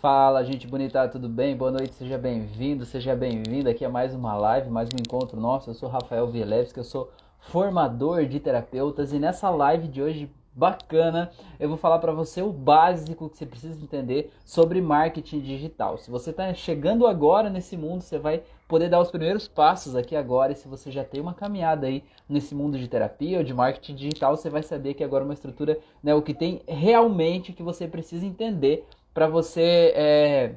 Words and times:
Fala, 0.00 0.44
gente 0.44 0.64
bonita, 0.64 1.08
tudo 1.08 1.28
bem? 1.28 1.56
Boa 1.56 1.72
noite, 1.72 1.92
seja 1.92 2.16
bem-vindo, 2.16 2.84
seja 2.84 3.16
bem-vinda 3.16 3.70
aqui 3.70 3.84
a 3.84 3.88
mais 3.88 4.14
uma 4.14 4.32
live, 4.36 4.70
mais 4.70 4.88
um 4.94 4.96
encontro 4.96 5.40
nosso. 5.40 5.70
Eu 5.70 5.74
sou 5.74 5.88
Rafael 5.88 6.28
Vielewski, 6.28 6.78
eu 6.78 6.84
sou 6.84 7.10
formador 7.40 8.24
de 8.24 8.38
terapeutas 8.38 9.12
e 9.12 9.18
nessa 9.18 9.50
live 9.50 9.88
de 9.88 10.00
hoje 10.00 10.30
bacana, 10.54 11.32
eu 11.58 11.68
vou 11.68 11.76
falar 11.76 11.98
para 11.98 12.12
você 12.12 12.40
o 12.40 12.52
básico 12.52 13.28
que 13.28 13.38
você 13.38 13.44
precisa 13.44 13.82
entender 13.82 14.32
sobre 14.44 14.80
marketing 14.80 15.40
digital. 15.40 15.98
Se 15.98 16.12
você 16.12 16.30
está 16.30 16.54
chegando 16.54 17.04
agora 17.04 17.50
nesse 17.50 17.76
mundo, 17.76 18.02
você 18.02 18.20
vai 18.20 18.44
poder 18.68 18.88
dar 18.88 19.00
os 19.00 19.10
primeiros 19.10 19.48
passos 19.48 19.96
aqui 19.96 20.14
agora. 20.14 20.52
E 20.52 20.56
se 20.56 20.68
você 20.68 20.92
já 20.92 21.02
tem 21.02 21.20
uma 21.20 21.34
caminhada 21.34 21.88
aí 21.88 22.04
nesse 22.28 22.54
mundo 22.54 22.78
de 22.78 22.86
terapia 22.86 23.38
ou 23.38 23.44
de 23.44 23.54
marketing 23.54 23.94
digital, 23.96 24.36
você 24.36 24.48
vai 24.48 24.62
saber 24.62 24.94
que 24.94 25.02
agora 25.02 25.24
é 25.24 25.26
uma 25.26 25.34
estrutura, 25.34 25.78
né, 26.02 26.14
o 26.14 26.22
que 26.22 26.34
tem 26.34 26.60
realmente 26.68 27.52
que 27.52 27.62
você 27.64 27.88
precisa 27.88 28.26
entender 28.26 28.86
para 29.18 29.26
você 29.26 29.92
é, 29.96 30.52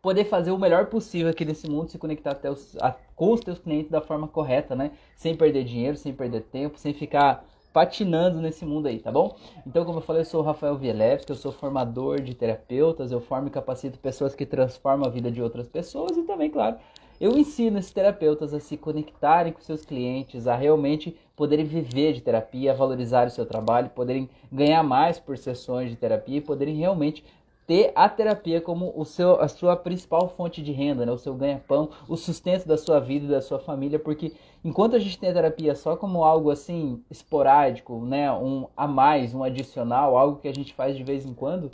poder 0.00 0.24
fazer 0.24 0.50
o 0.50 0.56
melhor 0.56 0.86
possível 0.86 1.28
aqui 1.28 1.44
nesse 1.44 1.68
mundo, 1.68 1.90
se 1.90 1.98
conectar 1.98 2.30
até 2.30 2.50
os, 2.50 2.74
a, 2.78 2.96
com 3.14 3.34
os 3.34 3.40
teus 3.42 3.58
clientes 3.58 3.90
da 3.90 4.00
forma 4.00 4.26
correta, 4.26 4.74
né? 4.74 4.92
Sem 5.14 5.36
perder 5.36 5.62
dinheiro, 5.62 5.94
sem 5.94 6.10
perder 6.10 6.40
tempo, 6.44 6.78
sem 6.78 6.94
ficar 6.94 7.44
patinando 7.74 8.40
nesse 8.40 8.64
mundo 8.64 8.88
aí, 8.88 8.98
tá 8.98 9.12
bom? 9.12 9.36
Então, 9.66 9.84
como 9.84 9.98
eu 9.98 10.02
falei, 10.02 10.22
eu 10.22 10.24
sou 10.24 10.40
o 10.40 10.42
Rafael 10.42 10.74
Vielewski, 10.78 11.28
eu 11.28 11.36
sou 11.36 11.52
formador 11.52 12.22
de 12.22 12.34
terapeutas, 12.34 13.12
eu 13.12 13.20
formo 13.20 13.48
e 13.48 13.50
capacito 13.50 13.98
pessoas 13.98 14.34
que 14.34 14.46
transformam 14.46 15.06
a 15.06 15.10
vida 15.10 15.30
de 15.30 15.42
outras 15.42 15.68
pessoas 15.68 16.16
e 16.16 16.22
também, 16.22 16.50
claro, 16.50 16.78
eu 17.20 17.36
ensino 17.36 17.78
esses 17.78 17.92
terapeutas 17.92 18.52
a 18.52 18.60
se 18.60 18.76
conectarem 18.76 19.52
com 19.52 19.60
seus 19.60 19.84
clientes, 19.84 20.46
a 20.46 20.54
realmente 20.54 21.16
poderem 21.34 21.64
viver 21.64 22.12
de 22.12 22.20
terapia, 22.20 22.74
valorizar 22.74 23.26
o 23.26 23.30
seu 23.30 23.46
trabalho, 23.46 23.88
poderem 23.90 24.28
ganhar 24.52 24.82
mais 24.82 25.18
por 25.18 25.38
sessões 25.38 25.90
de 25.90 25.96
terapia 25.96 26.38
e 26.38 26.42
poderem 26.42 26.76
realmente 26.76 27.24
ter 27.66 27.90
a 27.94 28.08
terapia 28.08 28.60
como 28.60 28.92
o 28.96 29.04
seu, 29.04 29.40
a 29.40 29.48
sua 29.48 29.76
principal 29.76 30.28
fonte 30.28 30.62
de 30.62 30.70
renda, 30.70 31.04
né? 31.04 31.10
o 31.10 31.18
seu 31.18 31.34
ganha-pão, 31.34 31.90
o 32.08 32.16
sustento 32.16 32.66
da 32.66 32.78
sua 32.78 33.00
vida 33.00 33.26
e 33.26 33.28
da 33.28 33.40
sua 33.40 33.58
família, 33.58 33.98
porque 33.98 34.32
enquanto 34.64 34.94
a 34.94 34.98
gente 34.98 35.18
tem 35.18 35.30
a 35.30 35.34
terapia 35.34 35.74
só 35.74 35.96
como 35.96 36.24
algo 36.24 36.50
assim 36.50 37.02
esporádico, 37.10 38.04
né? 38.04 38.30
um 38.32 38.68
a 38.76 38.86
mais, 38.86 39.34
um 39.34 39.42
adicional, 39.42 40.16
algo 40.16 40.40
que 40.40 40.48
a 40.48 40.54
gente 40.54 40.72
faz 40.74 40.96
de 40.96 41.02
vez 41.02 41.26
em 41.26 41.34
quando, 41.34 41.70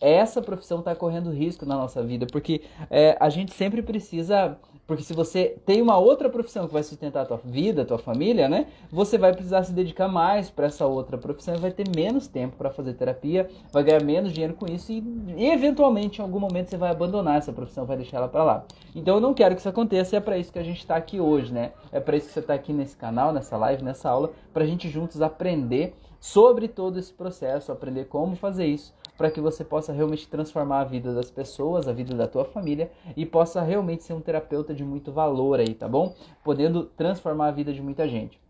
essa 0.00 0.42
profissão 0.42 0.80
está 0.80 0.94
correndo 0.94 1.30
risco 1.30 1.64
na 1.64 1.76
nossa 1.76 2.02
vida, 2.02 2.26
porque 2.26 2.62
é, 2.90 3.16
a 3.20 3.30
gente 3.30 3.54
sempre 3.54 3.80
precisa 3.80 4.58
porque 4.92 5.04
se 5.04 5.14
você 5.14 5.56
tem 5.64 5.80
uma 5.80 5.96
outra 5.96 6.28
profissão 6.28 6.66
que 6.66 6.72
vai 6.74 6.82
sustentar 6.82 7.22
a 7.22 7.24
tua 7.24 7.40
vida, 7.42 7.80
a 7.80 7.84
tua 7.86 7.96
família, 7.96 8.46
né? 8.46 8.66
Você 8.90 9.16
vai 9.16 9.32
precisar 9.32 9.64
se 9.64 9.72
dedicar 9.72 10.06
mais 10.06 10.50
para 10.50 10.66
essa 10.66 10.84
outra 10.84 11.16
profissão 11.16 11.54
e 11.54 11.58
vai 11.58 11.70
ter 11.70 11.86
menos 11.96 12.26
tempo 12.28 12.58
para 12.58 12.68
fazer 12.68 12.92
terapia, 12.92 13.48
vai 13.72 13.82
ganhar 13.84 14.04
menos 14.04 14.34
dinheiro 14.34 14.52
com 14.52 14.70
isso 14.70 14.92
e, 14.92 15.48
eventualmente 15.48 16.18
em 16.18 16.22
algum 16.22 16.38
momento 16.38 16.68
você 16.68 16.76
vai 16.76 16.90
abandonar 16.90 17.38
essa 17.38 17.54
profissão, 17.54 17.86
vai 17.86 17.96
deixar 17.96 18.18
ela 18.18 18.28
para 18.28 18.44
lá. 18.44 18.64
Então 18.94 19.14
eu 19.14 19.20
não 19.22 19.32
quero 19.32 19.54
que 19.54 19.62
isso 19.62 19.68
aconteça, 19.70 20.14
e 20.14 20.18
é 20.18 20.20
para 20.20 20.36
isso 20.36 20.52
que 20.52 20.58
a 20.58 20.62
gente 20.62 20.80
está 20.80 20.94
aqui 20.94 21.18
hoje, 21.18 21.50
né? 21.50 21.72
É 21.90 21.98
para 21.98 22.14
isso 22.14 22.26
que 22.26 22.34
você 22.34 22.40
está 22.40 22.52
aqui 22.52 22.74
nesse 22.74 22.94
canal, 22.94 23.32
nessa 23.32 23.56
live, 23.56 23.82
nessa 23.82 24.10
aula, 24.10 24.30
para 24.52 24.62
a 24.62 24.66
gente 24.66 24.90
juntos 24.90 25.22
aprender 25.22 25.94
sobre 26.20 26.68
todo 26.68 26.98
esse 26.98 27.14
processo, 27.14 27.72
aprender 27.72 28.04
como 28.04 28.36
fazer 28.36 28.66
isso 28.66 28.92
para 29.16 29.30
que 29.30 29.40
você 29.40 29.64
possa 29.64 29.92
realmente 29.92 30.28
transformar 30.28 30.80
a 30.80 30.84
vida 30.84 31.14
das 31.14 31.30
pessoas, 31.30 31.86
a 31.86 31.92
vida 31.92 32.14
da 32.14 32.26
tua 32.26 32.44
família 32.44 32.90
e 33.16 33.24
possa 33.24 33.62
realmente 33.62 34.04
ser 34.04 34.14
um 34.14 34.20
terapeuta 34.20 34.74
de 34.74 34.84
muito 34.84 35.12
valor 35.12 35.60
aí, 35.60 35.74
tá 35.74 35.88
bom? 35.88 36.14
Podendo 36.42 36.84
transformar 36.84 37.48
a 37.48 37.52
vida 37.52 37.72
de 37.72 37.82
muita 37.82 38.08
gente. 38.08 38.40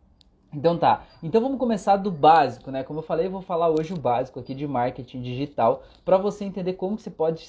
Então 0.55 0.77
tá, 0.77 1.05
então 1.23 1.41
vamos 1.41 1.59
começar 1.59 1.97
do 1.97 2.11
básico, 2.11 2.71
né? 2.71 2.85
Como 2.85 2.99
eu 2.99 3.03
falei, 3.03 3.27
eu 3.27 3.31
vou 3.31 3.41
falar 3.41 3.71
hoje 3.71 3.95
o 3.95 3.99
básico 3.99 4.39
aqui 4.39 4.55
de 4.55 4.67
marketing 4.67 5.23
digital 5.23 5.83
para 6.05 6.19
você 6.19 6.45
entender 6.45 6.75
como 6.75 6.97
que 6.97 7.03
você 7.03 7.11
pode 7.11 7.49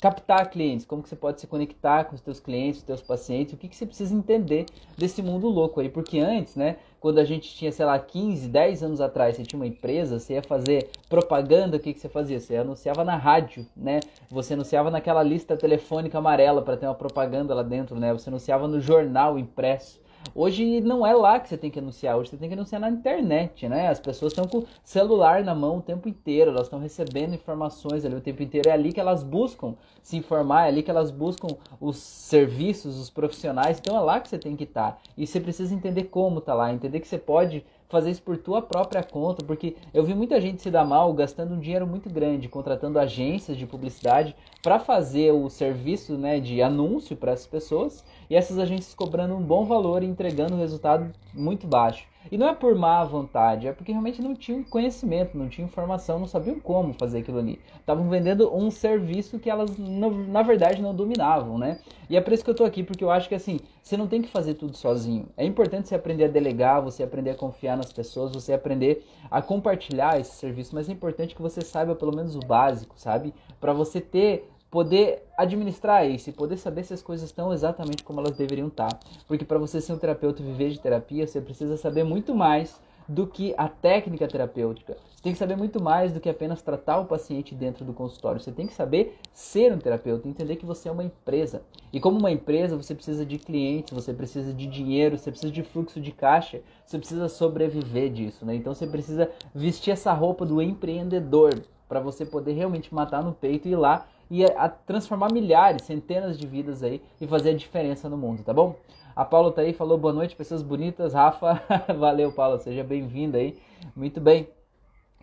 captar 0.00 0.48
clientes, 0.48 0.86
como 0.86 1.02
que 1.02 1.08
você 1.08 1.16
pode 1.16 1.40
se 1.40 1.46
conectar 1.46 2.04
com 2.04 2.14
os 2.14 2.22
teus 2.22 2.40
clientes, 2.40 2.78
os 2.78 2.84
teus 2.84 3.02
pacientes, 3.02 3.52
o 3.52 3.56
que, 3.56 3.68
que 3.68 3.76
você 3.76 3.84
precisa 3.84 4.14
entender 4.14 4.64
desse 4.96 5.20
mundo 5.20 5.46
louco 5.46 5.78
aí, 5.78 5.90
porque 5.90 6.18
antes, 6.18 6.56
né, 6.56 6.76
quando 6.98 7.18
a 7.18 7.24
gente 7.24 7.54
tinha, 7.54 7.70
sei 7.70 7.84
lá, 7.84 7.98
15, 7.98 8.48
10 8.48 8.82
anos 8.82 9.00
atrás, 9.00 9.36
você 9.36 9.42
tinha 9.42 9.58
uma 9.58 9.66
empresa, 9.66 10.18
você 10.18 10.34
ia 10.34 10.42
fazer 10.42 10.90
propaganda, 11.08 11.76
o 11.76 11.80
que, 11.80 11.92
que 11.92 12.00
você 12.00 12.08
fazia? 12.08 12.40
Você 12.40 12.56
anunciava 12.56 13.04
na 13.04 13.16
rádio, 13.16 13.66
né, 13.76 14.00
você 14.30 14.54
anunciava 14.54 14.90
naquela 14.90 15.22
lista 15.22 15.54
telefônica 15.54 16.16
amarela 16.16 16.62
para 16.62 16.78
ter 16.78 16.86
uma 16.86 16.94
propaganda 16.94 17.54
lá 17.54 17.62
dentro, 17.62 18.00
né, 18.00 18.12
você 18.12 18.30
anunciava 18.30 18.66
no 18.66 18.80
jornal 18.80 19.38
impresso, 19.38 20.00
Hoje 20.34 20.80
não 20.80 21.06
é 21.06 21.12
lá 21.12 21.40
que 21.40 21.48
você 21.48 21.56
tem 21.56 21.70
que 21.70 21.78
anunciar, 21.78 22.16
hoje 22.16 22.30
você 22.30 22.36
tem 22.36 22.48
que 22.48 22.54
anunciar 22.54 22.80
na 22.80 22.88
internet, 22.88 23.68
né? 23.68 23.88
As 23.88 23.98
pessoas 23.98 24.32
estão 24.32 24.46
com 24.46 24.58
o 24.58 24.66
celular 24.84 25.42
na 25.42 25.54
mão 25.54 25.78
o 25.78 25.82
tempo 25.82 26.08
inteiro, 26.08 26.50
elas 26.50 26.64
estão 26.64 26.78
recebendo 26.78 27.34
informações 27.34 28.04
ali 28.04 28.14
o 28.14 28.20
tempo 28.20 28.42
inteiro, 28.42 28.68
é 28.68 28.72
ali 28.72 28.92
que 28.92 29.00
elas 29.00 29.22
buscam 29.22 29.74
se 30.02 30.16
informar, 30.16 30.66
é 30.66 30.68
ali 30.68 30.82
que 30.82 30.90
elas 30.90 31.10
buscam 31.10 31.48
os 31.80 31.96
serviços, 31.96 32.98
os 32.98 33.10
profissionais, 33.10 33.78
então 33.78 33.96
é 33.96 34.00
lá 34.00 34.20
que 34.20 34.28
você 34.28 34.38
tem 34.38 34.56
que 34.56 34.64
estar. 34.64 34.92
Tá. 34.92 34.98
E 35.16 35.26
você 35.26 35.40
precisa 35.40 35.74
entender 35.74 36.04
como 36.04 36.40
tá 36.40 36.54
lá, 36.54 36.72
entender 36.72 37.00
que 37.00 37.08
você 37.08 37.18
pode 37.18 37.64
fazer 37.90 38.12
isso 38.12 38.22
por 38.22 38.38
tua 38.38 38.62
própria 38.62 39.02
conta, 39.02 39.44
porque 39.44 39.76
eu 39.92 40.04
vi 40.04 40.14
muita 40.14 40.40
gente 40.40 40.62
se 40.62 40.70
dar 40.70 40.84
mal 40.84 41.12
gastando 41.12 41.54
um 41.54 41.58
dinheiro 41.58 41.86
muito 41.86 42.08
grande, 42.08 42.48
contratando 42.48 43.00
agências 43.00 43.56
de 43.56 43.66
publicidade 43.66 44.34
para 44.62 44.78
fazer 44.78 45.32
o 45.32 45.50
serviço 45.50 46.16
né, 46.16 46.38
de 46.38 46.62
anúncio 46.62 47.16
para 47.16 47.32
essas 47.32 47.48
pessoas 47.48 48.04
e 48.30 48.36
essas 48.36 48.58
agências 48.58 48.94
cobrando 48.94 49.34
um 49.34 49.42
bom 49.42 49.64
valor 49.64 50.04
e 50.04 50.06
entregando 50.06 50.54
um 50.54 50.60
resultado 50.60 51.12
muito 51.34 51.66
baixo. 51.66 52.06
E 52.30 52.38
não 52.38 52.48
é 52.48 52.54
por 52.54 52.74
má 52.74 53.02
vontade, 53.02 53.66
é 53.66 53.72
porque 53.72 53.92
realmente 53.92 54.22
não 54.22 54.36
tinham 54.36 54.62
conhecimento, 54.62 55.36
não 55.36 55.48
tinham 55.48 55.66
informação, 55.66 56.18
não 56.18 56.26
sabiam 56.26 56.60
como 56.60 56.92
fazer 56.92 57.20
aquilo 57.20 57.38
ali. 57.38 57.58
Estavam 57.80 58.08
vendendo 58.08 58.54
um 58.54 58.70
serviço 58.70 59.38
que 59.38 59.50
elas, 59.50 59.76
na 59.76 60.42
verdade, 60.42 60.80
não 60.80 60.94
dominavam, 60.94 61.58
né? 61.58 61.80
E 62.08 62.16
é 62.16 62.20
por 62.20 62.32
isso 62.32 62.44
que 62.44 62.50
eu 62.50 62.54
tô 62.54 62.64
aqui, 62.64 62.84
porque 62.84 63.02
eu 63.02 63.10
acho 63.10 63.28
que 63.28 63.34
assim, 63.34 63.58
você 63.82 63.96
não 63.96 64.06
tem 64.06 64.22
que 64.22 64.28
fazer 64.28 64.54
tudo 64.54 64.76
sozinho. 64.76 65.28
É 65.36 65.44
importante 65.44 65.88
você 65.88 65.94
aprender 65.94 66.24
a 66.24 66.28
delegar, 66.28 66.82
você 66.82 67.02
aprender 67.02 67.30
a 67.30 67.34
confiar 67.34 67.76
nas 67.76 67.92
pessoas, 67.92 68.32
você 68.32 68.52
aprender 68.52 69.04
a 69.30 69.40
compartilhar 69.42 70.20
esse 70.20 70.36
serviço, 70.36 70.74
mas 70.74 70.88
é 70.88 70.92
importante 70.92 71.34
que 71.34 71.42
você 71.42 71.62
saiba 71.62 71.94
pelo 71.96 72.14
menos 72.14 72.36
o 72.36 72.40
básico, 72.40 72.94
sabe? 72.96 73.34
Para 73.58 73.72
você 73.72 74.00
ter 74.00 74.48
poder 74.70 75.24
administrar 75.36 76.08
isso 76.08 76.30
e 76.30 76.32
poder 76.32 76.56
saber 76.56 76.84
se 76.84 76.94
as 76.94 77.02
coisas 77.02 77.28
estão 77.28 77.52
exatamente 77.52 78.04
como 78.04 78.20
elas 78.20 78.36
deveriam 78.36 78.68
estar. 78.68 78.98
Porque 79.26 79.44
para 79.44 79.58
você 79.58 79.80
ser 79.80 79.92
um 79.92 79.98
terapeuta 79.98 80.40
e 80.40 80.44
viver 80.44 80.70
de 80.70 80.80
terapia, 80.80 81.26
você 81.26 81.40
precisa 81.40 81.76
saber 81.76 82.04
muito 82.04 82.34
mais 82.34 82.80
do 83.08 83.26
que 83.26 83.52
a 83.58 83.68
técnica 83.68 84.28
terapêutica. 84.28 84.96
Você 85.20 85.24
tem 85.24 85.32
que 85.32 85.38
saber 85.38 85.56
muito 85.56 85.82
mais 85.82 86.12
do 86.12 86.20
que 86.20 86.28
apenas 86.28 86.62
tratar 86.62 87.00
o 87.00 87.06
paciente 87.06 87.54
dentro 87.54 87.84
do 87.84 87.92
consultório. 87.92 88.40
Você 88.40 88.52
tem 88.52 88.68
que 88.68 88.72
saber 88.72 89.18
ser 89.32 89.72
um 89.72 89.78
terapeuta, 89.78 90.28
entender 90.28 90.56
que 90.56 90.64
você 90.64 90.88
é 90.88 90.92
uma 90.92 91.02
empresa. 91.02 91.62
E 91.92 91.98
como 91.98 92.18
uma 92.18 92.30
empresa, 92.30 92.76
você 92.76 92.94
precisa 92.94 93.26
de 93.26 93.36
clientes, 93.36 93.92
você 93.92 94.14
precisa 94.14 94.54
de 94.54 94.66
dinheiro, 94.66 95.18
você 95.18 95.30
precisa 95.30 95.52
de 95.52 95.62
fluxo 95.64 96.00
de 96.00 96.12
caixa, 96.12 96.62
você 96.86 96.98
precisa 96.98 97.28
sobreviver 97.28 98.10
disso, 98.10 98.46
né? 98.46 98.54
Então 98.54 98.72
você 98.72 98.86
precisa 98.86 99.28
vestir 99.52 99.90
essa 99.90 100.12
roupa 100.12 100.46
do 100.46 100.62
empreendedor 100.62 101.60
para 101.88 101.98
você 101.98 102.24
poder 102.24 102.52
realmente 102.52 102.94
matar 102.94 103.24
no 103.24 103.32
peito 103.32 103.66
e 103.66 103.72
ir 103.72 103.76
lá 103.76 104.06
e 104.30 104.44
a 104.44 104.68
transformar 104.68 105.32
milhares, 105.32 105.82
centenas 105.82 106.38
de 106.38 106.46
vidas 106.46 106.82
aí 106.82 107.02
e 107.20 107.26
fazer 107.26 107.50
a 107.50 107.56
diferença 107.56 108.08
no 108.08 108.16
mundo, 108.16 108.44
tá 108.44 108.54
bom? 108.54 108.76
A 109.14 109.24
Paula 109.24 109.50
tá 109.50 109.62
aí, 109.62 109.72
falou 109.72 109.98
boa 109.98 110.14
noite, 110.14 110.36
pessoas 110.36 110.62
bonitas. 110.62 111.14
Rafa, 111.14 111.60
valeu, 111.98 112.32
Paula, 112.32 112.58
seja 112.58 112.84
bem-vinda 112.84 113.38
aí. 113.38 113.58
Muito 113.94 114.20
bem. 114.20 114.48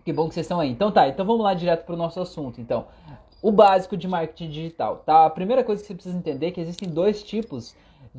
Que 0.04 0.12
bom 0.12 0.28
que 0.28 0.34
vocês 0.34 0.46
estão 0.46 0.60
aí. 0.60 0.70
Então 0.70 0.92
tá, 0.92 1.08
então 1.08 1.26
vamos 1.26 1.44
lá 1.44 1.54
direto 1.54 1.86
para 1.86 1.96
o 1.96 1.98
nosso 1.98 2.20
assunto. 2.20 2.60
Então, 2.60 2.86
o 3.42 3.52
básico 3.52 3.96
de 3.96 4.08
marketing 4.08 4.50
digital, 4.50 4.98
tá? 5.06 5.26
A 5.26 5.30
primeira 5.30 5.64
coisa 5.64 5.82
que 5.82 5.88
você 5.88 5.94
precisa 5.94 6.18
entender 6.18 6.48
é 6.48 6.52
que 6.52 6.62
existem 6.62 6.90
dois 6.90 7.24
tipos 7.24 7.76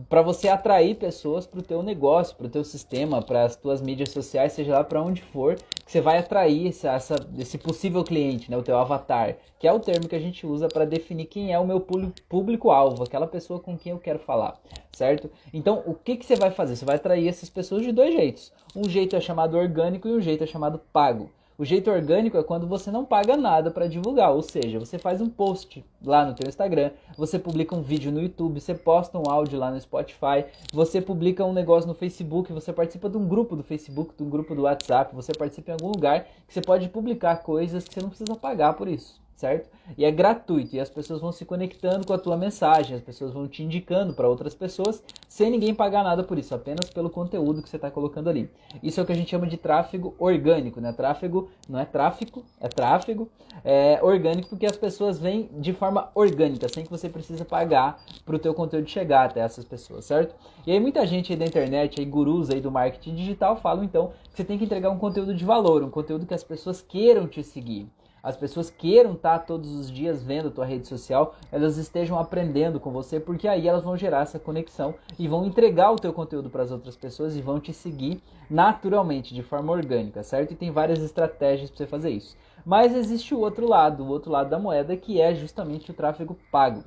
para 0.09 0.23
você 0.23 0.49
atrair 0.49 0.95
pessoas 0.95 1.47
para 1.47 1.61
o 1.61 1.62
teu 1.62 1.83
negócio, 1.83 2.37
para 2.37 2.47
o 2.47 2.51
teu 2.51 2.62
sistema, 2.62 3.23
para 3.23 3.45
as 3.45 3.57
tuas 3.57 3.81
mídias 3.81 4.11
sociais, 4.11 4.53
seja 4.53 4.75
lá 4.75 4.84
para 4.84 5.03
onde 5.03 5.23
for, 5.23 5.57
que 5.57 5.91
você 5.91 6.01
vai 6.01 6.19
atrair 6.19 6.69
essa, 6.69 6.91
essa, 6.93 7.17
esse 7.37 7.59
possível 7.59 8.05
cliente, 8.05 8.51
né, 8.51 8.57
o 8.57 8.62
teu 8.62 8.77
avatar, 8.78 9.37
que 9.59 9.67
é 9.67 9.73
o 9.73 9.81
termo 9.81 10.09
que 10.09 10.15
a 10.15 10.21
gente 10.21 10.47
usa 10.47 10.69
para 10.69 10.84
definir 10.84 11.27
quem 11.27 11.53
é 11.53 11.59
o 11.59 11.66
meu 11.66 11.84
público-alvo, 12.28 13.03
aquela 13.03 13.27
pessoa 13.27 13.59
com 13.59 13.77
quem 13.77 13.92
eu 13.92 13.98
quero 13.98 14.19
falar, 14.19 14.60
certo? 14.92 15.31
Então, 15.53 15.83
o 15.87 15.95
que, 15.95 16.16
que 16.16 16.27
você 16.27 16.37
vai 16.37 16.51
fazer? 16.51 16.77
Você 16.77 16.84
vai 16.84 16.97
atrair 16.97 17.27
essas 17.27 17.51
pessoas 17.51 17.83
de 17.83 17.92
dois 17.92 18.15
jeitos. 18.15 18.53
Um 18.77 18.89
jeito 18.89 19.16
é 19.16 19.21
chamado 19.21 19.57
orgânico 19.57 20.07
e 20.07 20.13
um 20.13 20.21
jeito 20.21 20.45
é 20.45 20.47
chamado 20.47 20.81
pago. 20.92 21.31
O 21.60 21.65
jeito 21.65 21.91
orgânico 21.91 22.39
é 22.39 22.43
quando 22.45 22.69
você 22.69 22.89
não 22.89 23.05
paga 23.05 23.37
nada 23.37 23.69
para 23.69 23.89
divulgar, 23.89 24.31
ou 24.31 24.43
seja, 24.43 24.78
você 24.78 24.97
faz 24.97 25.21
um 25.21 25.28
post 25.28 25.84
lá 26.01 26.25
no 26.25 26.33
teu 26.33 26.49
Instagram, 26.49 26.93
você 27.16 27.37
publica 27.37 27.75
um 27.75 27.83
vídeo 27.83 28.13
no 28.13 28.22
YouTube, 28.22 28.60
você 28.60 28.77
posta 28.77 29.19
um 29.19 29.28
áudio 29.28 29.59
lá 29.59 29.69
no 29.69 29.81
Spotify, 29.81 30.45
você 30.72 31.01
publica 31.01 31.45
um 31.45 31.53
negócio 31.53 31.89
no 31.89 31.95
Facebook, 31.95 32.53
você 32.53 32.72
participa 32.72 33.10
de 33.10 33.16
um 33.16 33.27
grupo 33.27 33.57
do 33.57 33.65
Facebook, 33.65 34.15
de 34.16 34.22
um 34.22 34.31
grupo 34.31 34.55
do 34.55 34.63
WhatsApp, 34.63 35.13
você 35.13 35.33
participa 35.33 35.72
em 35.72 35.75
algum 35.75 35.89
lugar 35.89 36.28
que 36.47 36.55
você 36.55 36.60
pode 36.60 36.89
publicar 36.91 37.39
coisas 37.39 37.89
que 37.89 37.93
você 37.93 38.03
não 38.03 38.09
precisa 38.09 38.37
pagar 38.37 38.75
por 38.75 38.87
isso 38.87 39.21
certo? 39.39 39.71
E 39.97 40.05
é 40.05 40.11
gratuito 40.11 40.75
e 40.75 40.81
as 40.81 40.91
pessoas 40.91 41.21
vão 41.21 41.31
se 41.31 41.45
conectando 41.45 42.05
com 42.05 42.13
a 42.13 42.19
tua 42.19 42.37
mensagem, 42.37 42.97
as 42.97 43.03
pessoas 43.03 43.33
vão 43.33 43.47
te 43.47 43.63
indicando 43.63 44.13
para 44.13 44.29
outras 44.29 44.53
pessoas 44.53 45.01
sem 45.29 45.49
ninguém 45.49 45.73
pagar 45.73 46.03
nada 46.03 46.25
por 46.25 46.37
isso, 46.37 46.53
apenas 46.57 46.91
pelo 46.91 47.09
conteúdo 47.09 47.63
que 47.63 47.69
você 47.69 47.77
está 47.77 47.89
colocando 47.89 48.29
ali. 48.29 48.51
Isso 48.83 48.99
é 48.99 49.03
o 49.03 49.07
que 49.07 49.13
a 49.13 49.15
gente 49.15 49.31
chama 49.31 49.47
de 49.47 49.57
tráfego 49.57 50.13
orgânico, 50.19 50.81
né? 50.81 50.93
Tráfego 50.93 51.49
não 51.69 51.79
é 51.79 51.85
tráfico, 51.85 52.45
é 52.61 52.67
tráfego 52.67 53.31
é 53.65 54.01
orgânico 54.03 54.49
porque 54.49 54.67
as 54.67 54.77
pessoas 54.77 55.21
vêm 55.21 55.49
de 55.59 55.73
forma 55.73 56.11
orgânica, 56.17 56.69
sem 56.69 56.85
que 56.85 56.91
você 56.91 57.09
precisa 57.09 57.45
pagar 57.45 58.03
para 58.25 58.35
o 58.35 58.39
teu 58.41 58.53
conteúdo 58.53 58.89
chegar 58.89 59.27
até 59.27 59.41
essas 59.41 59.65
pessoas, 59.65 60.05
certo? 60.05 60.35
E 60.67 60.73
aí 60.73 60.81
muita 60.81 61.07
gente 61.07 61.33
aí 61.33 61.39
da 61.39 61.47
internet, 61.47 62.01
aí 62.01 62.07
gurus 62.07 62.51
aí 62.51 62.61
do 62.61 62.73
marketing 62.73 63.15
digital 63.15 63.57
falam 63.57 63.85
então 63.85 64.13
que 64.31 64.37
você 64.37 64.45
tem 64.45 64.59
que 64.59 64.65
entregar 64.65 64.91
um 64.91 64.99
conteúdo 64.99 65.33
de 65.33 65.45
valor, 65.45 65.85
um 65.85 65.91
conteúdo 65.91 66.27
que 66.27 66.35
as 66.35 66.43
pessoas 66.43 66.83
queiram 66.83 67.29
te 67.29 67.45
seguir 67.45 67.89
as 68.22 68.36
pessoas 68.36 68.70
queiram 68.70 69.12
estar 69.12 69.41
todos 69.41 69.72
os 69.74 69.91
dias 69.91 70.22
vendo 70.22 70.48
a 70.48 70.50
tua 70.50 70.65
rede 70.65 70.86
social, 70.86 71.34
elas 71.50 71.76
estejam 71.76 72.18
aprendendo 72.18 72.80
com 72.80 72.91
você, 72.91 73.18
porque 73.20 73.47
aí 73.47 73.68
elas 73.68 73.84
vão 73.84 73.97
gerar 73.97 74.22
essa 74.22 74.38
conexão 74.38 74.94
e 75.18 75.28
vão 75.28 75.47
entregar 75.47 75.92
o 75.92 75.97
teu 75.97 76.12
conteúdo 76.12 76.50
para 76.50 76.62
as 76.62 76.70
outras 76.70 76.97
pessoas 76.97 77.36
e 77.36 77.41
vão 77.41 77.60
te 77.60 77.72
seguir 77.72 78.22
naturalmente, 78.50 79.34
de 79.34 79.42
forma 79.42 79.72
orgânica, 79.72 80.22
certo? 80.22 80.53
E 80.53 80.56
tem 80.56 80.70
várias 80.70 81.00
estratégias 81.00 81.70
para 81.70 81.78
você 81.78 81.86
fazer 81.86 82.10
isso. 82.10 82.36
Mas 82.65 82.94
existe 82.94 83.34
o 83.34 83.41
outro 83.41 83.68
lado, 83.68 84.04
o 84.04 84.09
outro 84.09 84.30
lado 84.30 84.50
da 84.50 84.59
moeda, 84.59 84.97
que 84.97 85.20
é 85.20 85.34
justamente 85.34 85.91
o 85.91 85.94
tráfego 85.94 86.36
pago. 86.50 86.84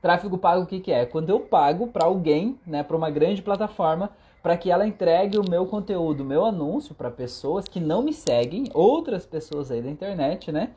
Tráfego 0.00 0.38
pago 0.38 0.62
o 0.62 0.66
que, 0.66 0.80
que 0.80 0.92
é? 0.92 1.04
Quando 1.04 1.28
eu 1.28 1.40
pago 1.40 1.88
para 1.88 2.06
alguém, 2.06 2.58
né, 2.66 2.82
para 2.82 2.96
uma 2.96 3.10
grande 3.10 3.42
plataforma, 3.42 4.10
para 4.42 4.56
que 4.56 4.70
ela 4.70 4.86
entregue 4.86 5.38
o 5.38 5.48
meu 5.48 5.66
conteúdo, 5.66 6.22
o 6.22 6.26
meu 6.26 6.44
anúncio 6.44 6.94
para 6.94 7.10
pessoas 7.10 7.66
que 7.66 7.80
não 7.80 8.02
me 8.02 8.12
seguem, 8.12 8.64
outras 8.72 9.26
pessoas 9.26 9.70
aí 9.70 9.82
da 9.82 9.90
internet, 9.90 10.50
né? 10.50 10.70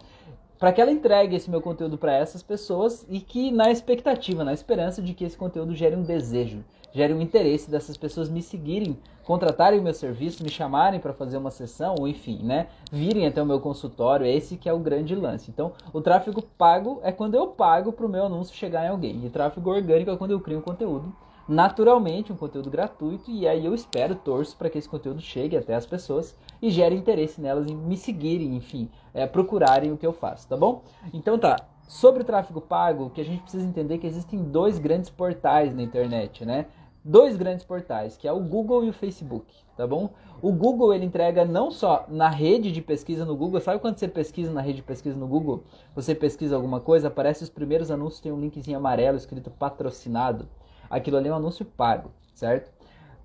Para 0.59 0.71
que 0.71 0.81
ela 0.81 0.91
entregue 0.91 1.35
esse 1.35 1.49
meu 1.49 1.61
conteúdo 1.61 1.97
para 1.97 2.13
essas 2.13 2.41
pessoas 2.41 3.05
e 3.09 3.19
que 3.19 3.51
na 3.51 3.69
expectativa, 3.71 4.43
na 4.43 4.53
esperança 4.53 5.01
de 5.01 5.13
que 5.13 5.23
esse 5.25 5.37
conteúdo 5.37 5.75
gere 5.75 5.95
um 5.95 6.03
desejo, 6.03 6.63
gere 6.93 7.13
um 7.13 7.21
interesse 7.21 7.69
dessas 7.69 7.97
pessoas 7.97 8.29
me 8.29 8.41
seguirem, 8.41 8.97
contratarem 9.25 9.79
o 9.79 9.83
meu 9.83 9.93
serviço, 9.93 10.43
me 10.43 10.49
chamarem 10.49 10.99
para 10.99 11.11
fazer 11.11 11.37
uma 11.37 11.51
sessão, 11.51 11.95
ou 11.99 12.07
enfim, 12.07 12.39
né? 12.43 12.67
Virem 12.91 13.25
até 13.25 13.41
o 13.41 13.45
meu 13.45 13.59
consultório, 13.59 14.25
esse 14.25 14.55
que 14.55 14.69
é 14.69 14.73
o 14.73 14.79
grande 14.79 15.15
lance. 15.15 15.49
Então, 15.49 15.73
o 15.91 16.01
tráfego 16.01 16.41
pago 16.41 16.99
é 17.03 17.11
quando 17.11 17.35
eu 17.35 17.47
pago 17.47 17.91
para 17.91 18.05
o 18.05 18.09
meu 18.09 18.25
anúncio 18.25 18.55
chegar 18.55 18.85
em 18.85 18.89
alguém. 18.89 19.25
E 19.25 19.29
tráfego 19.29 19.69
orgânico 19.69 20.11
é 20.11 20.17
quando 20.17 20.31
eu 20.31 20.39
crio 20.39 20.59
um 20.59 20.61
conteúdo 20.61 21.13
naturalmente 21.47 22.31
um 22.31 22.35
conteúdo 22.35 22.69
gratuito 22.69 23.29
e 23.29 23.47
aí 23.47 23.65
eu 23.65 23.73
espero, 23.73 24.15
torço 24.15 24.55
para 24.57 24.69
que 24.69 24.77
esse 24.77 24.87
conteúdo 24.87 25.21
chegue 25.21 25.57
até 25.57 25.75
as 25.75 25.85
pessoas 25.85 26.35
e 26.61 26.69
gere 26.69 26.95
interesse 26.95 27.41
nelas 27.41 27.67
em 27.67 27.75
me 27.75 27.97
seguirem, 27.97 28.55
enfim, 28.55 28.89
é, 29.13 29.25
procurarem 29.27 29.91
o 29.91 29.97
que 29.97 30.05
eu 30.05 30.13
faço, 30.13 30.47
tá 30.47 30.55
bom? 30.55 30.83
Então 31.13 31.37
tá, 31.37 31.57
sobre 31.87 32.21
o 32.21 32.25
tráfego 32.25 32.61
pago, 32.61 33.09
que 33.09 33.21
a 33.21 33.25
gente 33.25 33.41
precisa 33.41 33.65
entender 33.65 33.97
que 33.97 34.07
existem 34.07 34.41
dois 34.43 34.79
grandes 34.79 35.09
portais 35.09 35.75
na 35.75 35.83
internet, 35.83 36.45
né? 36.45 36.67
Dois 37.05 37.35
grandes 37.35 37.65
portais, 37.65 38.15
que 38.15 38.25
é 38.25 38.31
o 38.31 38.39
Google 38.39 38.85
e 38.85 38.89
o 38.89 38.93
Facebook, 38.93 39.53
tá 39.75 39.85
bom? 39.85 40.11
O 40.41 40.53
Google 40.53 40.93
ele 40.93 41.03
entrega 41.03 41.43
não 41.43 41.69
só 41.69 42.05
na 42.07 42.29
rede 42.29 42.71
de 42.71 42.81
pesquisa 42.81 43.25
no 43.25 43.35
Google, 43.35 43.59
sabe 43.59 43.81
quando 43.81 43.97
você 43.97 44.07
pesquisa 44.07 44.53
na 44.53 44.61
rede 44.61 44.77
de 44.77 44.83
pesquisa 44.83 45.17
no 45.17 45.27
Google, 45.27 45.65
você 45.93 46.15
pesquisa 46.15 46.55
alguma 46.55 46.79
coisa, 46.79 47.09
aparece 47.09 47.43
os 47.43 47.49
primeiros 47.49 47.91
anúncios, 47.91 48.21
tem 48.21 48.31
um 48.31 48.39
linkzinho 48.39 48.77
amarelo 48.77 49.17
escrito 49.17 49.51
patrocinado 49.51 50.47
aquilo 50.93 51.17
ali 51.17 51.27
é 51.27 51.33
um 51.33 51.37
anúncio 51.37 51.65
pago, 51.65 52.11
certo? 52.33 52.71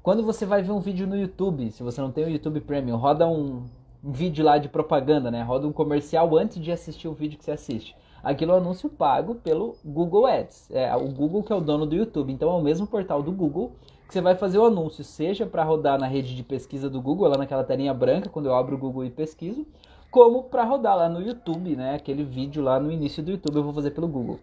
Quando 0.03 0.23
você 0.23 0.47
vai 0.47 0.63
ver 0.63 0.73
um 0.73 0.81
vídeo 0.81 1.07
no 1.07 1.17
YouTube, 1.17 1.71
se 1.71 1.83
você 1.83 2.01
não 2.01 2.11
tem 2.11 2.25
o 2.25 2.31
YouTube 2.31 2.61
Premium, 2.61 2.97
roda 2.97 3.29
um, 3.29 3.65
um 4.03 4.13
vídeo 4.13 4.45
lá 4.45 4.57
de 4.57 4.69
propaganda, 4.69 5.31
né? 5.31 5.43
Roda 5.43 5.67
um 5.67 5.73
comercial 5.73 6.37
antes 6.37 6.63
de 6.63 6.73
assistir 6.73 7.09
o 7.09 7.13
vídeo 7.13 7.39
que 7.39 7.45
você 7.45 7.51
assiste. 7.51 7.95
Aquilo 8.23 8.53
é 8.53 8.55
um 8.55 8.59
anúncio 8.59 8.89
pago 8.89 9.35
pelo 9.35 9.77
Google 9.85 10.27
Ads. 10.27 10.71
É 10.71 10.95
o 10.97 11.09
Google 11.09 11.43
que 11.43 11.53
é 11.53 11.57
o 11.57 11.61
dono 11.61 11.85
do 11.85 11.95
YouTube. 11.95 12.33
Então 12.33 12.51
é 12.51 12.55
o 12.55 12.63
mesmo 12.63 12.87
portal 12.87 13.23
do 13.23 13.31
Google 13.31 13.73
que 14.07 14.15
você 14.15 14.23
vai 14.23 14.35
fazer 14.35 14.59
o 14.59 14.65
anúncio, 14.65 15.05
seja 15.05 15.45
para 15.45 15.63
rodar 15.63 16.01
na 16.01 16.07
rede 16.07 16.35
de 16.35 16.43
pesquisa 16.43 16.89
do 16.89 16.99
Google, 16.99 17.29
lá 17.29 17.37
naquela 17.37 17.63
telinha 17.63 17.93
branca, 17.93 18.31
quando 18.31 18.47
eu 18.47 18.55
abro 18.55 18.75
o 18.75 18.79
Google 18.79 19.05
e 19.05 19.11
pesquiso, 19.11 19.67
como 20.11 20.45
para 20.45 20.65
rodar 20.65 20.97
lá 20.97 21.11
no 21.11 21.21
YouTube, 21.21 21.77
né? 21.77 21.95
Aquele 21.95 22.25
vídeo 22.25 22.63
lá 22.63 22.81
no 22.81 22.91
início 22.91 23.23
do 23.23 23.33
YouTube 23.33 23.57
eu 23.57 23.63
vou 23.63 23.75
fazer 23.75 23.91
pelo 23.91 24.09
Google. 24.09 24.39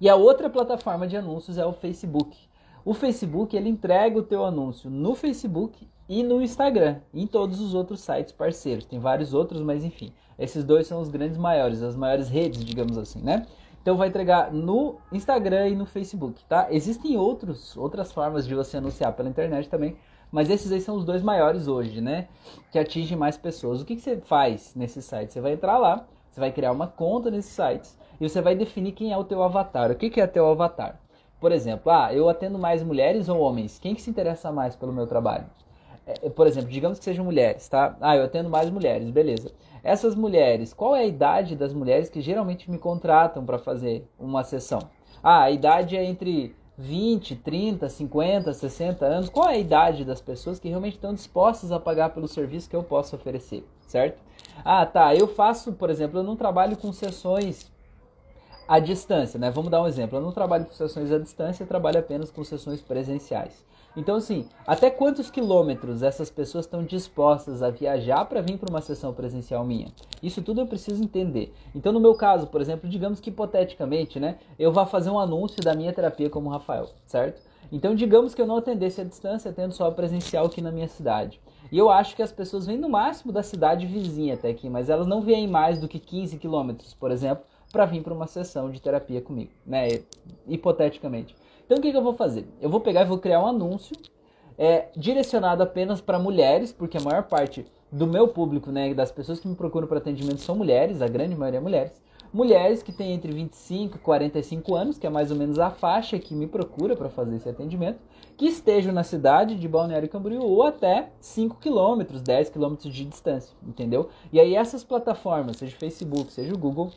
E 0.00 0.08
a 0.08 0.14
outra 0.14 0.48
plataforma 0.48 1.06
de 1.06 1.16
anúncios 1.16 1.58
é 1.58 1.66
o 1.66 1.72
Facebook. 1.72 2.36
O 2.84 2.94
Facebook 2.94 3.56
ele 3.56 3.68
entrega 3.68 4.18
o 4.18 4.22
teu 4.22 4.44
anúncio 4.44 4.88
no 4.88 5.14
Facebook 5.14 5.88
e 6.08 6.22
no 6.22 6.40
Instagram, 6.40 7.00
e 7.12 7.22
em 7.22 7.26
todos 7.26 7.60
os 7.60 7.74
outros 7.74 8.00
sites 8.00 8.32
parceiros. 8.32 8.86
Tem 8.86 8.98
vários 8.98 9.34
outros, 9.34 9.60
mas 9.60 9.84
enfim, 9.84 10.12
esses 10.38 10.64
dois 10.64 10.86
são 10.86 11.00
os 11.00 11.08
grandes 11.08 11.36
maiores, 11.36 11.82
as 11.82 11.96
maiores 11.96 12.28
redes, 12.28 12.64
digamos 12.64 12.96
assim, 12.96 13.20
né? 13.20 13.44
Então 13.82 13.96
vai 13.96 14.08
entregar 14.08 14.52
no 14.52 14.96
Instagram 15.12 15.68
e 15.68 15.76
no 15.76 15.84
Facebook, 15.84 16.44
tá? 16.44 16.68
Existem 16.70 17.16
outros, 17.16 17.76
outras 17.76 18.12
formas 18.12 18.46
de 18.46 18.54
você 18.54 18.76
anunciar 18.76 19.12
pela 19.14 19.28
internet 19.28 19.68
também, 19.68 19.96
mas 20.30 20.50
esses 20.50 20.70
aí 20.70 20.80
são 20.80 20.96
os 20.96 21.04
dois 21.04 21.22
maiores 21.22 21.68
hoje, 21.68 22.00
né? 22.00 22.28
Que 22.70 22.78
atingem 22.78 23.16
mais 23.16 23.36
pessoas. 23.36 23.80
O 23.80 23.84
que, 23.84 23.96
que 23.96 24.02
você 24.02 24.16
faz 24.18 24.74
nesse 24.74 25.02
site? 25.02 25.32
Você 25.32 25.40
vai 25.40 25.52
entrar 25.52 25.78
lá, 25.78 26.06
você 26.38 26.40
vai 26.40 26.52
criar 26.52 26.70
uma 26.70 26.86
conta 26.86 27.30
nesses 27.30 27.50
sites 27.50 27.98
e 28.20 28.28
você 28.28 28.40
vai 28.40 28.54
definir 28.54 28.92
quem 28.92 29.12
é 29.12 29.18
o 29.18 29.24
teu 29.24 29.42
avatar. 29.42 29.90
O 29.90 29.96
que, 29.96 30.20
é 30.20 30.26
teu 30.26 30.46
avatar? 30.46 31.00
Por 31.40 31.50
exemplo, 31.50 31.90
ah, 31.90 32.14
eu 32.14 32.28
atendo 32.28 32.58
mais 32.58 32.82
mulheres 32.82 33.28
ou 33.28 33.40
homens? 33.40 33.78
Quem 33.78 33.94
que 33.94 34.00
se 34.00 34.08
interessa 34.08 34.52
mais 34.52 34.76
pelo 34.76 34.92
meu 34.92 35.06
trabalho? 35.06 35.46
É, 36.06 36.26
é, 36.26 36.30
por 36.30 36.46
exemplo, 36.46 36.70
digamos 36.70 36.98
que 36.98 37.04
sejam 37.04 37.24
mulheres, 37.24 37.68
tá? 37.68 37.96
Ah, 38.00 38.16
eu 38.16 38.24
atendo 38.24 38.48
mais 38.48 38.70
mulheres, 38.70 39.10
beleza. 39.10 39.52
Essas 39.82 40.14
mulheres, 40.14 40.72
qual 40.72 40.94
é 40.94 41.00
a 41.00 41.06
idade 41.06 41.56
das 41.56 41.72
mulheres 41.72 42.08
que 42.08 42.20
geralmente 42.20 42.70
me 42.70 42.78
contratam 42.78 43.44
para 43.44 43.58
fazer 43.58 44.08
uma 44.18 44.44
sessão? 44.44 44.80
Ah, 45.22 45.42
a 45.42 45.50
idade 45.50 45.96
é 45.96 46.04
entre 46.04 46.54
20, 46.78 47.34
30, 47.34 47.88
50, 47.88 48.52
60 48.54 49.04
anos. 49.04 49.28
Qual 49.28 49.48
é 49.48 49.54
a 49.54 49.58
idade 49.58 50.04
das 50.04 50.20
pessoas 50.20 50.60
que 50.60 50.68
realmente 50.68 50.94
estão 50.94 51.12
dispostas 51.12 51.72
a 51.72 51.80
pagar 51.80 52.10
pelo 52.10 52.28
serviço 52.28 52.70
que 52.70 52.76
eu 52.76 52.84
posso 52.84 53.16
oferecer, 53.16 53.66
certo? 53.80 54.22
Ah, 54.64 54.86
tá. 54.86 55.14
Eu 55.14 55.26
faço, 55.26 55.72
por 55.72 55.90
exemplo, 55.90 56.20
eu 56.20 56.22
não 56.22 56.36
trabalho 56.36 56.76
com 56.76 56.92
sessões 56.92 57.70
à 58.68 58.78
distância, 58.78 59.40
né? 59.40 59.50
Vamos 59.50 59.70
dar 59.70 59.82
um 59.82 59.86
exemplo. 59.86 60.18
Eu 60.18 60.22
não 60.22 60.30
trabalho 60.30 60.66
com 60.66 60.72
sessões 60.72 61.10
à 61.10 61.18
distância, 61.18 61.62
eu 61.62 61.66
trabalho 61.66 61.98
apenas 61.98 62.30
com 62.30 62.44
sessões 62.44 62.82
presenciais. 62.82 63.66
Então, 63.96 64.16
assim, 64.16 64.46
até 64.66 64.90
quantos 64.90 65.30
quilômetros 65.30 66.02
essas 66.02 66.30
pessoas 66.30 66.66
estão 66.66 66.84
dispostas 66.84 67.62
a 67.62 67.70
viajar 67.70 68.26
para 68.26 68.42
vir 68.42 68.58
para 68.58 68.70
uma 68.70 68.82
sessão 68.82 69.12
presencial 69.12 69.64
minha? 69.64 69.88
Isso 70.22 70.42
tudo 70.42 70.60
eu 70.60 70.66
preciso 70.66 71.02
entender. 71.02 71.52
Então, 71.74 71.92
no 71.92 71.98
meu 71.98 72.14
caso, 72.14 72.46
por 72.46 72.60
exemplo, 72.60 72.88
digamos 72.88 73.18
que 73.18 73.30
hipoteticamente, 73.30 74.20
né, 74.20 74.38
eu 74.58 74.70
vá 74.70 74.84
fazer 74.84 75.10
um 75.10 75.18
anúncio 75.18 75.60
da 75.62 75.74
minha 75.74 75.92
terapia 75.92 76.28
como 76.28 76.50
Rafael, 76.50 76.90
certo? 77.06 77.40
Então, 77.72 77.94
digamos 77.94 78.34
que 78.34 78.40
eu 78.40 78.46
não 78.46 78.58
atendesse 78.58 79.00
à 79.00 79.04
distância, 79.04 79.50
atendo 79.50 79.74
só 79.74 79.90
presencial 79.90 80.46
aqui 80.46 80.60
na 80.60 80.70
minha 80.70 80.88
cidade. 80.88 81.40
E 81.72 81.76
eu 81.76 81.90
acho 81.90 82.14
que 82.14 82.22
as 82.22 82.32
pessoas 82.32 82.66
vêm 82.66 82.78
no 82.78 82.88
máximo 82.88 83.32
da 83.32 83.42
cidade 83.42 83.84
vizinha 83.86 84.34
até 84.34 84.48
aqui, 84.50 84.70
mas 84.70 84.88
elas 84.88 85.06
não 85.06 85.20
vêm 85.20 85.46
mais 85.46 85.78
do 85.78 85.88
que 85.88 85.98
15 85.98 86.38
quilômetros, 86.38 86.94
por 86.94 87.10
exemplo, 87.10 87.44
para 87.72 87.84
vir 87.84 88.02
para 88.02 88.14
uma 88.14 88.26
sessão 88.26 88.70
de 88.70 88.80
terapia 88.80 89.20
comigo, 89.20 89.50
né? 89.66 90.00
Hipoteticamente. 90.46 91.36
Então 91.64 91.78
o 91.78 91.80
que, 91.80 91.90
que, 91.90 91.96
eu 91.96 92.02
vou 92.02 92.14
fazer? 92.14 92.46
Eu 92.60 92.70
vou 92.70 92.80
pegar 92.80 93.02
e 93.02 93.04
vou 93.04 93.18
criar 93.18 93.42
um 93.42 93.46
anúncio 93.46 93.94
é, 94.56 94.88
direcionado 94.96 95.62
apenas 95.62 96.00
para 96.00 96.18
mulheres, 96.18 96.72
porque 96.72 96.96
a 96.96 97.00
maior 97.00 97.24
parte 97.24 97.66
do 97.92 98.06
meu 98.06 98.28
público, 98.28 98.70
né, 98.70 98.92
das 98.92 99.12
pessoas 99.12 99.38
que 99.38 99.48
me 99.48 99.54
procuram 99.54 99.86
para 99.86 99.98
atendimento 99.98 100.40
são 100.40 100.56
mulheres, 100.56 101.00
a 101.00 101.08
grande 101.08 101.36
maioria 101.36 101.58
é 101.58 101.62
mulheres. 101.62 102.02
Mulheres 102.32 102.82
que 102.82 102.92
têm 102.92 103.12
entre 103.14 103.32
25 103.32 103.96
e 103.96 104.00
45 104.00 104.74
anos, 104.74 104.98
que 104.98 105.06
é 105.06 105.10
mais 105.10 105.30
ou 105.30 105.36
menos 105.36 105.58
a 105.58 105.70
faixa 105.70 106.18
que 106.18 106.34
me 106.34 106.46
procura 106.46 106.94
para 106.94 107.08
fazer 107.08 107.36
esse 107.36 107.48
atendimento, 107.48 108.00
que 108.36 108.46
estejam 108.46 108.92
na 108.92 109.02
cidade 109.02 109.54
de 109.56 109.66
Balneário 109.66 110.08
Camboriú 110.08 110.42
ou 110.42 110.62
até 110.62 111.10
5 111.20 111.56
km, 111.56 112.18
10 112.22 112.50
km 112.50 112.74
de 112.76 113.04
distância, 113.06 113.56
entendeu? 113.66 114.10
E 114.30 114.38
aí 114.38 114.54
essas 114.54 114.84
plataformas, 114.84 115.56
seja 115.56 115.74
o 115.74 115.78
Facebook, 115.78 116.30
seja 116.30 116.52
o 116.52 116.58
Google, 116.58 116.92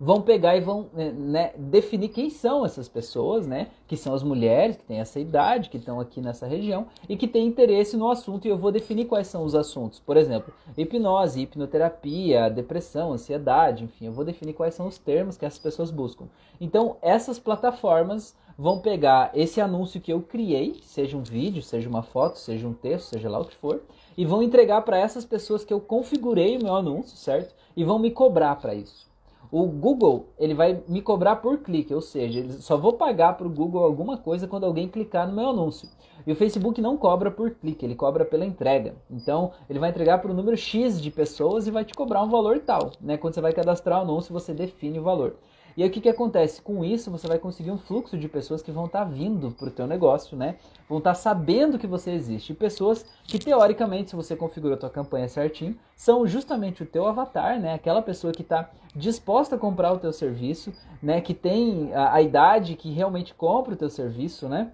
vão 0.00 0.22
pegar 0.22 0.56
e 0.56 0.60
vão 0.60 0.86
né, 0.92 1.10
né, 1.10 1.52
definir 1.56 2.08
quem 2.08 2.30
são 2.30 2.64
essas 2.64 2.88
pessoas, 2.88 3.46
né? 3.46 3.68
Que 3.86 3.96
são 3.96 4.14
as 4.14 4.22
mulheres 4.22 4.76
que 4.76 4.84
têm 4.84 5.00
essa 5.00 5.18
idade, 5.18 5.68
que 5.68 5.76
estão 5.76 5.98
aqui 5.98 6.20
nessa 6.20 6.46
região 6.46 6.86
e 7.08 7.16
que 7.16 7.26
têm 7.26 7.46
interesse 7.46 7.96
no 7.96 8.10
assunto. 8.10 8.46
E 8.46 8.50
eu 8.50 8.58
vou 8.58 8.70
definir 8.70 9.06
quais 9.06 9.26
são 9.26 9.44
os 9.44 9.54
assuntos. 9.54 9.98
Por 9.98 10.16
exemplo, 10.16 10.52
hipnose, 10.76 11.42
hipnoterapia, 11.42 12.48
depressão, 12.48 13.12
ansiedade, 13.12 13.84
enfim, 13.84 14.06
eu 14.06 14.12
vou 14.12 14.24
definir 14.24 14.52
quais 14.52 14.74
são 14.74 14.86
os 14.86 14.98
termos 14.98 15.36
que 15.36 15.44
essas 15.44 15.58
pessoas 15.58 15.90
buscam. 15.90 16.26
Então, 16.60 16.96
essas 17.02 17.38
plataformas 17.38 18.36
vão 18.56 18.80
pegar 18.80 19.30
esse 19.34 19.60
anúncio 19.60 20.00
que 20.00 20.12
eu 20.12 20.20
criei, 20.20 20.80
seja 20.82 21.16
um 21.16 21.22
vídeo, 21.22 21.62
seja 21.62 21.88
uma 21.88 22.02
foto, 22.02 22.38
seja 22.38 22.66
um 22.66 22.74
texto, 22.74 23.10
seja 23.10 23.28
lá 23.28 23.38
o 23.38 23.44
que 23.44 23.54
for, 23.54 23.82
e 24.16 24.26
vão 24.26 24.42
entregar 24.42 24.82
para 24.82 24.98
essas 24.98 25.24
pessoas 25.24 25.64
que 25.64 25.72
eu 25.72 25.80
configurei 25.80 26.56
o 26.56 26.62
meu 26.64 26.74
anúncio, 26.74 27.16
certo? 27.16 27.54
E 27.76 27.84
vão 27.84 28.00
me 28.00 28.10
cobrar 28.10 28.56
para 28.56 28.74
isso. 28.74 29.07
O 29.50 29.66
Google, 29.66 30.26
ele 30.38 30.52
vai 30.52 30.82
me 30.86 31.00
cobrar 31.00 31.36
por 31.36 31.58
clique, 31.58 31.94
ou 31.94 32.02
seja, 32.02 32.60
só 32.60 32.76
vou 32.76 32.92
pagar 32.92 33.36
para 33.36 33.46
o 33.46 33.50
Google 33.50 33.82
alguma 33.82 34.18
coisa 34.18 34.46
quando 34.46 34.64
alguém 34.64 34.88
clicar 34.88 35.26
no 35.26 35.34
meu 35.34 35.48
anúncio. 35.48 35.88
E 36.26 36.32
o 36.32 36.36
Facebook 36.36 36.80
não 36.82 36.98
cobra 36.98 37.30
por 37.30 37.52
clique, 37.52 37.86
ele 37.86 37.94
cobra 37.94 38.24
pela 38.24 38.44
entrega. 38.44 38.94
Então, 39.10 39.52
ele 39.70 39.78
vai 39.78 39.88
entregar 39.88 40.18
para 40.18 40.30
o 40.30 40.34
número 40.34 40.56
X 40.56 41.00
de 41.00 41.10
pessoas 41.10 41.66
e 41.66 41.70
vai 41.70 41.84
te 41.84 41.94
cobrar 41.94 42.22
um 42.22 42.28
valor 42.28 42.58
tal. 42.60 42.90
Né? 43.00 43.16
Quando 43.16 43.32
você 43.32 43.40
vai 43.40 43.54
cadastrar 43.54 44.00
o 44.00 44.02
anúncio, 44.02 44.34
você 44.34 44.52
define 44.52 44.98
o 44.98 45.02
valor. 45.02 45.36
E 45.78 45.82
aí 45.84 45.88
o 45.88 45.92
que, 45.92 46.00
que 46.00 46.08
acontece? 46.08 46.60
Com 46.60 46.84
isso, 46.84 47.08
você 47.08 47.28
vai 47.28 47.38
conseguir 47.38 47.70
um 47.70 47.78
fluxo 47.78 48.18
de 48.18 48.28
pessoas 48.28 48.60
que 48.60 48.72
vão 48.72 48.86
estar 48.86 49.04
tá 49.04 49.04
vindo 49.04 49.52
para 49.52 49.68
o 49.68 49.70
teu 49.70 49.86
negócio, 49.86 50.36
né? 50.36 50.56
Vão 50.88 50.98
estar 50.98 51.10
tá 51.10 51.14
sabendo 51.14 51.78
que 51.78 51.86
você 51.86 52.10
existe. 52.10 52.52
Pessoas 52.52 53.06
que, 53.22 53.38
teoricamente, 53.38 54.10
se 54.10 54.16
você 54.16 54.34
configurou 54.34 54.74
a 54.74 54.80
tua 54.80 54.90
campanha 54.90 55.28
certinho, 55.28 55.78
são 55.94 56.26
justamente 56.26 56.82
o 56.82 56.86
teu 56.86 57.06
avatar, 57.06 57.60
né? 57.60 57.74
Aquela 57.74 58.02
pessoa 58.02 58.32
que 58.32 58.42
está 58.42 58.68
disposta 58.92 59.54
a 59.54 59.58
comprar 59.58 59.92
o 59.92 60.00
teu 60.00 60.12
serviço, 60.12 60.72
né? 61.00 61.20
Que 61.20 61.32
tem 61.32 61.94
a, 61.94 62.14
a 62.14 62.22
idade 62.22 62.74
que 62.74 62.90
realmente 62.90 63.32
compra 63.32 63.74
o 63.74 63.76
teu 63.76 63.88
serviço, 63.88 64.48
né? 64.48 64.72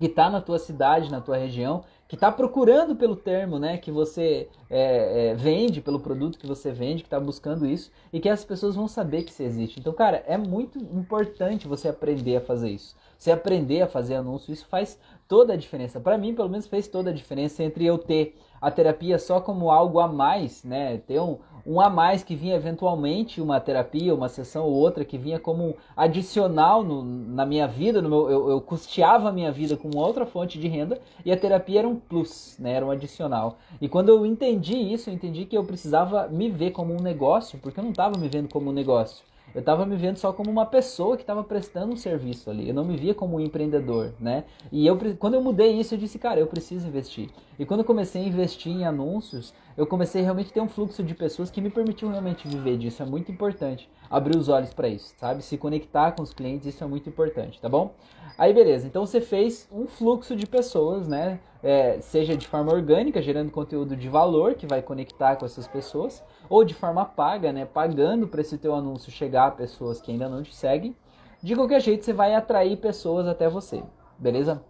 Que 0.00 0.06
está 0.06 0.28
na 0.28 0.40
tua 0.40 0.58
cidade, 0.58 1.12
na 1.12 1.20
tua 1.20 1.36
região, 1.36 1.84
que 2.08 2.16
está 2.16 2.32
procurando 2.32 2.96
pelo 2.96 3.14
termo 3.14 3.56
né, 3.56 3.78
que 3.78 3.92
você 3.92 4.48
é, 4.68 5.28
é, 5.28 5.34
vende, 5.36 5.80
pelo 5.80 6.00
produto 6.00 6.40
que 6.40 6.46
você 6.46 6.72
vende, 6.72 7.02
que 7.02 7.06
está 7.06 7.20
buscando 7.20 7.64
isso, 7.64 7.92
e 8.12 8.18
que 8.18 8.28
as 8.28 8.44
pessoas 8.44 8.74
vão 8.74 8.88
saber 8.88 9.22
que 9.22 9.32
você 9.32 9.44
existe. 9.44 9.78
Então, 9.78 9.92
cara, 9.92 10.24
é 10.26 10.36
muito 10.36 10.76
importante 10.76 11.68
você 11.68 11.88
aprender 11.88 12.38
a 12.38 12.40
fazer 12.40 12.70
isso. 12.70 12.96
Você 13.16 13.30
aprender 13.30 13.82
a 13.82 13.86
fazer 13.86 14.16
anúncio, 14.16 14.52
isso 14.52 14.66
faz 14.66 14.98
toda 15.28 15.52
a 15.52 15.56
diferença. 15.56 16.00
Para 16.00 16.18
mim, 16.18 16.34
pelo 16.34 16.48
menos, 16.48 16.66
fez 16.66 16.88
toda 16.88 17.10
a 17.10 17.14
diferença 17.14 17.62
entre 17.62 17.84
eu 17.84 17.96
ter 17.96 18.36
a 18.60 18.70
terapia 18.70 19.18
só 19.18 19.40
como 19.40 19.70
algo 19.70 20.00
a 20.00 20.06
mais, 20.06 20.62
né? 20.62 20.98
Ter 20.98 21.20
um, 21.20 21.38
um 21.66 21.80
a 21.80 21.88
mais 21.88 22.22
que 22.22 22.34
vinha 22.34 22.56
eventualmente 22.56 23.40
uma 23.40 23.58
terapia, 23.58 24.14
uma 24.14 24.28
sessão 24.28 24.64
ou 24.64 24.72
outra 24.72 25.04
que 25.04 25.16
vinha 25.16 25.38
como 25.38 25.76
adicional 25.96 26.84
no, 26.84 27.02
na 27.02 27.46
minha 27.46 27.66
vida, 27.66 28.02
no 28.02 28.08
meu, 28.08 28.30
eu, 28.30 28.50
eu, 28.50 28.60
custeava 28.60 29.28
a 29.28 29.32
minha 29.32 29.50
vida 29.50 29.76
com 29.76 29.96
outra 29.96 30.26
fonte 30.26 30.58
de 30.58 30.68
renda 30.68 31.00
e 31.24 31.32
a 31.32 31.36
terapia 31.36 31.80
era 31.80 31.88
um 31.88 31.96
plus, 31.96 32.56
né? 32.58 32.72
Era 32.72 32.84
um 32.84 32.90
adicional. 32.90 33.58
E 33.80 33.88
quando 33.88 34.10
eu 34.10 34.26
entendi 34.26 34.76
isso, 34.76 35.08
eu 35.08 35.14
entendi 35.14 35.46
que 35.46 35.56
eu 35.56 35.64
precisava 35.64 36.28
me 36.28 36.50
ver 36.50 36.72
como 36.72 36.92
um 36.92 37.00
negócio, 37.00 37.58
porque 37.58 37.80
eu 37.80 37.84
não 37.84 37.90
estava 37.90 38.18
me 38.18 38.28
vendo 38.28 38.48
como 38.48 38.70
um 38.70 38.72
negócio. 38.74 39.24
Eu 39.54 39.60
estava 39.60 39.84
me 39.84 39.96
vendo 39.96 40.16
só 40.16 40.32
como 40.32 40.50
uma 40.50 40.64
pessoa 40.64 41.16
que 41.16 41.22
estava 41.22 41.42
prestando 41.42 41.92
um 41.92 41.96
serviço 41.96 42.50
ali. 42.50 42.68
Eu 42.68 42.74
não 42.74 42.84
me 42.84 42.96
via 42.96 43.14
como 43.14 43.36
um 43.36 43.40
empreendedor, 43.40 44.12
né? 44.20 44.44
E 44.70 44.86
eu, 44.86 44.98
quando 45.18 45.34
eu 45.34 45.42
mudei 45.42 45.72
isso, 45.72 45.94
eu 45.94 45.98
disse, 45.98 46.18
cara, 46.18 46.38
eu 46.38 46.46
preciso 46.46 46.86
investir. 46.86 47.28
E 47.58 47.64
quando 47.64 47.80
eu 47.80 47.86
comecei 47.86 48.22
a 48.22 48.26
investir 48.26 48.72
em 48.72 48.84
anúncios, 48.84 49.52
eu 49.80 49.86
comecei 49.86 50.20
realmente 50.20 50.50
a 50.50 50.52
ter 50.52 50.60
um 50.60 50.68
fluxo 50.68 51.02
de 51.02 51.14
pessoas 51.14 51.50
que 51.50 51.58
me 51.58 51.70
permitiu 51.70 52.10
realmente 52.10 52.46
viver 52.46 52.76
disso. 52.76 53.02
É 53.02 53.06
muito 53.06 53.32
importante 53.32 53.90
abrir 54.10 54.36
os 54.36 54.50
olhos 54.50 54.74
para 54.74 54.86
isso, 54.88 55.14
sabe? 55.16 55.42
Se 55.42 55.56
conectar 55.56 56.12
com 56.12 56.22
os 56.22 56.34
clientes, 56.34 56.66
isso 56.66 56.84
é 56.84 56.86
muito 56.86 57.08
importante, 57.08 57.58
tá 57.58 57.66
bom? 57.66 57.94
Aí 58.36 58.52
beleza, 58.52 58.86
então 58.86 59.06
você 59.06 59.22
fez 59.22 59.66
um 59.72 59.86
fluxo 59.86 60.36
de 60.36 60.46
pessoas, 60.46 61.08
né? 61.08 61.40
É, 61.62 61.98
seja 62.02 62.36
de 62.36 62.46
forma 62.46 62.70
orgânica, 62.70 63.22
gerando 63.22 63.50
conteúdo 63.50 63.96
de 63.96 64.06
valor 64.06 64.52
que 64.52 64.66
vai 64.66 64.82
conectar 64.82 65.36
com 65.36 65.46
essas 65.46 65.66
pessoas, 65.66 66.22
ou 66.50 66.62
de 66.62 66.74
forma 66.74 67.06
paga, 67.06 67.50
né? 67.50 67.64
Pagando 67.64 68.28
para 68.28 68.42
esse 68.42 68.58
teu 68.58 68.74
anúncio 68.74 69.10
chegar 69.10 69.46
a 69.46 69.50
pessoas 69.50 69.98
que 69.98 70.12
ainda 70.12 70.28
não 70.28 70.42
te 70.42 70.54
seguem. 70.54 70.94
De 71.42 71.56
qualquer 71.56 71.80
jeito, 71.80 72.04
você 72.04 72.12
vai 72.12 72.34
atrair 72.34 72.76
pessoas 72.76 73.26
até 73.26 73.48
você, 73.48 73.82
beleza? 74.18 74.62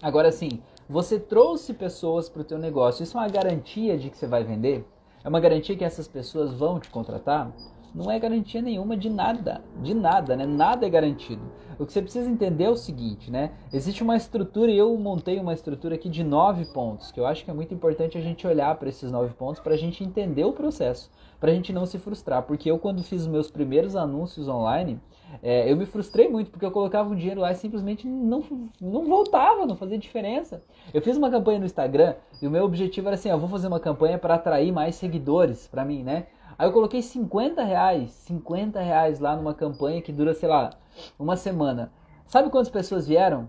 Agora 0.00 0.30
sim, 0.30 0.62
você 0.88 1.18
trouxe 1.18 1.72
pessoas 1.72 2.28
para 2.28 2.42
o 2.42 2.44
teu 2.44 2.58
negócio. 2.58 3.02
Isso 3.02 3.16
é 3.16 3.20
uma 3.20 3.28
garantia 3.28 3.96
de 3.96 4.10
que 4.10 4.16
você 4.16 4.26
vai 4.26 4.44
vender? 4.44 4.86
É 5.24 5.28
uma 5.28 5.40
garantia 5.40 5.76
que 5.76 5.84
essas 5.84 6.06
pessoas 6.06 6.52
vão 6.52 6.78
te 6.78 6.90
contratar? 6.90 7.50
Não 7.94 8.10
é 8.10 8.18
garantia 8.18 8.60
nenhuma 8.60 8.96
de 8.96 9.08
nada, 9.08 9.62
de 9.80 9.94
nada, 9.94 10.34
né? 10.34 10.44
Nada 10.44 10.84
é 10.84 10.90
garantido. 10.90 11.40
O 11.78 11.86
que 11.86 11.92
você 11.92 12.02
precisa 12.02 12.28
entender 12.28 12.64
é 12.64 12.70
o 12.70 12.76
seguinte, 12.76 13.30
né? 13.30 13.52
Existe 13.72 14.02
uma 14.02 14.16
estrutura 14.16 14.70
e 14.70 14.76
eu 14.76 14.96
montei 14.98 15.38
uma 15.38 15.54
estrutura 15.54 15.94
aqui 15.94 16.08
de 16.08 16.24
nove 16.24 16.64
pontos, 16.66 17.12
que 17.12 17.20
eu 17.20 17.24
acho 17.24 17.44
que 17.44 17.50
é 17.52 17.54
muito 17.54 17.72
importante 17.72 18.18
a 18.18 18.20
gente 18.20 18.46
olhar 18.46 18.74
para 18.76 18.88
esses 18.88 19.12
nove 19.12 19.32
pontos 19.34 19.60
para 19.60 19.74
a 19.74 19.76
gente 19.76 20.02
entender 20.02 20.44
o 20.44 20.52
processo, 20.52 21.08
para 21.38 21.52
a 21.52 21.54
gente 21.54 21.72
não 21.72 21.86
se 21.86 21.98
frustrar. 21.98 22.42
Porque 22.42 22.68
eu 22.68 22.80
quando 22.80 23.02
fiz 23.02 23.28
meus 23.28 23.48
primeiros 23.48 23.94
anúncios 23.94 24.48
online, 24.48 25.00
é, 25.42 25.70
eu 25.70 25.76
me 25.76 25.86
frustrei 25.86 26.28
muito 26.28 26.50
porque 26.50 26.64
eu 26.64 26.70
colocava 26.70 27.10
o 27.10 27.16
dinheiro 27.16 27.40
lá 27.40 27.52
e 27.52 27.54
simplesmente 27.54 28.06
não, 28.06 28.42
não 28.80 29.04
voltava, 29.04 29.66
não 29.66 29.76
fazia 29.76 29.98
diferença. 29.98 30.62
Eu 30.92 31.02
fiz 31.02 31.16
uma 31.16 31.30
campanha 31.30 31.58
no 31.58 31.66
Instagram 31.66 32.14
e 32.40 32.46
o 32.46 32.50
meu 32.50 32.64
objetivo 32.64 33.08
era 33.08 33.14
assim: 33.14 33.28
eu 33.28 33.38
vou 33.38 33.48
fazer 33.48 33.68
uma 33.68 33.80
campanha 33.80 34.18
para 34.18 34.34
atrair 34.34 34.72
mais 34.72 34.94
seguidores 34.94 35.66
para 35.66 35.84
mim, 35.84 36.02
né? 36.02 36.26
Aí 36.58 36.68
eu 36.68 36.72
coloquei 36.72 37.02
50 37.02 37.62
reais, 37.64 38.10
50 38.10 38.80
reais 38.80 39.18
lá 39.18 39.34
numa 39.36 39.54
campanha 39.54 40.00
que 40.00 40.12
dura, 40.12 40.34
sei 40.34 40.48
lá, 40.48 40.70
uma 41.18 41.36
semana. 41.36 41.92
Sabe 42.26 42.50
quantas 42.50 42.70
pessoas 42.70 43.06
vieram? 43.06 43.48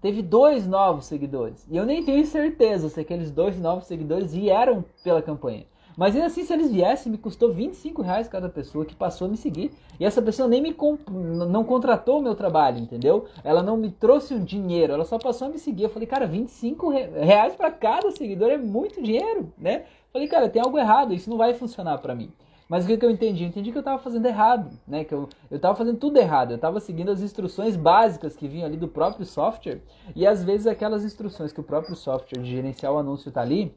Teve 0.00 0.22
dois 0.22 0.66
novos 0.66 1.06
seguidores. 1.06 1.66
E 1.70 1.76
eu 1.76 1.84
nem 1.84 2.04
tenho 2.04 2.24
certeza 2.26 2.88
se 2.88 3.00
aqueles 3.00 3.30
dois 3.30 3.58
novos 3.58 3.86
seguidores 3.86 4.32
vieram 4.32 4.84
pela 5.02 5.20
campanha. 5.20 5.66
Mas 5.96 6.14
ainda 6.14 6.26
assim, 6.26 6.44
se 6.44 6.52
eles 6.52 6.70
viessem, 6.70 7.10
me 7.10 7.16
custou 7.16 7.52
25 7.52 8.02
reais 8.02 8.28
cada 8.28 8.50
pessoa 8.50 8.84
que 8.84 8.94
passou 8.94 9.26
a 9.26 9.30
me 9.30 9.36
seguir. 9.36 9.72
E 9.98 10.04
essa 10.04 10.20
pessoa 10.20 10.46
nem 10.46 10.60
me 10.60 10.74
comp... 10.74 11.08
não 11.08 11.64
contratou 11.64 12.18
o 12.18 12.22
meu 12.22 12.34
trabalho, 12.34 12.78
entendeu? 12.78 13.26
Ela 13.42 13.62
não 13.62 13.78
me 13.78 13.90
trouxe 13.90 14.34
um 14.34 14.44
dinheiro, 14.44 14.92
ela 14.92 15.04
só 15.04 15.18
passou 15.18 15.48
a 15.48 15.50
me 15.50 15.58
seguir. 15.58 15.84
Eu 15.84 15.88
falei, 15.88 16.06
cara, 16.06 16.26
25 16.26 16.90
reais 16.90 17.54
para 17.56 17.70
cada 17.70 18.10
seguidor 18.10 18.50
é 18.50 18.58
muito 18.58 19.02
dinheiro, 19.02 19.50
né? 19.56 19.84
Eu 19.84 20.12
falei, 20.12 20.28
cara, 20.28 20.50
tem 20.50 20.60
algo 20.60 20.78
errado, 20.78 21.14
isso 21.14 21.30
não 21.30 21.38
vai 21.38 21.54
funcionar 21.54 21.98
para 21.98 22.14
mim. 22.14 22.30
Mas 22.68 22.84
o 22.84 22.88
que, 22.88 22.96
que 22.96 23.06
eu 23.06 23.10
entendi? 23.10 23.44
Eu 23.44 23.48
entendi 23.48 23.70
que 23.70 23.78
eu 23.78 23.80
estava 23.80 23.98
fazendo 24.02 24.26
errado, 24.26 24.76
né? 24.86 25.04
Que 25.04 25.14
eu 25.14 25.28
estava 25.50 25.74
fazendo 25.74 25.98
tudo 25.98 26.18
errado. 26.18 26.50
Eu 26.50 26.56
estava 26.56 26.80
seguindo 26.80 27.10
as 27.10 27.22
instruções 27.22 27.76
básicas 27.76 28.34
que 28.36 28.48
vinham 28.48 28.66
ali 28.66 28.76
do 28.76 28.88
próprio 28.88 29.24
software. 29.24 29.80
E 30.16 30.26
às 30.26 30.42
vezes 30.42 30.66
aquelas 30.66 31.04
instruções 31.04 31.52
que 31.52 31.60
o 31.60 31.64
próprio 31.64 31.94
software 31.94 32.42
de 32.42 32.50
gerenciar 32.50 32.92
o 32.92 32.98
anúncio 32.98 33.28
está 33.28 33.40
ali, 33.40 33.72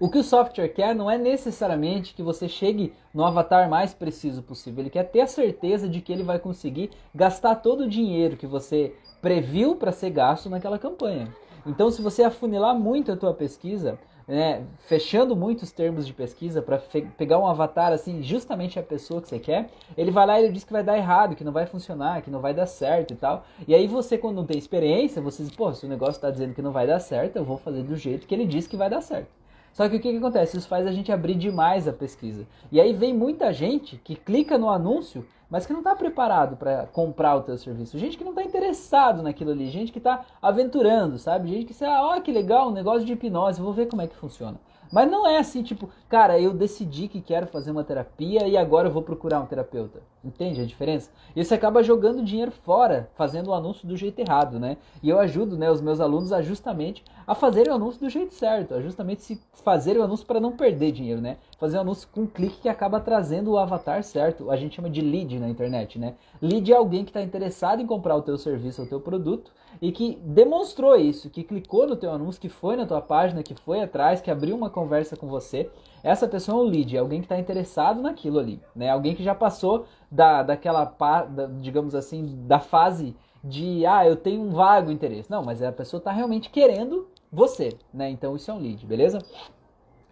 o 0.00 0.08
que 0.08 0.18
o 0.18 0.24
software 0.24 0.68
quer 0.68 0.94
não 0.94 1.10
é 1.10 1.16
necessariamente 1.16 2.14
que 2.14 2.22
você 2.22 2.48
chegue 2.48 2.92
no 3.14 3.24
avatar 3.24 3.68
mais 3.68 3.94
preciso 3.94 4.42
possível. 4.42 4.82
Ele 4.82 4.90
quer 4.90 5.04
ter 5.04 5.20
a 5.20 5.26
certeza 5.26 5.88
de 5.88 6.00
que 6.00 6.12
ele 6.12 6.22
vai 6.22 6.38
conseguir 6.38 6.90
gastar 7.14 7.56
todo 7.56 7.84
o 7.84 7.88
dinheiro 7.88 8.36
que 8.36 8.46
você 8.46 8.94
previu 9.20 9.76
para 9.76 9.92
ser 9.92 10.10
gasto 10.10 10.50
naquela 10.50 10.78
campanha. 10.78 11.32
Então, 11.64 11.90
se 11.90 12.02
você 12.02 12.24
afunilar 12.24 12.74
muito 12.74 13.12
a 13.12 13.16
tua 13.16 13.32
pesquisa, 13.32 13.96
né, 14.26 14.64
fechando 14.86 15.36
muitos 15.36 15.70
termos 15.70 16.06
de 16.06 16.12
pesquisa 16.12 16.60
para 16.60 16.78
pegar 17.16 17.38
um 17.38 17.46
avatar 17.46 17.92
assim, 17.92 18.22
justamente 18.22 18.78
a 18.78 18.82
pessoa 18.82 19.20
que 19.20 19.28
você 19.28 19.38
quer, 19.38 19.70
ele 19.96 20.10
vai 20.10 20.26
lá 20.26 20.40
e 20.40 20.44
ele 20.44 20.52
diz 20.52 20.64
que 20.64 20.72
vai 20.72 20.82
dar 20.82 20.96
errado, 20.96 21.36
que 21.36 21.44
não 21.44 21.52
vai 21.52 21.66
funcionar, 21.66 22.22
que 22.22 22.30
não 22.30 22.40
vai 22.40 22.54
dar 22.54 22.66
certo 22.66 23.12
e 23.12 23.16
tal. 23.16 23.44
E 23.66 23.74
aí 23.74 23.86
você, 23.86 24.18
quando 24.18 24.36
não 24.36 24.46
tem 24.46 24.58
experiência, 24.58 25.22
você 25.22 25.44
diz, 25.44 25.54
pô, 25.54 25.72
se 25.72 25.86
o 25.86 25.88
negócio 25.88 26.14
está 26.14 26.30
dizendo 26.30 26.54
que 26.54 26.62
não 26.62 26.72
vai 26.72 26.86
dar 26.86 26.98
certo, 26.98 27.36
eu 27.36 27.44
vou 27.44 27.58
fazer 27.58 27.82
do 27.82 27.96
jeito 27.96 28.26
que 28.26 28.34
ele 28.34 28.46
diz 28.46 28.66
que 28.66 28.76
vai 28.76 28.90
dar 28.90 29.00
certo. 29.00 29.41
Só 29.72 29.88
que 29.88 29.96
o 29.96 30.00
que, 30.00 30.10
que 30.10 30.18
acontece? 30.18 30.56
Isso 30.56 30.68
faz 30.68 30.86
a 30.86 30.92
gente 30.92 31.10
abrir 31.10 31.34
demais 31.34 31.88
a 31.88 31.92
pesquisa. 31.92 32.46
E 32.70 32.80
aí 32.80 32.92
vem 32.92 33.14
muita 33.14 33.52
gente 33.52 33.96
que 33.96 34.14
clica 34.14 34.58
no 34.58 34.68
anúncio, 34.68 35.26
mas 35.48 35.66
que 35.66 35.72
não 35.72 35.80
está 35.80 35.94
preparado 35.94 36.56
para 36.56 36.86
comprar 36.86 37.36
o 37.36 37.42
teu 37.42 37.56
serviço. 37.56 37.98
Gente 37.98 38.18
que 38.18 38.24
não 38.24 38.32
está 38.32 38.42
interessado 38.42 39.22
naquilo 39.22 39.50
ali. 39.50 39.70
Gente 39.70 39.90
que 39.92 39.98
está 39.98 40.24
aventurando, 40.40 41.18
sabe? 41.18 41.48
Gente 41.48 41.72
que, 41.72 41.84
ah, 41.84 42.02
ó, 42.02 42.20
que 42.20 42.32
legal, 42.32 42.68
um 42.68 42.72
negócio 42.72 43.04
de 43.04 43.12
hipnose, 43.12 43.60
vou 43.60 43.72
ver 43.72 43.86
como 43.86 44.02
é 44.02 44.06
que 44.06 44.16
funciona. 44.16 44.58
Mas 44.92 45.10
não 45.10 45.26
é 45.26 45.38
assim, 45.38 45.62
tipo, 45.62 45.88
cara, 46.06 46.38
eu 46.38 46.52
decidi 46.52 47.08
que 47.08 47.22
quero 47.22 47.46
fazer 47.46 47.70
uma 47.70 47.82
terapia 47.82 48.46
e 48.46 48.58
agora 48.58 48.88
eu 48.88 48.92
vou 48.92 49.02
procurar 49.02 49.40
um 49.40 49.46
terapeuta. 49.46 50.02
Entende 50.22 50.60
a 50.60 50.66
diferença? 50.66 51.10
E 51.34 51.42
você 51.42 51.54
acaba 51.54 51.82
jogando 51.82 52.22
dinheiro 52.22 52.50
fora, 52.50 53.10
fazendo 53.14 53.48
o 53.48 53.54
anúncio 53.54 53.88
do 53.88 53.96
jeito 53.96 54.18
errado, 54.18 54.60
né? 54.60 54.76
E 55.02 55.08
eu 55.08 55.18
ajudo, 55.18 55.56
né, 55.56 55.70
os 55.70 55.80
meus 55.80 55.98
alunos 55.98 56.30
a 56.30 56.42
justamente 56.42 57.02
a 57.26 57.34
fazerem 57.34 57.72
o 57.72 57.76
anúncio 57.76 58.00
do 58.00 58.10
jeito 58.10 58.34
certo, 58.34 58.74
a 58.74 58.82
justamente 58.82 59.22
se 59.22 59.40
fazer 59.64 59.96
o 59.96 60.02
anúncio 60.02 60.26
para 60.26 60.40
não 60.40 60.52
perder 60.52 60.92
dinheiro, 60.92 61.22
né? 61.22 61.38
Fazer 61.62 61.78
o 61.78 61.82
anúncio 61.82 62.08
com 62.10 62.22
um 62.22 62.26
clique 62.26 62.62
que 62.62 62.68
acaba 62.68 62.98
trazendo 62.98 63.52
o 63.52 63.56
avatar 63.56 64.02
certo. 64.02 64.50
A 64.50 64.56
gente 64.56 64.74
chama 64.74 64.90
de 64.90 65.00
lead 65.00 65.38
na 65.38 65.48
internet, 65.48 65.96
né? 65.96 66.16
Lead 66.40 66.72
é 66.72 66.74
alguém 66.74 67.04
que 67.04 67.10
está 67.10 67.22
interessado 67.22 67.80
em 67.80 67.86
comprar 67.86 68.16
o 68.16 68.22
teu 68.22 68.36
serviço 68.36 68.80
ou 68.80 68.86
o 68.88 68.90
teu 68.90 69.00
produto 69.00 69.52
e 69.80 69.92
que 69.92 70.18
demonstrou 70.24 70.96
isso, 70.96 71.30
que 71.30 71.44
clicou 71.44 71.86
no 71.86 71.94
teu 71.94 72.10
anúncio, 72.10 72.40
que 72.40 72.48
foi 72.48 72.74
na 72.74 72.84
tua 72.84 73.00
página, 73.00 73.44
que 73.44 73.54
foi 73.54 73.80
atrás, 73.80 74.20
que 74.20 74.28
abriu 74.28 74.56
uma 74.56 74.70
conversa 74.70 75.16
com 75.16 75.28
você. 75.28 75.70
Essa 76.02 76.26
pessoa 76.26 76.58
é 76.58 76.66
um 76.66 76.68
lead, 76.68 76.96
é 76.96 76.98
alguém 76.98 77.20
que 77.20 77.26
está 77.26 77.38
interessado 77.38 78.02
naquilo 78.02 78.40
ali, 78.40 78.60
né? 78.74 78.90
Alguém 78.90 79.14
que 79.14 79.22
já 79.22 79.32
passou 79.32 79.86
da, 80.10 80.42
daquela, 80.42 80.84
da, 80.84 81.46
digamos 81.60 81.94
assim, 81.94 82.44
da 82.44 82.58
fase 82.58 83.14
de, 83.44 83.86
ah, 83.86 84.04
eu 84.04 84.16
tenho 84.16 84.42
um 84.42 84.50
vago 84.50 84.90
interesse. 84.90 85.30
Não, 85.30 85.44
mas 85.44 85.62
a 85.62 85.70
pessoa 85.70 85.98
está 85.98 86.10
realmente 86.10 86.50
querendo 86.50 87.06
você, 87.30 87.78
né? 87.94 88.10
Então 88.10 88.34
isso 88.34 88.50
é 88.50 88.54
um 88.54 88.58
lead, 88.58 88.84
beleza? 88.84 89.20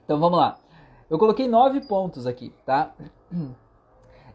Então 0.04 0.21
vamos 0.21 0.38
lá. 0.38 0.57
Eu 1.11 1.19
coloquei 1.19 1.49
nove 1.49 1.81
pontos 1.81 2.25
aqui, 2.25 2.55
tá? 2.64 2.95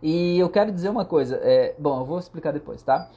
E 0.04 0.38
eu 0.38 0.50
quero 0.50 0.74
dizer 0.74 0.90
uma 0.90 1.06
coisa, 1.06 1.38
é, 1.42 1.74
bom, 1.80 2.02
eu 2.02 2.06
vou 2.06 2.20
explicar 2.20 2.52
depois, 2.52 2.84
tá? 2.84 3.10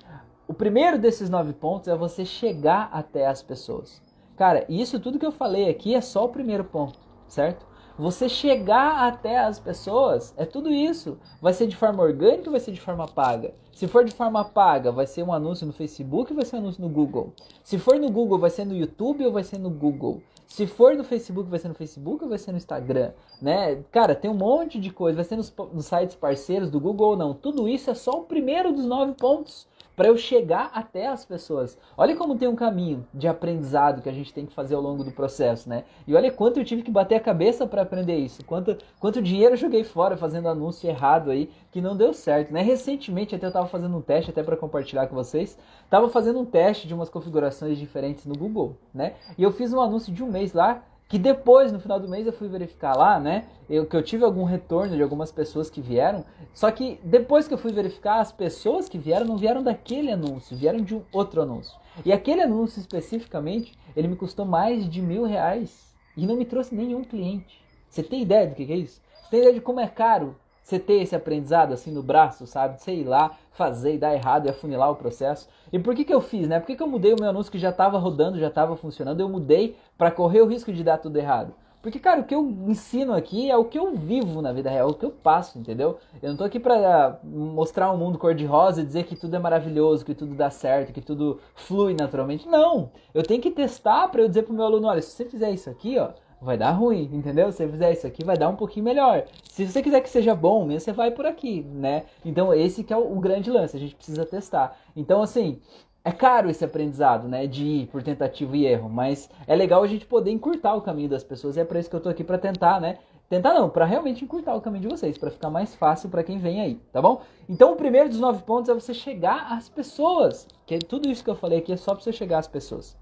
O 0.47 0.55
primeiro 0.55 0.97
desses 0.97 1.29
nove 1.29 1.53
pontos 1.53 1.89
é 1.89 1.97
você 1.97 2.25
chegar 2.25 2.89
até 2.93 3.27
as 3.27 3.43
pessoas. 3.43 4.01
Cara, 4.37 4.65
isso 4.69 5.01
tudo 5.01 5.19
que 5.19 5.27
eu 5.27 5.33
falei 5.33 5.69
aqui 5.69 5.95
é 5.95 6.01
só 6.01 6.25
o 6.25 6.29
primeiro 6.29 6.63
ponto, 6.63 6.99
certo? 7.27 7.67
Você 7.99 8.29
chegar 8.29 9.09
até 9.09 9.39
as 9.39 9.59
pessoas 9.59 10.33
é 10.37 10.45
tudo 10.45 10.73
isso. 10.73 11.19
Vai 11.43 11.53
ser 11.53 11.67
de 11.67 11.75
forma 11.75 12.01
orgânica 12.01 12.45
ou 12.45 12.53
vai 12.53 12.61
ser 12.61 12.71
de 12.71 12.81
forma 12.81 13.09
paga? 13.09 13.53
Se 13.73 13.89
for 13.89 14.05
de 14.05 14.13
forma 14.13 14.45
paga, 14.45 14.93
vai 14.93 15.05
ser 15.05 15.25
um 15.25 15.33
anúncio 15.33 15.67
no 15.67 15.73
Facebook 15.73 16.31
ou 16.31 16.37
vai 16.37 16.45
ser 16.45 16.55
um 16.55 16.59
anúncio 16.61 16.81
no 16.81 16.89
Google? 16.89 17.33
Se 17.65 17.77
for 17.77 17.99
no 17.99 18.09
Google, 18.09 18.39
vai 18.39 18.51
ser 18.51 18.65
no 18.65 18.77
YouTube 18.77 19.27
ou 19.27 19.33
vai 19.33 19.43
ser 19.43 19.59
no 19.59 19.69
Google? 19.69 20.23
Se 20.47 20.65
for 20.65 20.95
no 20.95 21.03
Facebook, 21.03 21.51
vai 21.51 21.59
ser 21.59 21.67
no 21.67 21.75
Facebook 21.75 22.23
ou 22.23 22.31
vai 22.31 22.39
ser 22.39 22.53
no 22.53 22.59
Instagram? 22.59 23.11
Né? 23.43 23.83
Cara, 23.91 24.15
tem 24.15 24.31
um 24.31 24.35
monte 24.35 24.79
de 24.79 24.91
coisa. 24.91 25.17
Vai 25.17 25.25
ser 25.25 25.35
nos, 25.35 25.53
nos 25.73 25.87
sites 25.87 26.15
parceiros 26.15 26.71
do 26.71 26.79
Google 26.79 27.11
ou 27.11 27.17
não? 27.17 27.35
Tudo 27.35 27.69
isso 27.69 27.91
é 27.91 27.95
só 27.95 28.13
o 28.13 28.25
primeiro 28.25 28.73
dos 28.73 28.85
nove 28.85 29.15
pontos 29.15 29.67
para 29.99 30.07
eu 30.07 30.17
chegar 30.17 30.71
até 30.73 31.09
as 31.09 31.25
pessoas. 31.25 31.77
Olha 31.97 32.15
como 32.15 32.39
tem 32.39 32.47
um 32.47 32.55
caminho 32.55 33.05
de 33.13 33.27
aprendizado 33.27 34.01
que 34.01 34.09
a 34.09 34.13
gente 34.13 34.33
tem 34.33 34.47
que 34.47 34.55
fazer 34.55 34.77
ao 34.77 34.81
longo 34.81 35.03
do 35.03 35.11
processo, 35.11 35.69
né? 35.69 35.83
E 36.07 36.15
olha 36.15 36.31
quanto 36.31 36.61
eu 36.61 36.65
tive 36.65 36.85
que 36.85 36.91
bater 36.91 37.17
a 37.17 37.21
cabeça 37.21 37.67
para 37.67 37.83
aprender 37.83 38.17
isso. 38.17 38.45
Quanto, 38.45 38.79
quanto 39.01 39.21
dinheiro 39.21 39.55
eu 39.55 39.59
joguei 39.59 39.83
fora 39.83 40.17
fazendo 40.17 40.49
anúncio 40.49 40.89
errado 40.89 41.33
aí, 41.33 41.51
que 41.73 41.81
não 41.81 41.97
deu 41.97 42.15
certo, 42.15 42.53
né? 42.53 42.63
Recentemente 42.63 43.35
até 43.35 43.47
eu 43.47 43.49
estava 43.49 43.67
fazendo 43.67 43.97
um 43.97 44.01
teste 44.01 44.31
até 44.31 44.41
para 44.41 44.57
compartilhar 44.57 45.09
com 45.09 45.17
vocês. 45.17 45.59
Tava 45.91 46.09
fazendo 46.09 46.39
um 46.39 46.45
teste 46.45 46.87
de 46.87 46.95
umas 46.95 47.11
configurações 47.11 47.77
diferentes 47.77 48.25
no 48.25 48.39
Google, 48.39 48.77
né? 48.95 49.15
E 49.37 49.43
eu 49.43 49.51
fiz 49.51 49.73
um 49.73 49.81
anúncio 49.81 50.13
de 50.13 50.23
um 50.23 50.31
mês 50.31 50.53
lá 50.53 50.81
que 51.09 51.19
depois, 51.19 51.73
no 51.73 51.81
final 51.81 51.99
do 51.99 52.07
mês, 52.07 52.27
eu 52.27 52.33
fui 52.35 52.49
verificar 52.49 52.95
lá, 52.95 53.19
né? 53.19 53.47
Eu, 53.69 53.87
que 53.87 53.97
eu 53.97 54.03
tive 54.03 54.25
algum 54.25 54.45
retorno 54.45 54.95
de 54.95 55.03
algumas 55.03 55.33
pessoas 55.33 55.71
que 55.71 55.81
vieram. 55.81 56.23
Só 56.53 56.71
que 56.71 57.01
depois 57.03 57.49
que 57.49 57.55
eu 57.55 57.59
fui 57.59 57.73
verificar, 57.73 58.21
as 58.21 58.31
pessoas 58.31 58.91
que 58.91 58.99
vieram 58.99 59.27
não 59.27 59.39
vieram 59.39 59.63
daquele 59.63 60.13
anúncio, 60.13 60.55
vieram 60.55 60.81
de 60.81 60.95
um 60.95 61.03
outro 61.11 61.41
anúncio. 61.41 61.79
E 62.05 62.13
aquele 62.13 62.43
anúncio 62.43 62.79
especificamente, 62.79 63.73
ele 63.97 64.07
me 64.07 64.17
custou 64.17 64.45
mais 64.45 64.89
de 64.89 65.01
mil 65.01 65.25
reais 65.25 65.95
e 66.15 66.27
não 66.27 66.37
me 66.37 66.45
trouxe 66.45 66.75
nenhum 66.75 67.03
cliente. 67.03 67.65
Você 67.89 68.03
tem 68.03 68.23
ideia 68.23 68.47
do 68.47 68.55
que 68.55 68.71
é 68.71 68.77
isso? 68.77 69.01
Você 69.23 69.31
tem 69.31 69.41
ideia 69.41 69.55
de 69.55 69.61
como 69.63 69.81
é 69.81 69.89
caro 69.89 70.37
você 70.69 70.79
ter 70.79 71.01
esse 71.01 71.17
aprendizado 71.17 71.73
assim 71.73 71.91
no 71.91 72.03
braço, 72.03 72.47
sabe? 72.47 72.79
Sei 72.83 73.03
lá, 73.03 73.31
fazer 73.53 73.95
e 73.95 73.99
dar 73.99 74.15
errado 74.15 74.45
e 74.45 74.51
afunilar 74.51 74.91
o 74.91 74.97
processo. 74.97 75.49
E 75.73 75.79
por 75.79 75.95
que, 75.95 76.05
que 76.05 76.13
eu 76.13 76.21
fiz, 76.21 76.47
né? 76.47 76.61
Por 76.61 76.67
que, 76.67 76.77
que 76.77 76.83
eu 76.83 76.87
mudei 76.87 77.15
o 77.15 77.17
meu 77.19 77.31
anúncio 77.31 77.51
que 77.51 77.59
já 77.59 77.71
estava 77.71 77.97
rodando, 77.97 78.39
já 78.39 78.49
estava 78.49 78.77
funcionando? 78.77 79.21
Eu 79.21 79.31
mudei 79.31 79.77
para 79.97 80.11
correr 80.11 80.43
o 80.43 80.47
risco 80.47 80.71
de 80.71 80.85
dar 80.85 80.99
tudo 80.99 81.17
errado. 81.17 81.55
Porque, 81.81 81.99
cara, 81.99 82.21
o 82.21 82.25
que 82.25 82.35
eu 82.35 82.47
ensino 82.67 83.15
aqui 83.15 83.51
é 83.51 83.57
o 83.57 83.65
que 83.65 83.79
eu 83.79 83.95
vivo 83.95 84.43
na 84.43 84.53
vida 84.53 84.69
real, 84.69 84.89
é 84.89 84.91
o 84.91 84.95
que 84.95 85.07
eu 85.07 85.11
passo, 85.11 85.59
entendeu? 85.59 85.97
Eu 86.21 86.31
não 86.31 86.37
tô 86.37 86.45
aqui 86.45 86.61
pra 86.61 87.19
mostrar 87.25 87.91
um 87.91 87.97
mundo 87.97 88.19
cor-de-rosa 88.19 88.83
e 88.83 88.85
dizer 88.85 89.05
que 89.05 89.17
tudo 89.17 89.35
é 89.37 89.39
maravilhoso, 89.39 90.05
que 90.05 90.15
tudo 90.15 90.35
dá 90.35 90.51
certo, 90.51 90.93
que 90.93 91.01
tudo 91.01 91.41
flui 91.55 91.95
naturalmente. 91.95 92.47
Não! 92.47 92.91
Eu 93.15 93.23
tenho 93.23 93.41
que 93.41 93.51
testar 93.51 94.09
para 94.09 94.21
eu 94.21 94.29
dizer 94.29 94.43
pro 94.43 94.53
meu 94.53 94.67
aluno, 94.67 94.89
olha, 94.89 95.01
se 95.01 95.13
você 95.13 95.25
fizer 95.25 95.51
isso 95.51 95.71
aqui, 95.71 95.99
ó, 95.99 96.11
vai 96.41 96.57
dar 96.57 96.71
ruim, 96.73 97.11
entendeu? 97.13 97.51
Se 97.51 97.59
você 97.59 97.69
fizer 97.69 97.93
isso 97.93 98.07
aqui, 98.07 98.25
vai 98.25 98.37
dar 98.37 98.49
um 98.49 98.57
pouquinho 98.57 98.85
melhor. 98.85 99.25
Se 99.45 99.67
você 99.67 99.83
quiser 99.83 100.01
que 100.01 100.09
seja 100.09 100.35
bom 100.35 100.65
mesmo, 100.65 100.81
você 100.81 100.93
vai 100.93 101.11
por 101.11 101.27
aqui, 101.27 101.63
né? 101.63 102.05
Então, 102.25 102.55
esse 102.55 102.85
que 102.85 102.93
é 102.93 102.97
o, 102.97 103.17
o 103.17 103.21
grande 103.21 103.51
lance, 103.51 103.77
a 103.77 103.81
gente 103.81 103.95
precisa 103.95 104.25
testar. 104.25 104.77
Então, 104.97 105.23
assim, 105.23 105.61
é 106.05 106.13
caro 106.13 106.49
esse 106.49 106.65
aprendizado, 106.65 107.29
né, 107.29 107.47
de 107.47 107.65
ir 107.65 107.87
por 107.89 108.03
tentativa 108.03 108.57
e 108.57 108.65
erro, 108.65 108.89
mas 108.89 109.29
é 109.47 109.55
legal 109.55 109.83
a 109.83 109.87
gente 109.87 110.07
poder 110.07 110.31
encurtar 110.31 110.75
o 110.75 110.81
caminho 110.81 111.09
das 111.09 111.25
pessoas 111.25 111.57
e 111.57 111.61
é 111.61 111.65
para 111.65 111.79
isso 111.79 111.91
que 111.91 111.97
eu 111.97 112.01
tô 112.01 112.09
aqui 112.09 112.25
para 112.25 112.39
tentar, 112.39 112.81
né? 112.81 112.99
Tentar 113.29 113.53
não, 113.53 113.69
para 113.69 113.85
realmente 113.85 114.25
encurtar 114.25 114.55
o 114.55 114.61
caminho 114.63 114.83
de 114.83 114.89
vocês, 114.89 115.19
para 115.19 115.31
ficar 115.31 115.51
mais 115.51 115.75
fácil 115.75 116.09
para 116.09 116.25
quem 116.25 116.39
vem 116.39 116.63
aí, 116.63 116.77
tá 116.91 117.03
bom? 117.03 117.21
Então, 117.47 117.73
o 117.73 117.77
primeiro 117.77 118.09
dos 118.09 118.21
nove 118.21 118.43
pontos 118.43 118.71
é 118.71 118.75
você 118.75 118.95
chegar 118.95 119.53
às 119.53 119.69
pessoas, 119.69 120.47
que 120.65 120.79
tudo 120.79 121.11
isso 121.11 121.23
que 121.23 121.29
eu 121.29 121.37
falei 121.37 121.59
aqui 121.59 121.73
é 121.73 121.77
só 121.77 121.95
para 121.95 122.03
você 122.03 122.13
chegar 122.13 122.39
às 122.39 122.49
pessoas. 122.49 122.97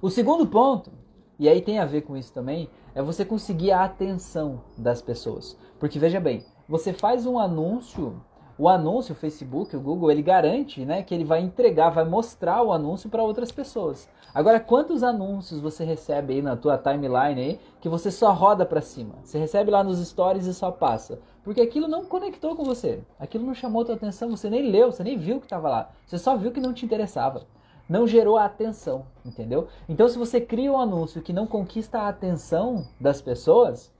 O 0.00 0.10
segundo 0.10 0.46
ponto 0.46 0.92
e 1.38 1.48
aí 1.48 1.60
tem 1.60 1.78
a 1.78 1.84
ver 1.84 2.02
com 2.02 2.16
isso 2.16 2.32
também, 2.32 2.68
é 2.94 3.02
você 3.02 3.24
conseguir 3.24 3.72
a 3.72 3.84
atenção 3.84 4.62
das 4.76 5.02
pessoas. 5.02 5.56
Porque 5.78 5.98
veja 5.98 6.18
bem, 6.18 6.44
você 6.66 6.92
faz 6.92 7.26
um 7.26 7.38
anúncio, 7.38 8.22
o 8.58 8.68
anúncio, 8.68 9.12
o 9.12 9.16
Facebook, 9.16 9.76
o 9.76 9.80
Google, 9.80 10.10
ele 10.10 10.22
garante 10.22 10.82
né, 10.84 11.02
que 11.02 11.14
ele 11.14 11.24
vai 11.24 11.40
entregar, 11.40 11.90
vai 11.90 12.06
mostrar 12.06 12.62
o 12.62 12.72
anúncio 12.72 13.10
para 13.10 13.22
outras 13.22 13.52
pessoas. 13.52 14.08
Agora, 14.34 14.58
quantos 14.58 15.02
anúncios 15.02 15.60
você 15.60 15.84
recebe 15.84 16.34
aí 16.34 16.42
na 16.42 16.56
tua 16.56 16.78
timeline 16.78 17.40
aí 17.40 17.60
que 17.80 17.88
você 17.88 18.10
só 18.10 18.32
roda 18.32 18.64
para 18.64 18.80
cima? 18.80 19.16
Você 19.22 19.38
recebe 19.38 19.70
lá 19.70 19.84
nos 19.84 19.98
stories 20.06 20.46
e 20.46 20.54
só 20.54 20.70
passa. 20.70 21.18
Porque 21.44 21.60
aquilo 21.60 21.86
não 21.86 22.04
conectou 22.06 22.56
com 22.56 22.64
você. 22.64 23.02
Aquilo 23.20 23.46
não 23.46 23.54
chamou 23.54 23.84
tua 23.84 23.94
atenção, 23.94 24.30
você 24.30 24.48
nem 24.48 24.70
leu, 24.70 24.90
você 24.90 25.04
nem 25.04 25.18
viu 25.18 25.38
que 25.38 25.46
estava 25.46 25.68
lá. 25.68 25.90
Você 26.06 26.18
só 26.18 26.36
viu 26.36 26.50
que 26.50 26.60
não 26.60 26.72
te 26.72 26.84
interessava 26.84 27.46
não 27.88 28.06
gerou 28.06 28.36
a 28.36 28.44
atenção, 28.44 29.06
entendeu? 29.24 29.68
Então, 29.88 30.08
se 30.08 30.18
você 30.18 30.40
cria 30.40 30.72
um 30.72 30.78
anúncio 30.78 31.22
que 31.22 31.32
não 31.32 31.46
conquista 31.46 32.00
a 32.00 32.08
atenção 32.08 32.86
das 33.00 33.20
pessoas, 33.20 33.92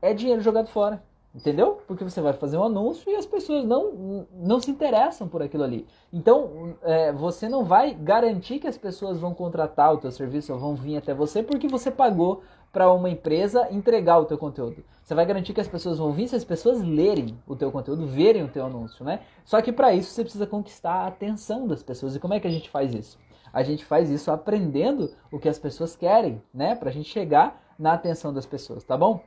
é 0.00 0.14
dinheiro 0.14 0.40
jogado 0.40 0.68
fora, 0.68 1.02
entendeu? 1.34 1.80
Porque 1.86 2.04
você 2.04 2.20
vai 2.20 2.32
fazer 2.32 2.56
um 2.56 2.64
anúncio 2.64 3.10
e 3.10 3.14
as 3.14 3.26
pessoas 3.26 3.64
não, 3.64 4.26
não 4.32 4.60
se 4.60 4.70
interessam 4.70 5.28
por 5.28 5.42
aquilo 5.42 5.62
ali. 5.62 5.86
Então, 6.12 6.76
é, 6.82 7.12
você 7.12 7.48
não 7.48 7.64
vai 7.64 7.94
garantir 7.94 8.58
que 8.58 8.66
as 8.66 8.76
pessoas 8.76 9.18
vão 9.18 9.32
contratar 9.32 9.92
o 9.94 9.98
teu 9.98 10.10
serviço 10.10 10.52
ou 10.52 10.58
vão 10.58 10.74
vir 10.74 10.96
até 10.96 11.14
você 11.14 11.42
porque 11.42 11.68
você 11.68 11.90
pagou 11.90 12.42
para 12.72 12.92
uma 12.92 13.10
empresa 13.10 13.68
entregar 13.70 14.18
o 14.18 14.24
teu 14.24 14.38
conteúdo. 14.38 14.84
Você 15.02 15.14
vai 15.14 15.26
garantir 15.26 15.52
que 15.52 15.60
as 15.60 15.68
pessoas 15.68 15.98
vão 15.98 16.12
vir 16.12 16.28
se 16.28 16.36
as 16.36 16.44
pessoas 16.44 16.80
lerem 16.82 17.36
o 17.46 17.56
teu 17.56 17.70
conteúdo, 17.72 18.06
verem 18.06 18.44
o 18.44 18.48
teu 18.48 18.64
anúncio, 18.64 19.04
né? 19.04 19.20
Só 19.44 19.60
que 19.60 19.72
para 19.72 19.92
isso 19.92 20.10
você 20.10 20.22
precisa 20.22 20.46
conquistar 20.46 20.92
a 20.92 21.06
atenção 21.08 21.66
das 21.66 21.82
pessoas. 21.82 22.14
E 22.14 22.20
como 22.20 22.34
é 22.34 22.40
que 22.40 22.46
a 22.46 22.50
gente 22.50 22.70
faz 22.70 22.94
isso? 22.94 23.18
A 23.52 23.64
gente 23.64 23.84
faz 23.84 24.08
isso 24.08 24.30
aprendendo 24.30 25.10
o 25.32 25.38
que 25.38 25.48
as 25.48 25.58
pessoas 25.58 25.96
querem, 25.96 26.40
né? 26.54 26.76
Pra 26.76 26.92
gente 26.92 27.08
chegar 27.08 27.60
na 27.76 27.94
atenção 27.94 28.32
das 28.32 28.46
pessoas, 28.46 28.84
tá 28.84 28.96
bom? 28.96 29.20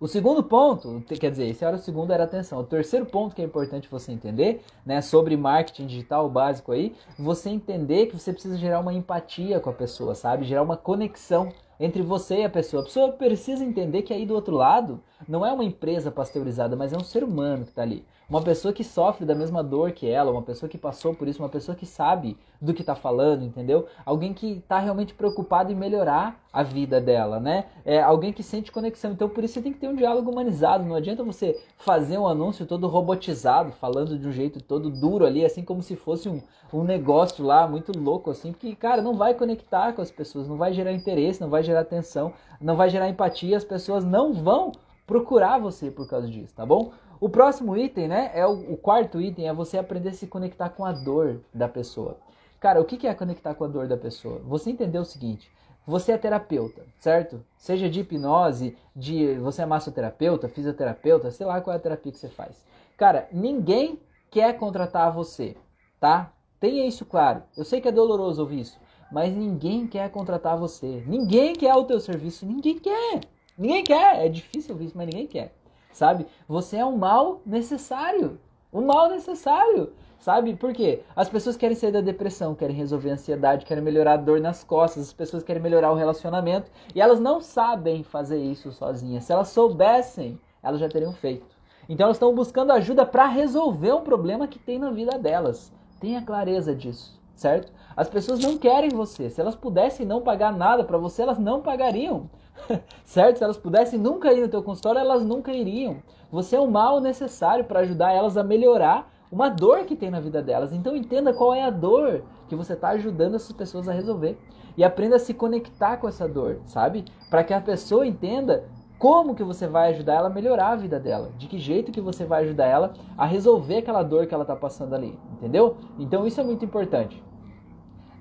O 0.00 0.08
segundo 0.08 0.42
ponto, 0.42 1.04
quer 1.20 1.30
dizer, 1.30 1.46
esse 1.46 1.62
era 1.62 1.76
o 1.76 1.78
segundo, 1.78 2.10
era 2.10 2.24
atenção. 2.24 2.58
O 2.60 2.64
terceiro 2.64 3.04
ponto 3.04 3.36
que 3.36 3.42
é 3.42 3.44
importante 3.44 3.86
você 3.86 4.10
entender, 4.10 4.64
né, 4.84 5.02
sobre 5.02 5.36
marketing 5.36 5.86
digital 5.86 6.26
básico 6.26 6.72
aí, 6.72 6.94
você 7.18 7.50
entender 7.50 8.06
que 8.06 8.18
você 8.18 8.32
precisa 8.32 8.56
gerar 8.56 8.80
uma 8.80 8.94
empatia 8.94 9.60
com 9.60 9.68
a 9.68 9.74
pessoa, 9.74 10.14
sabe? 10.14 10.46
Gerar 10.46 10.62
uma 10.62 10.74
conexão 10.74 11.52
entre 11.78 12.00
você 12.00 12.36
e 12.36 12.44
a 12.44 12.48
pessoa. 12.48 12.80
A 12.80 12.86
pessoa 12.86 13.12
precisa 13.12 13.62
entender 13.62 14.00
que 14.00 14.14
aí 14.14 14.24
do 14.24 14.34
outro 14.34 14.56
lado 14.56 15.02
não 15.28 15.44
é 15.44 15.52
uma 15.52 15.64
empresa 15.64 16.10
pasteurizada, 16.10 16.74
mas 16.74 16.94
é 16.94 16.96
um 16.96 17.04
ser 17.04 17.22
humano 17.22 17.64
que 17.64 17.70
está 17.70 17.82
ali. 17.82 18.02
Uma 18.30 18.40
pessoa 18.40 18.72
que 18.72 18.84
sofre 18.84 19.26
da 19.26 19.34
mesma 19.34 19.60
dor 19.60 19.90
que 19.90 20.08
ela, 20.08 20.30
uma 20.30 20.40
pessoa 20.40 20.70
que 20.70 20.78
passou 20.78 21.12
por 21.12 21.26
isso, 21.26 21.42
uma 21.42 21.48
pessoa 21.48 21.74
que 21.74 21.84
sabe 21.84 22.36
do 22.60 22.72
que 22.72 22.82
está 22.82 22.94
falando, 22.94 23.44
entendeu? 23.44 23.88
Alguém 24.06 24.32
que 24.32 24.58
está 24.58 24.78
realmente 24.78 25.12
preocupado 25.12 25.72
em 25.72 25.74
melhorar 25.74 26.40
a 26.52 26.62
vida 26.62 27.00
dela, 27.00 27.40
né? 27.40 27.64
É 27.84 28.00
alguém 28.00 28.32
que 28.32 28.44
sente 28.44 28.70
conexão. 28.70 29.10
Então, 29.10 29.28
por 29.28 29.42
isso 29.42 29.54
você 29.54 29.62
tem 29.62 29.72
que 29.72 29.80
ter 29.80 29.88
um 29.88 29.96
diálogo 29.96 30.30
humanizado. 30.30 30.84
Não 30.84 30.94
adianta 30.94 31.24
você 31.24 31.60
fazer 31.76 32.18
um 32.18 32.28
anúncio 32.28 32.64
todo 32.66 32.86
robotizado, 32.86 33.72
falando 33.72 34.16
de 34.16 34.28
um 34.28 34.32
jeito 34.32 34.62
todo 34.62 34.90
duro 34.90 35.26
ali, 35.26 35.44
assim 35.44 35.64
como 35.64 35.82
se 35.82 35.96
fosse 35.96 36.28
um, 36.28 36.40
um 36.72 36.84
negócio 36.84 37.44
lá 37.44 37.66
muito 37.66 37.90
louco, 37.98 38.30
assim, 38.30 38.52
porque, 38.52 38.76
cara, 38.76 39.02
não 39.02 39.14
vai 39.14 39.34
conectar 39.34 39.92
com 39.92 40.02
as 40.02 40.10
pessoas, 40.12 40.46
não 40.46 40.56
vai 40.56 40.72
gerar 40.72 40.92
interesse, 40.92 41.40
não 41.40 41.50
vai 41.50 41.64
gerar 41.64 41.80
atenção, 41.80 42.32
não 42.60 42.76
vai 42.76 42.90
gerar 42.90 43.08
empatia, 43.08 43.56
as 43.56 43.64
pessoas 43.64 44.04
não 44.04 44.32
vão 44.32 44.70
procurar 45.04 45.58
você 45.58 45.90
por 45.90 46.08
causa 46.08 46.28
disso, 46.28 46.54
tá 46.54 46.64
bom? 46.64 46.92
O 47.20 47.28
próximo 47.28 47.76
item, 47.76 48.08
né, 48.08 48.30
é 48.32 48.46
o, 48.46 48.72
o, 48.72 48.76
quarto 48.78 49.20
item, 49.20 49.46
é 49.46 49.52
você 49.52 49.76
aprender 49.76 50.08
a 50.08 50.14
se 50.14 50.26
conectar 50.26 50.70
com 50.70 50.86
a 50.86 50.92
dor 50.92 51.42
da 51.52 51.68
pessoa. 51.68 52.16
Cara, 52.58 52.80
o 52.80 52.84
que 52.84 53.06
é 53.06 53.12
conectar 53.12 53.54
com 53.54 53.64
a 53.64 53.68
dor 53.68 53.86
da 53.86 53.96
pessoa? 53.96 54.40
Você 54.46 54.70
entendeu 54.70 55.02
o 55.02 55.04
seguinte, 55.04 55.50
você 55.86 56.12
é 56.12 56.18
terapeuta, 56.18 56.82
certo? 56.98 57.44
Seja 57.58 57.90
de 57.90 58.00
hipnose, 58.00 58.74
de 58.96 59.34
você 59.34 59.60
é 59.60 59.66
massoterapeuta, 59.66 60.48
fisioterapeuta, 60.48 61.30
sei 61.30 61.44
lá 61.44 61.60
qual 61.60 61.74
é 61.74 61.76
a 61.76 61.82
terapia 61.82 62.10
que 62.10 62.18
você 62.18 62.28
faz. 62.28 62.64
Cara, 62.96 63.28
ninguém 63.30 64.00
quer 64.30 64.56
contratar 64.56 65.12
você, 65.12 65.54
tá? 66.00 66.32
Tenha 66.58 66.86
isso 66.86 67.04
claro. 67.04 67.42
Eu 67.54 67.66
sei 67.66 67.82
que 67.82 67.88
é 67.88 67.92
doloroso 67.92 68.40
ouvir 68.40 68.60
isso, 68.60 68.80
mas 69.12 69.36
ninguém 69.36 69.86
quer 69.86 70.10
contratar 70.10 70.56
você. 70.56 71.04
Ninguém 71.06 71.54
quer 71.54 71.74
o 71.74 71.84
teu 71.84 72.00
serviço, 72.00 72.46
ninguém 72.46 72.78
quer. 72.78 73.20
Ninguém 73.58 73.84
quer. 73.84 74.24
É 74.24 74.28
difícil 74.30 74.72
ouvir 74.72 74.86
isso, 74.86 74.96
mas 74.96 75.06
ninguém 75.06 75.26
quer 75.26 75.59
sabe? 75.92 76.26
Você 76.48 76.76
é 76.76 76.84
um 76.84 76.96
mal 76.96 77.40
necessário. 77.44 78.38
Um 78.72 78.86
mal 78.86 79.10
necessário, 79.10 79.92
sabe? 80.20 80.54
Por 80.54 80.72
quê? 80.72 81.02
As 81.16 81.28
pessoas 81.28 81.56
querem 81.56 81.76
sair 81.76 81.90
da 81.90 82.00
depressão, 82.00 82.54
querem 82.54 82.76
resolver 82.76 83.10
a 83.10 83.14
ansiedade, 83.14 83.66
querem 83.66 83.82
melhorar 83.82 84.12
a 84.12 84.16
dor 84.16 84.40
nas 84.40 84.62
costas, 84.62 85.08
as 85.08 85.12
pessoas 85.12 85.42
querem 85.42 85.60
melhorar 85.60 85.90
o 85.90 85.96
relacionamento 85.96 86.70
e 86.94 87.00
elas 87.00 87.18
não 87.18 87.40
sabem 87.40 88.04
fazer 88.04 88.38
isso 88.38 88.70
sozinhas. 88.70 89.24
Se 89.24 89.32
elas 89.32 89.48
soubessem, 89.48 90.38
elas 90.62 90.78
já 90.78 90.88
teriam 90.88 91.12
feito. 91.12 91.46
Então 91.88 92.04
elas 92.04 92.16
estão 92.16 92.32
buscando 92.32 92.70
ajuda 92.70 93.04
para 93.04 93.26
resolver 93.26 93.92
um 93.92 94.02
problema 94.02 94.46
que 94.46 94.60
tem 94.60 94.78
na 94.78 94.92
vida 94.92 95.18
delas. 95.18 95.72
Tenha 95.98 96.22
clareza 96.22 96.72
disso, 96.72 97.20
certo? 97.34 97.72
As 97.96 98.08
pessoas 98.08 98.38
não 98.38 98.56
querem 98.56 98.90
você. 98.90 99.28
Se 99.28 99.40
elas 99.40 99.56
pudessem 99.56 100.06
não 100.06 100.22
pagar 100.22 100.52
nada 100.52 100.84
para 100.84 100.96
você, 100.96 101.22
elas 101.22 101.38
não 101.38 101.60
pagariam. 101.60 102.30
certo? 103.04 103.38
Se 103.38 103.44
elas 103.44 103.56
pudessem 103.56 103.98
nunca 103.98 104.32
ir 104.32 104.40
no 104.40 104.48
teu 104.48 104.62
consultório, 104.62 105.00
elas 105.00 105.24
nunca 105.24 105.52
iriam. 105.52 106.02
Você 106.30 106.56
é 106.56 106.60
o 106.60 106.70
mal 106.70 107.00
necessário 107.00 107.64
para 107.64 107.80
ajudar 107.80 108.12
elas 108.12 108.36
a 108.36 108.44
melhorar 108.44 109.10
uma 109.30 109.48
dor 109.48 109.84
que 109.84 109.96
tem 109.96 110.10
na 110.10 110.20
vida 110.20 110.42
delas. 110.42 110.72
Então 110.72 110.96
entenda 110.96 111.32
qual 111.32 111.54
é 111.54 111.62
a 111.62 111.70
dor 111.70 112.22
que 112.48 112.56
você 112.56 112.72
está 112.72 112.90
ajudando 112.90 113.36
essas 113.36 113.52
pessoas 113.52 113.88
a 113.88 113.92
resolver. 113.92 114.38
E 114.76 114.84
aprenda 114.84 115.16
a 115.16 115.18
se 115.18 115.34
conectar 115.34 115.96
com 115.96 116.08
essa 116.08 116.28
dor, 116.28 116.60
sabe? 116.64 117.04
Para 117.28 117.44
que 117.44 117.52
a 117.52 117.60
pessoa 117.60 118.06
entenda 118.06 118.64
como 118.98 119.34
que 119.34 119.42
você 119.42 119.66
vai 119.66 119.90
ajudar 119.90 120.14
ela 120.14 120.28
a 120.28 120.32
melhorar 120.32 120.68
a 120.68 120.76
vida 120.76 121.00
dela, 121.00 121.30
de 121.38 121.46
que 121.48 121.58
jeito 121.58 121.90
que 121.90 122.02
você 122.02 122.26
vai 122.26 122.44
ajudar 122.44 122.66
ela 122.66 122.92
a 123.16 123.24
resolver 123.24 123.78
aquela 123.78 124.02
dor 124.02 124.26
que 124.26 124.34
ela 124.34 124.44
está 124.44 124.54
passando 124.54 124.94
ali, 124.94 125.18
entendeu? 125.32 125.78
Então 125.98 126.26
isso 126.26 126.38
é 126.38 126.44
muito 126.44 126.66
importante. 126.66 127.20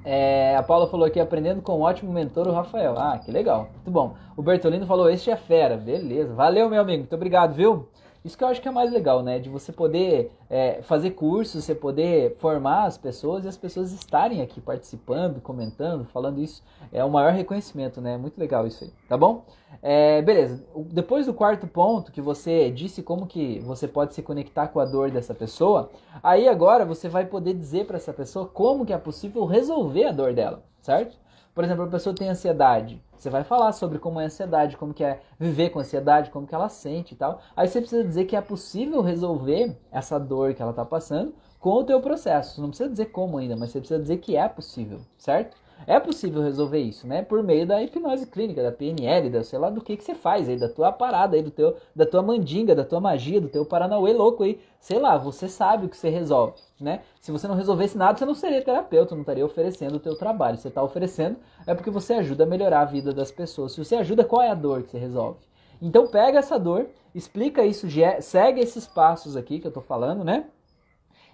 É, 0.04 0.56
a 0.56 0.64
Paula 0.64 0.88
falou 0.88 1.06
aqui, 1.06 1.20
aprendendo 1.20 1.62
com 1.62 1.80
um 1.80 1.82
ótimo 1.82 2.12
mentor, 2.12 2.48
o 2.48 2.54
Rafael. 2.54 2.98
Ah, 2.98 3.18
que 3.18 3.32
legal, 3.32 3.70
muito 3.76 3.92
bom. 3.92 4.16
O 4.36 4.42
Bertolino 4.42 4.86
falou, 4.86 5.10
este 5.10 5.30
é 5.30 5.36
fera, 5.36 5.76
beleza. 5.76 6.34
Valeu, 6.34 6.70
meu 6.70 6.82
amigo, 6.82 7.00
muito 7.00 7.16
obrigado, 7.16 7.54
viu? 7.54 7.88
Isso 8.24 8.38
que 8.38 8.44
eu 8.44 8.48
acho 8.50 8.62
que 8.62 8.68
é 8.68 8.72
mais 8.72 8.92
legal, 8.92 9.24
né? 9.24 9.40
De 9.40 9.50
você 9.50 9.72
poder 9.72 10.32
é, 10.50 10.82
fazer 10.82 11.12
cursos, 11.12 11.64
você 11.64 11.74
poder 11.74 12.36
formar 12.38 12.86
as 12.86 12.98
pessoas 12.98 13.46
e 13.46 13.48
as 13.48 13.56
pessoas 13.56 13.94
estarem 13.94 14.42
aqui 14.42 14.60
participando, 14.60 15.40
comentando, 15.40 16.04
falando 16.06 16.42
isso. 16.42 16.62
É 16.92 17.04
o 17.04 17.10
maior 17.10 17.32
reconhecimento, 17.32 18.02
né? 18.02 18.18
Muito 18.18 18.38
legal 18.38 18.68
isso 18.68 18.84
aí, 18.84 18.92
tá 19.08 19.18
bom? 19.18 19.46
É, 19.82 20.22
beleza. 20.22 20.62
Depois 20.92 21.28
do 21.28 21.34
quarto 21.34 21.66
ponto, 21.66 22.12
que 22.12 22.22
você 22.22 22.70
disse 22.70 23.02
como 23.02 23.26
que 23.26 23.60
você 23.60 23.88
pode 23.88 24.14
se 24.14 24.22
conectar 24.22 24.68
com 24.68 24.80
a 24.80 24.86
dor 24.86 25.12
dessa 25.12 25.34
pessoa, 25.34 25.90
aí 26.22 26.48
agora 26.48 26.86
você 26.86 27.08
vai 27.08 27.26
poder 27.26 27.54
dizer 27.54 27.86
para 27.86 27.98
essa 27.98 28.12
pessoa 28.12 28.46
como 28.46 28.86
que 28.86 28.92
é 28.92 28.98
possível 28.98 29.46
resolver 29.46 30.06
a 30.06 30.12
dor 30.12 30.34
dela, 30.34 30.64
certo? 30.82 31.18
Por 31.54 31.64
exemplo, 31.64 31.84
a 31.84 31.88
pessoa 31.88 32.16
tem 32.16 32.30
ansiedade. 32.30 33.02
Você 33.18 33.30
vai 33.30 33.44
falar 33.44 33.72
sobre 33.74 34.00
como 34.00 34.20
é 34.20 34.24
a 34.24 34.26
ansiedade, 34.28 34.78
como 34.78 34.94
que 34.94 35.04
é 35.04 35.22
viver 35.38 35.72
com 35.72 35.80
ansiedade, 35.80 36.30
como 36.30 36.48
que 36.48 36.56
ela 36.56 36.70
sente 36.70 37.14
e 37.14 37.18
tal. 37.18 37.42
Aí 37.56 37.68
você 37.68 37.82
precisa 37.82 38.04
dizer 38.04 38.26
que 38.26 38.36
é 38.36 38.42
possível 38.42 39.02
resolver 39.02 39.78
essa 39.92 40.20
dor 40.20 40.54
que 40.54 40.62
ela 40.62 40.72
está 40.72 40.86
passando 40.86 41.34
com 41.60 41.72
o 41.72 41.84
teu 41.84 42.00
processo. 42.00 42.62
Não 42.62 42.70
precisa 42.70 42.90
dizer 42.90 43.08
como 43.08 43.38
ainda, 43.38 43.56
mas 43.58 43.72
você 43.72 43.80
precisa 43.80 44.00
dizer 44.00 44.18
que 44.18 44.38
é 44.38 44.48
possível, 44.48 45.02
certo? 45.18 45.58
É 45.88 46.00
possível 46.00 46.42
resolver 46.42 46.80
isso, 46.80 47.08
né? 47.08 47.22
Por 47.22 47.42
meio 47.42 47.66
da 47.66 47.82
hipnose 47.82 48.28
clínica, 48.28 48.62
da 48.62 48.72
PNL, 48.72 49.30
da 49.30 49.44
sei 49.44 49.58
lá 49.58 49.70
do 49.70 49.82
que 49.82 49.98
que 49.98 50.04
você 50.04 50.14
faz 50.14 50.48
aí, 50.50 50.58
da 50.58 50.70
tua 50.70 50.92
parada 50.92 51.36
aí, 51.36 51.42
do 51.42 51.52
teu, 51.52 51.76
da 51.96 52.06
tua 52.06 52.22
mandinga, 52.22 52.76
da 52.76 52.84
tua 52.84 53.00
magia, 53.00 53.42
do 53.42 53.48
teu 53.48 53.66
paranauê 53.66 54.14
louco 54.14 54.44
aí. 54.44 54.60
Sei 54.80 55.00
lá, 55.00 55.18
você 55.18 55.48
sabe 55.48 55.86
o 55.86 55.90
que 55.90 55.98
você 55.98 56.10
resolve, 56.10 56.60
né? 56.80 57.02
Se 57.20 57.32
você 57.32 57.48
não 57.48 57.56
resolvesse 57.56 57.98
nada, 57.98 58.18
você 58.18 58.26
não 58.26 58.36
seria 58.36 58.62
terapeuta, 58.62 59.16
não 59.16 59.22
estaria 59.22 59.46
oferecendo 59.46 59.96
o 59.96 60.00
teu 60.00 60.16
trabalho. 60.16 60.58
Você 60.58 60.68
está 60.68 60.84
oferecendo 60.84 61.38
é 61.66 61.74
porque 61.74 61.90
você 61.90 62.14
ajuda 62.14 62.44
a 62.44 62.48
melhorar 62.48 62.82
a 62.82 62.86
vida 62.86 63.14
das 63.14 63.32
pessoas. 63.32 63.72
Se 63.72 63.84
você 63.84 63.96
ajuda, 63.96 64.24
qual 64.24 64.42
é 64.42 64.50
a 64.50 64.56
dor 64.56 64.84
que 64.84 64.92
você 64.92 64.98
resolve? 64.98 65.40
Então 65.82 66.08
pega 66.08 66.40
essa 66.40 66.60
dor, 66.60 66.88
explica 67.16 67.66
isso, 67.66 67.88
segue 68.22 68.60
esses 68.60 68.86
passos 68.86 69.38
aqui 69.38 69.60
que 69.60 69.68
eu 69.68 69.72
tô 69.72 69.82
falando, 69.82 70.24
né? 70.24 70.46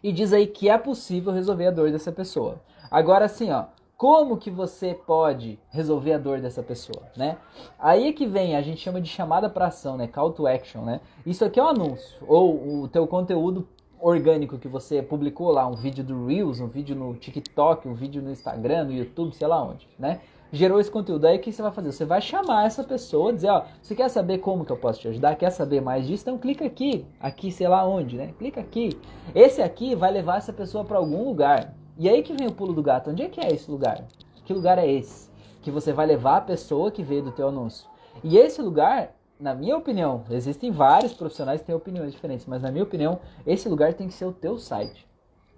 E 0.03 0.11
diz 0.11 0.31
aí 0.33 0.45
que 0.45 0.69
é 0.69 0.77
possível 0.77 1.33
resolver 1.33 1.67
a 1.67 1.71
dor 1.71 1.91
dessa 1.91 2.11
pessoa. 2.11 2.61
Agora 2.91 3.27
sim, 3.27 3.51
ó, 3.51 3.65
como 3.97 4.37
que 4.37 4.51
você 4.51 4.93
pode 4.93 5.57
resolver 5.69 6.13
a 6.13 6.17
dor 6.17 6.41
dessa 6.41 6.61
pessoa, 6.61 7.03
né? 7.15 7.37
Aí 7.79 8.07
é 8.07 8.13
que 8.13 8.27
vem, 8.27 8.55
a 8.55 8.61
gente 8.61 8.81
chama 8.81 8.99
de 8.99 9.09
chamada 9.09 9.49
para 9.49 9.67
ação, 9.67 9.95
né? 9.95 10.07
Call 10.07 10.33
to 10.33 10.47
action, 10.47 10.81
né? 10.81 10.99
Isso 11.25 11.45
aqui 11.45 11.59
é 11.59 11.63
um 11.63 11.67
anúncio 11.67 12.17
ou 12.27 12.81
o 12.81 12.87
teu 12.87 13.07
conteúdo 13.07 13.67
orgânico 13.99 14.59
que 14.59 14.67
você 14.67 15.01
publicou 15.01 15.49
lá, 15.49 15.65
um 15.65 15.75
vídeo 15.75 16.03
do 16.03 16.27
Reels, 16.27 16.59
um 16.59 16.67
vídeo 16.67 16.95
no 16.95 17.15
TikTok, 17.15 17.87
um 17.87 17.93
vídeo 17.93 18.21
no 18.21 18.31
Instagram, 18.31 18.85
no 18.85 18.93
YouTube, 18.93 19.33
sei 19.33 19.47
lá 19.47 19.63
onde, 19.63 19.87
né? 19.97 20.19
Gerou 20.51 20.79
esse 20.79 20.91
conteúdo. 20.91 21.25
Aí 21.25 21.37
o 21.37 21.41
que 21.41 21.51
você 21.51 21.61
vai 21.61 21.71
fazer? 21.71 21.91
Você 21.91 22.05
vai 22.05 22.21
chamar 22.21 22.65
essa 22.65 22.83
pessoa, 22.83 23.33
dizer, 23.33 23.49
ó, 23.49 23.63
você 23.81 23.95
quer 23.95 24.09
saber 24.09 24.39
como 24.39 24.63
que 24.63 24.71
eu 24.71 24.77
posso 24.77 24.99
te 24.99 25.07
ajudar? 25.07 25.35
Quer 25.35 25.49
saber 25.49 25.81
mais 25.81 26.05
disso? 26.05 26.23
Então 26.23 26.37
clica 26.37 26.65
aqui, 26.65 27.05
aqui 27.19 27.51
sei 27.51 27.67
lá 27.67 27.85
onde, 27.87 28.17
né? 28.17 28.33
Clica 28.37 28.59
aqui. 28.61 28.89
Esse 29.33 29.61
aqui 29.61 29.95
vai 29.95 30.11
levar 30.11 30.37
essa 30.37 30.53
pessoa 30.53 30.83
para 30.83 30.97
algum 30.97 31.23
lugar. 31.23 31.73
E 31.97 32.09
aí 32.09 32.21
que 32.21 32.33
vem 32.33 32.47
o 32.47 32.51
pulo 32.51 32.73
do 32.73 32.83
gato. 32.83 33.09
Onde 33.09 33.23
é 33.23 33.29
que 33.29 33.39
é 33.39 33.53
esse 33.53 33.71
lugar? 33.71 34.03
Que 34.43 34.53
lugar 34.53 34.77
é 34.77 34.85
esse? 34.85 35.29
Que 35.61 35.71
você 35.71 35.93
vai 35.93 36.05
levar 36.05 36.37
a 36.37 36.41
pessoa 36.41 36.91
que 36.91 37.01
veio 37.01 37.23
do 37.23 37.31
teu 37.31 37.47
anúncio. 37.47 37.87
E 38.21 38.37
esse 38.37 38.61
lugar, 38.61 39.11
na 39.39 39.55
minha 39.55 39.77
opinião, 39.77 40.25
existem 40.29 40.71
vários 40.71 41.13
profissionais 41.13 41.61
que 41.61 41.67
têm 41.67 41.75
opiniões 41.75 42.11
diferentes, 42.11 42.45
mas 42.45 42.61
na 42.61 42.69
minha 42.69 42.83
opinião, 42.83 43.19
esse 43.47 43.69
lugar 43.69 43.93
tem 43.93 44.07
que 44.07 44.13
ser 44.13 44.25
o 44.25 44.33
teu 44.33 44.57
site. 44.57 45.07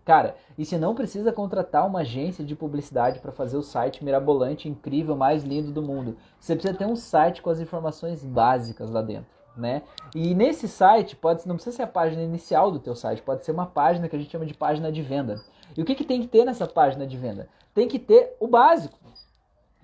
Cara, 0.05 0.35
e 0.57 0.63
você 0.63 0.77
não 0.77 0.95
precisa 0.95 1.33
contratar 1.33 1.85
uma 1.85 1.99
agência 1.99 2.45
de 2.45 2.55
publicidade 2.55 3.19
para 3.19 3.31
fazer 3.31 3.57
o 3.57 3.63
site 3.63 4.05
mirabolante, 4.05 4.69
incrível, 4.69 5.17
mais 5.17 5.43
lindo 5.43 5.71
do 5.71 5.81
mundo. 5.81 6.17
Você 6.39 6.55
precisa 6.55 6.77
ter 6.77 6.85
um 6.85 6.95
site 6.95 7.41
com 7.41 7.49
as 7.49 7.59
informações 7.59 8.23
básicas 8.23 8.89
lá 8.89 9.01
dentro. 9.01 9.35
Né? 9.57 9.81
E 10.13 10.35
nesse 10.35 10.67
site 10.67 11.15
pode 11.15 11.47
não 11.47 11.55
precisa 11.55 11.77
ser 11.77 11.81
a 11.81 11.87
página 11.87 12.21
inicial 12.21 12.71
do 12.71 12.79
teu 12.79 12.95
site, 12.95 13.23
pode 13.23 13.43
ser 13.43 13.51
uma 13.51 13.65
página 13.65 14.07
que 14.07 14.15
a 14.15 14.19
gente 14.19 14.31
chama 14.31 14.45
de 14.45 14.53
página 14.53 14.91
de 14.91 15.01
venda. 15.01 15.41
E 15.77 15.81
o 15.81 15.85
que, 15.85 15.93
que 15.93 16.03
tem 16.03 16.21
que 16.21 16.27
ter 16.27 16.43
nessa 16.43 16.65
página 16.65 17.05
de 17.05 17.15
venda? 17.15 17.47
Tem 17.73 17.87
que 17.87 17.99
ter 17.99 18.35
o 18.39 18.47
básico. 18.47 18.97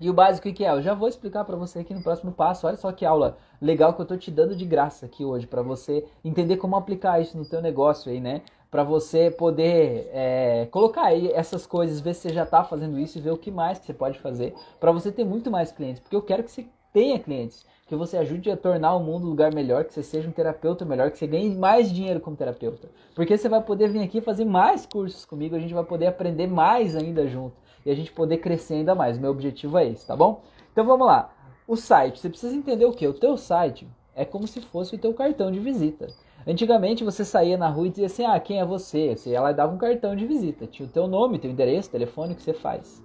E 0.00 0.10
o 0.10 0.12
básico 0.12 0.52
que 0.52 0.64
é? 0.64 0.70
Eu 0.70 0.82
já 0.82 0.92
vou 0.92 1.08
explicar 1.08 1.44
para 1.44 1.54
você 1.54 1.78
aqui 1.78 1.94
no 1.94 2.02
próximo 2.02 2.32
passo. 2.32 2.66
Olha 2.66 2.76
só 2.76 2.90
que 2.90 3.06
aula 3.06 3.38
legal 3.62 3.94
que 3.94 4.02
eu 4.02 4.04
tô 4.04 4.16
te 4.16 4.28
dando 4.28 4.56
de 4.56 4.64
graça 4.64 5.06
aqui 5.06 5.24
hoje 5.24 5.46
para 5.46 5.62
você 5.62 6.04
entender 6.24 6.56
como 6.56 6.74
aplicar 6.74 7.20
isso 7.20 7.38
no 7.38 7.44
teu 7.44 7.62
negócio 7.62 8.10
aí, 8.10 8.20
né? 8.20 8.42
Para 8.72 8.82
você 8.82 9.30
poder 9.30 10.10
é, 10.12 10.66
colocar 10.72 11.04
aí 11.04 11.30
essas 11.32 11.64
coisas, 11.64 12.00
ver 12.00 12.12
se 12.14 12.22
você 12.22 12.34
já 12.34 12.42
está 12.42 12.64
fazendo 12.64 12.98
isso 12.98 13.16
e 13.16 13.20
ver 13.20 13.30
o 13.30 13.38
que 13.38 13.52
mais 13.52 13.78
que 13.78 13.86
você 13.86 13.94
pode 13.94 14.18
fazer 14.18 14.52
para 14.80 14.90
você 14.90 15.12
ter 15.12 15.24
muito 15.24 15.48
mais 15.48 15.70
clientes, 15.70 16.00
porque 16.00 16.16
eu 16.16 16.22
quero 16.22 16.42
que 16.42 16.50
você 16.50 16.66
tenha 16.92 17.20
clientes, 17.20 17.64
que 17.94 17.98
você 17.98 18.16
ajude 18.16 18.50
a 18.50 18.56
tornar 18.56 18.94
o 18.94 19.00
mundo 19.00 19.26
um 19.26 19.30
lugar 19.30 19.54
melhor, 19.54 19.84
que 19.84 19.94
você 19.94 20.02
seja 20.02 20.28
um 20.28 20.32
terapeuta 20.32 20.84
melhor, 20.84 21.10
que 21.10 21.18
você 21.18 21.26
ganhe 21.26 21.54
mais 21.54 21.92
dinheiro 21.92 22.20
como 22.20 22.36
terapeuta. 22.36 22.88
Porque 23.14 23.36
você 23.36 23.48
vai 23.48 23.62
poder 23.62 23.88
vir 23.88 24.02
aqui 24.02 24.20
fazer 24.20 24.44
mais 24.44 24.84
cursos 24.84 25.24
comigo, 25.24 25.54
a 25.54 25.60
gente 25.60 25.72
vai 25.72 25.84
poder 25.84 26.08
aprender 26.08 26.46
mais 26.46 26.96
ainda 26.96 27.26
junto 27.26 27.56
e 27.86 27.90
a 27.90 27.94
gente 27.94 28.12
poder 28.12 28.38
crescer 28.38 28.74
ainda 28.74 28.94
mais. 28.94 29.18
Meu 29.18 29.30
objetivo 29.30 29.78
é 29.78 29.88
esse, 29.88 30.06
tá 30.06 30.16
bom? 30.16 30.42
Então 30.72 30.84
vamos 30.84 31.06
lá. 31.06 31.32
O 31.66 31.76
site, 31.76 32.18
você 32.18 32.28
precisa 32.28 32.54
entender 32.54 32.84
o 32.84 32.92
que? 32.92 33.06
O 33.06 33.14
teu 33.14 33.36
site 33.36 33.86
é 34.14 34.24
como 34.24 34.46
se 34.46 34.60
fosse 34.60 34.94
o 34.94 34.98
teu 34.98 35.14
cartão 35.14 35.50
de 35.50 35.60
visita. 35.60 36.08
Antigamente 36.46 37.04
você 37.04 37.24
saía 37.24 37.56
na 37.56 37.68
rua 37.68 37.86
e 37.86 37.90
dizia 37.90 38.06
assim: 38.06 38.24
"Ah, 38.24 38.38
quem 38.38 38.60
é 38.60 38.64
você?". 38.64 39.16
Você 39.16 39.30
ia 39.30 39.40
lá 39.40 39.50
e 39.50 39.54
dava 39.54 39.72
um 39.74 39.78
cartão 39.78 40.14
de 40.14 40.26
visita, 40.26 40.66
tinha 40.66 40.86
o 40.86 40.90
teu 40.90 41.06
nome, 41.06 41.38
teu 41.38 41.50
endereço, 41.50 41.90
telefone 41.90 42.34
que 42.34 42.42
você 42.42 42.52
faz. 42.52 43.02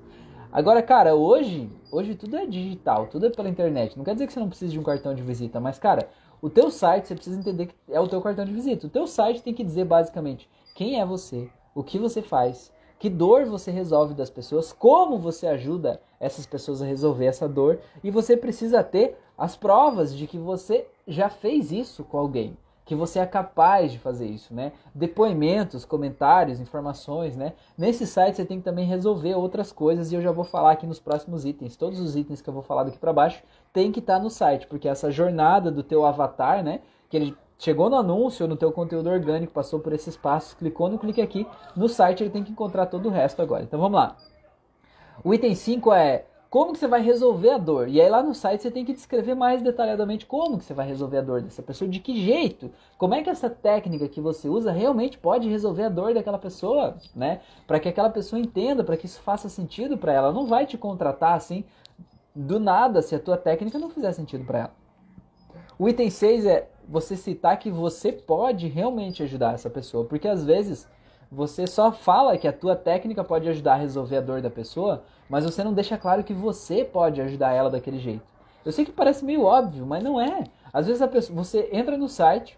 Agora, 0.52 0.82
cara, 0.82 1.14
hoje, 1.14 1.70
hoje 1.92 2.16
tudo 2.16 2.36
é 2.36 2.44
digital, 2.48 3.06
tudo 3.06 3.28
é 3.28 3.30
pela 3.30 3.48
internet. 3.48 3.96
Não 3.96 4.04
quer 4.04 4.14
dizer 4.14 4.26
que 4.26 4.34
você 4.34 4.40
não 4.40 4.50
precisa 4.50 4.72
de 4.72 4.80
um 4.80 4.84
cartão 4.84 5.14
de 5.14 5.22
visita, 5.22 5.60
mas 5.60 5.78
cara, 5.78 6.10
o 6.42 6.50
teu 6.50 6.72
site 6.72 7.08
você 7.08 7.14
precisa 7.14 7.40
entender 7.40 7.68
que 7.68 7.76
é 7.88 8.00
o 8.00 8.08
teu 8.08 8.20
cartão 8.20 8.44
de 8.44 8.52
visita. 8.52 8.88
O 8.88 8.90
teu 8.90 9.06
site 9.06 9.44
tem 9.44 9.54
que 9.54 9.64
dizer 9.64 9.86
basicamente 9.86 10.50
quem 10.74 11.00
é 11.00 11.06
você, 11.06 11.48
o 11.76 11.84
que 11.84 12.00
você 12.00 12.24
faz, 12.24 12.72
que 12.98 13.12
dor 13.12 13.46
você 13.46 13.70
resolve 13.70 14.16
das 14.16 14.32
pessoas, 14.32 14.74
como 14.74 15.20
você 15.20 15.46
ajuda 15.46 16.02
essas 16.20 16.48
pessoas 16.48 16.82
a 16.82 16.86
resolver 16.86 17.26
essa 17.26 17.48
dor, 17.48 17.80
e 18.04 18.10
você 18.10 18.36
precisa 18.36 18.84
ter 18.84 19.20
as 19.38 19.56
provas 19.56 20.16
de 20.16 20.26
que 20.26 20.40
você 20.40 20.88
já 21.08 21.30
fez 21.30 21.72
isso 21.72 22.04
com 22.04 22.18
alguém 22.18 22.58
que 22.90 22.96
você 22.96 23.20
é 23.20 23.26
capaz 23.28 23.92
de 23.92 24.00
fazer 24.00 24.26
isso, 24.26 24.52
né? 24.52 24.72
Depoimentos, 24.96 25.86
comentários, 25.86 26.60
informações, 26.60 27.38
né? 27.38 27.54
Nesse 27.78 28.08
site 28.08 28.38
você 28.38 28.44
tem 28.44 28.58
que 28.58 28.64
também 28.64 28.84
resolver 28.84 29.36
outras 29.36 29.72
coisas 29.72 30.12
e 30.12 30.16
eu 30.16 30.22
já 30.24 30.32
vou 30.32 30.44
falar 30.44 30.72
aqui 30.72 30.88
nos 30.88 31.00
próximos 31.00 31.46
itens. 31.46 31.78
Todos 31.78 32.00
os 32.00 32.16
itens 32.16 32.42
que 32.42 32.50
eu 32.50 32.54
vou 32.54 32.64
falar 32.64 32.86
daqui 32.86 32.98
para 32.98 33.14
baixo 33.14 33.44
tem 33.72 33.92
que 33.92 34.00
estar 34.00 34.16
tá 34.16 34.24
no 34.24 34.28
site, 34.32 34.66
porque 34.66 34.88
essa 34.90 35.12
jornada 35.12 35.70
do 35.70 35.84
teu 35.84 36.04
avatar, 36.04 36.64
né? 36.64 36.82
Que 37.12 37.18
ele 37.18 37.38
chegou 37.60 37.92
no 37.92 37.96
anúncio, 37.96 38.48
no 38.48 38.58
teu 38.58 38.72
conteúdo 38.72 39.08
orgânico, 39.08 39.54
passou 39.54 39.80
por 39.80 39.94
esses 39.94 40.18
passos, 40.18 40.56
clicou 40.56 40.90
no 40.90 40.98
clique 40.98 41.22
aqui, 41.22 41.46
no 41.76 41.88
site 41.88 42.24
ele 42.24 42.32
tem 42.32 42.44
que 42.44 42.52
encontrar 42.52 42.88
todo 42.88 43.08
o 43.08 43.12
resto 43.12 43.40
agora. 43.40 43.62
Então 43.62 43.80
vamos 43.80 44.00
lá. 44.00 44.18
O 45.24 45.32
item 45.32 45.54
5 45.54 45.94
é 45.94 46.26
como 46.50 46.74
que 46.74 46.80
você 46.80 46.88
vai 46.88 47.02
resolver 47.02 47.52
a 47.52 47.58
dor? 47.60 47.88
E 47.88 48.02
aí 48.02 48.10
lá 48.10 48.24
no 48.24 48.34
site 48.34 48.62
você 48.62 48.72
tem 48.72 48.84
que 48.84 48.94
descrever 48.94 49.36
mais 49.36 49.62
detalhadamente 49.62 50.26
como 50.26 50.58
que 50.58 50.66
você 50.66 50.74
vai 50.74 50.88
resolver 50.88 51.18
a 51.18 51.22
dor 51.22 51.42
dessa 51.42 51.62
pessoa, 51.62 51.88
de 51.88 52.00
que 52.00 52.20
jeito, 52.20 52.72
como 52.98 53.14
é 53.14 53.22
que 53.22 53.30
essa 53.30 53.50
técnica 53.50 54.08
que 54.08 54.20
você 54.20 54.50
usa 54.50 54.72
realmente 54.72 55.18
pode 55.18 55.48
resolver 55.48 55.84
a 55.84 55.90
dor 55.90 56.14
daquela 56.14 56.40
pessoa, 56.40 56.98
né? 57.16 57.42
Para 57.68 57.80
que 57.80 57.88
aquela 57.88 58.10
pessoa 58.10 58.40
entenda, 58.40 58.84
para 58.84 58.98
que 58.98 59.06
isso 59.06 59.22
faça 59.22 59.48
sentido 59.48 59.96
para 59.96 60.12
ela. 60.12 60.32
Não 60.32 60.48
vai 60.48 60.66
te 60.66 60.78
contratar 60.78 61.36
assim 61.36 61.64
do 62.36 62.60
nada 62.60 63.02
se 63.04 63.14
a 63.14 63.20
tua 63.20 63.38
técnica 63.38 63.78
não 63.78 63.90
fizer 63.90 64.12
sentido 64.14 64.44
para 64.44 64.60
ela. 64.60 64.74
O 65.78 65.88
item 65.88 66.10
6 66.10 66.46
é 66.46 66.68
você 66.88 67.16
citar 67.16 67.60
que 67.60 67.70
você 67.70 68.12
pode 68.12 68.68
realmente 68.68 69.22
ajudar 69.22 69.54
essa 69.54 69.70
pessoa, 69.70 70.04
porque 70.04 70.28
às 70.28 70.44
vezes 70.44 70.88
você 71.32 71.68
só 71.68 71.92
fala 71.92 72.38
que 72.38 72.48
a 72.48 72.54
tua 72.54 72.76
técnica 72.76 73.24
pode 73.24 73.48
ajudar 73.50 73.74
a 73.74 73.78
resolver 73.78 74.18
a 74.18 74.22
dor 74.22 74.42
da 74.42 74.50
pessoa, 74.50 75.04
mas 75.30 75.46
você 75.46 75.64
não 75.64 75.74
deixa 75.74 75.98
claro 75.98 76.24
que 76.24 76.34
você 76.34 76.84
pode 76.84 77.22
ajudar 77.22 77.54
ela 77.54 77.70
daquele 77.70 78.00
jeito. 78.00 78.24
Eu 78.66 78.72
sei 78.72 78.84
que 78.84 78.92
parece 78.92 79.24
meio 79.24 79.44
óbvio, 79.44 79.86
mas 79.86 80.04
não 80.04 80.20
é. 80.20 80.44
Às 80.74 80.88
vezes 80.88 81.02
a 81.02 81.08
pessoa, 81.08 81.36
você 81.36 81.70
entra 81.72 81.98
no 81.98 82.10
site, 82.10 82.58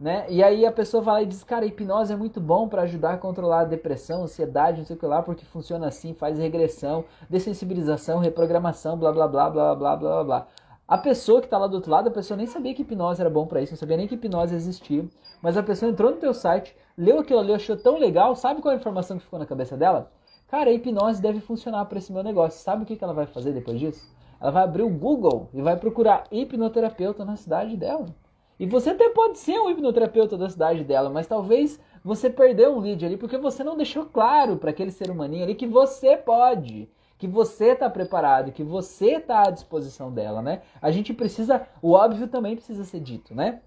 né? 0.00 0.26
E 0.28 0.42
aí 0.42 0.64
a 0.64 0.72
pessoa 0.72 1.02
vai 1.02 1.14
lá 1.14 1.22
e 1.22 1.26
diz, 1.26 1.42
cara, 1.44 1.66
hipnose 1.66 2.12
é 2.12 2.16
muito 2.16 2.40
bom 2.40 2.68
para 2.68 2.82
ajudar 2.82 3.14
a 3.14 3.18
controlar 3.18 3.60
a 3.60 3.64
depressão, 3.64 4.22
ansiedade, 4.22 4.78
não 4.78 4.86
sei 4.86 4.96
o 4.96 4.98
que 4.98 5.06
lá, 5.06 5.22
porque 5.22 5.44
funciona 5.44 5.88
assim, 5.88 6.14
faz 6.14 6.38
regressão, 6.38 7.04
dessensibilização, 7.28 8.18
reprogramação, 8.18 8.96
blá 8.96 9.12
blá 9.12 9.28
blá 9.28 9.50
blá 9.50 9.74
blá 9.74 9.96
blá 9.96 10.24
blá. 10.24 10.46
A 10.88 10.96
pessoa 10.96 11.40
que 11.42 11.46
está 11.46 11.58
lá 11.58 11.66
do 11.66 11.74
outro 11.74 11.90
lado, 11.90 12.08
a 12.08 12.10
pessoa 12.10 12.34
nem 12.34 12.46
sabia 12.46 12.72
que 12.72 12.80
hipnose 12.80 13.20
era 13.20 13.28
bom 13.28 13.46
para 13.46 13.60
isso, 13.60 13.74
não 13.74 13.78
sabia 13.78 13.98
nem 13.98 14.08
que 14.08 14.14
hipnose 14.14 14.54
existia, 14.54 15.04
mas 15.42 15.54
a 15.58 15.62
pessoa 15.62 15.92
entrou 15.92 16.12
no 16.12 16.16
teu 16.16 16.32
site, 16.32 16.74
leu 16.96 17.18
aquilo 17.18 17.40
ali, 17.40 17.52
achou 17.52 17.76
tão 17.76 17.98
legal, 17.98 18.34
sabe 18.34 18.62
qual 18.62 18.72
é 18.72 18.76
a 18.76 18.80
informação 18.80 19.18
que 19.18 19.24
ficou 19.24 19.38
na 19.38 19.44
cabeça 19.44 19.76
dela? 19.76 20.10
Cara, 20.48 20.70
a 20.70 20.72
hipnose 20.72 21.20
deve 21.20 21.40
funcionar 21.40 21.84
para 21.84 21.98
esse 21.98 22.10
meu 22.10 22.22
negócio. 22.22 22.58
Sabe 22.62 22.84
o 22.84 22.86
que, 22.86 22.96
que 22.96 23.04
ela 23.04 23.12
vai 23.12 23.26
fazer 23.26 23.52
depois 23.52 23.78
disso? 23.78 24.10
Ela 24.40 24.50
vai 24.50 24.64
abrir 24.64 24.82
o 24.82 24.88
Google 24.88 25.50
e 25.52 25.60
vai 25.60 25.76
procurar 25.76 26.24
hipnoterapeuta 26.32 27.22
na 27.22 27.36
cidade 27.36 27.76
dela. 27.76 28.06
E 28.58 28.64
você 28.64 28.88
até 28.88 29.10
pode 29.10 29.36
ser 29.36 29.60
um 29.60 29.68
hipnoterapeuta 29.68 30.38
da 30.38 30.48
cidade 30.48 30.84
dela, 30.84 31.10
mas 31.10 31.26
talvez 31.26 31.78
você 32.02 32.30
perdeu 32.30 32.74
um 32.74 32.80
lead 32.80 33.04
ali 33.04 33.18
porque 33.18 33.36
você 33.36 33.62
não 33.62 33.76
deixou 33.76 34.06
claro 34.06 34.56
para 34.56 34.70
aquele 34.70 34.90
ser 34.90 35.10
humaninho 35.10 35.44
ali 35.44 35.54
que 35.54 35.66
você 35.66 36.16
pode, 36.16 36.88
que 37.18 37.26
você 37.26 37.72
está 37.72 37.90
preparado, 37.90 38.52
que 38.52 38.62
você 38.62 39.16
está 39.16 39.48
à 39.48 39.50
disposição 39.50 40.12
dela, 40.12 40.40
né? 40.40 40.62
A 40.80 40.90
gente 40.90 41.12
precisa, 41.12 41.66
o 41.82 41.92
óbvio 41.92 42.28
também 42.28 42.54
precisa 42.54 42.84
ser 42.84 43.00
dito, 43.00 43.34
né? 43.34 43.60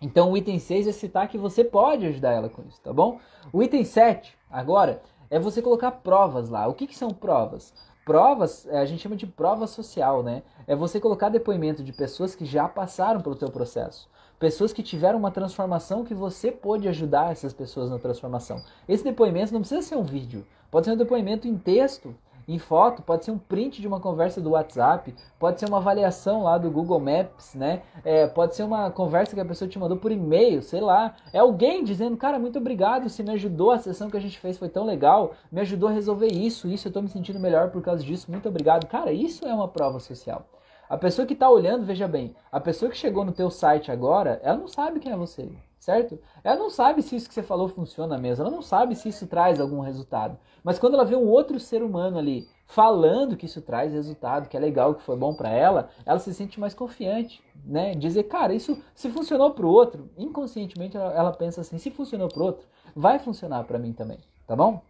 Então 0.00 0.30
o 0.30 0.36
item 0.36 0.58
6 0.58 0.86
é 0.86 0.92
citar 0.92 1.28
que 1.28 1.36
você 1.36 1.64
pode 1.64 2.06
ajudar 2.06 2.32
ela 2.32 2.48
com 2.48 2.62
isso, 2.62 2.80
tá 2.80 2.92
bom? 2.92 3.18
O 3.52 3.62
item 3.62 3.84
7, 3.84 4.36
agora, 4.50 5.02
é 5.30 5.38
você 5.38 5.60
colocar 5.60 5.90
provas 5.90 6.48
lá. 6.48 6.68
O 6.68 6.74
que, 6.74 6.86
que 6.86 6.96
são 6.96 7.10
provas? 7.10 7.74
Provas, 8.04 8.66
é, 8.68 8.78
a 8.78 8.84
gente 8.84 9.02
chama 9.02 9.16
de 9.16 9.26
prova 9.26 9.66
social, 9.66 10.22
né? 10.22 10.42
É 10.66 10.76
você 10.76 11.00
colocar 11.00 11.30
depoimento 11.30 11.82
de 11.82 11.92
pessoas 11.92 12.34
que 12.34 12.44
já 12.44 12.68
passaram 12.68 13.20
pelo 13.20 13.34
teu 13.34 13.50
processo. 13.50 14.08
Pessoas 14.38 14.72
que 14.72 14.82
tiveram 14.82 15.18
uma 15.18 15.30
transformação 15.30 16.04
que 16.04 16.14
você 16.14 16.52
pôde 16.52 16.86
ajudar 16.86 17.32
essas 17.32 17.52
pessoas 17.52 17.90
na 17.90 17.98
transformação. 17.98 18.62
Esse 18.86 19.02
depoimento 19.02 19.52
não 19.54 19.60
precisa 19.60 19.80
ser 19.80 19.96
um 19.96 20.02
vídeo, 20.02 20.46
pode 20.70 20.86
ser 20.86 20.92
um 20.92 20.96
depoimento 20.96 21.48
em 21.48 21.56
texto, 21.56 22.14
em 22.46 22.58
foto, 22.58 23.02
pode 23.02 23.24
ser 23.24 23.30
um 23.30 23.38
print 23.38 23.80
de 23.80 23.88
uma 23.88 24.00
conversa 24.00 24.40
do 24.40 24.50
WhatsApp, 24.50 25.14
pode 25.38 25.60
ser 25.60 25.66
uma 25.66 25.78
avaliação 25.78 26.42
lá 26.42 26.58
do 26.58 26.70
Google 26.70 27.00
Maps, 27.00 27.54
né? 27.54 27.82
É, 28.04 28.26
pode 28.26 28.54
ser 28.54 28.62
uma 28.62 28.90
conversa 28.90 29.34
que 29.34 29.40
a 29.40 29.44
pessoa 29.44 29.68
te 29.68 29.78
mandou 29.78 29.96
por 29.96 30.12
e-mail, 30.12 30.62
sei 30.62 30.80
lá. 30.80 31.14
É 31.32 31.38
alguém 31.38 31.82
dizendo, 31.84 32.16
cara, 32.16 32.38
muito 32.38 32.58
obrigado, 32.58 33.08
você 33.08 33.22
me 33.22 33.30
ajudou, 33.30 33.70
a 33.70 33.78
sessão 33.78 34.10
que 34.10 34.16
a 34.16 34.20
gente 34.20 34.38
fez 34.38 34.58
foi 34.58 34.68
tão 34.68 34.84
legal, 34.84 35.32
me 35.50 35.60
ajudou 35.60 35.88
a 35.88 35.92
resolver 35.92 36.28
isso, 36.28 36.68
isso, 36.68 36.88
eu 36.88 36.92
tô 36.92 37.00
me 37.02 37.08
sentindo 37.08 37.40
melhor 37.40 37.70
por 37.70 37.82
causa 37.82 38.02
disso, 38.02 38.30
muito 38.30 38.48
obrigado. 38.48 38.86
Cara, 38.86 39.12
isso 39.12 39.46
é 39.46 39.54
uma 39.54 39.68
prova 39.68 39.98
social. 39.98 40.46
A 40.88 40.98
pessoa 40.98 41.26
que 41.26 41.32
está 41.32 41.48
olhando, 41.48 41.86
veja 41.86 42.06
bem, 42.06 42.34
a 42.52 42.60
pessoa 42.60 42.90
que 42.90 42.96
chegou 42.96 43.24
no 43.24 43.32
teu 43.32 43.50
site 43.50 43.90
agora, 43.90 44.38
ela 44.42 44.58
não 44.58 44.68
sabe 44.68 45.00
quem 45.00 45.10
é 45.10 45.16
você, 45.16 45.50
certo? 45.84 46.18
Ela 46.42 46.56
não 46.56 46.70
sabe 46.70 47.02
se 47.02 47.14
isso 47.14 47.28
que 47.28 47.34
você 47.34 47.42
falou 47.42 47.68
funciona 47.68 48.16
mesmo, 48.16 48.42
ela 48.42 48.50
não 48.50 48.62
sabe 48.62 48.96
se 48.96 49.10
isso 49.10 49.26
traz 49.26 49.60
algum 49.60 49.80
resultado. 49.80 50.38
Mas 50.62 50.78
quando 50.78 50.94
ela 50.94 51.04
vê 51.04 51.14
um 51.14 51.28
outro 51.28 51.60
ser 51.60 51.82
humano 51.82 52.18
ali 52.18 52.48
falando 52.66 53.36
que 53.36 53.44
isso 53.44 53.60
traz 53.60 53.92
resultado, 53.92 54.48
que 54.48 54.56
é 54.56 54.60
legal, 54.60 54.94
que 54.94 55.02
foi 55.02 55.14
bom 55.14 55.34
para 55.34 55.50
ela, 55.50 55.90
ela 56.06 56.18
se 56.18 56.32
sente 56.32 56.58
mais 56.58 56.72
confiante, 56.72 57.42
né? 57.62 57.94
Dizer, 57.94 58.22
cara, 58.22 58.54
isso 58.54 58.82
se 58.94 59.10
funcionou 59.10 59.50
para 59.50 59.66
o 59.66 59.70
outro, 59.70 60.08
inconscientemente 60.16 60.96
ela, 60.96 61.12
ela 61.12 61.32
pensa 61.32 61.60
assim, 61.60 61.76
se 61.76 61.90
funcionou 61.90 62.28
para 62.28 62.42
o 62.42 62.46
outro, 62.46 62.66
vai 62.96 63.18
funcionar 63.18 63.64
para 63.64 63.78
mim 63.78 63.92
também, 63.92 64.18
tá 64.46 64.56
bom? 64.56 64.80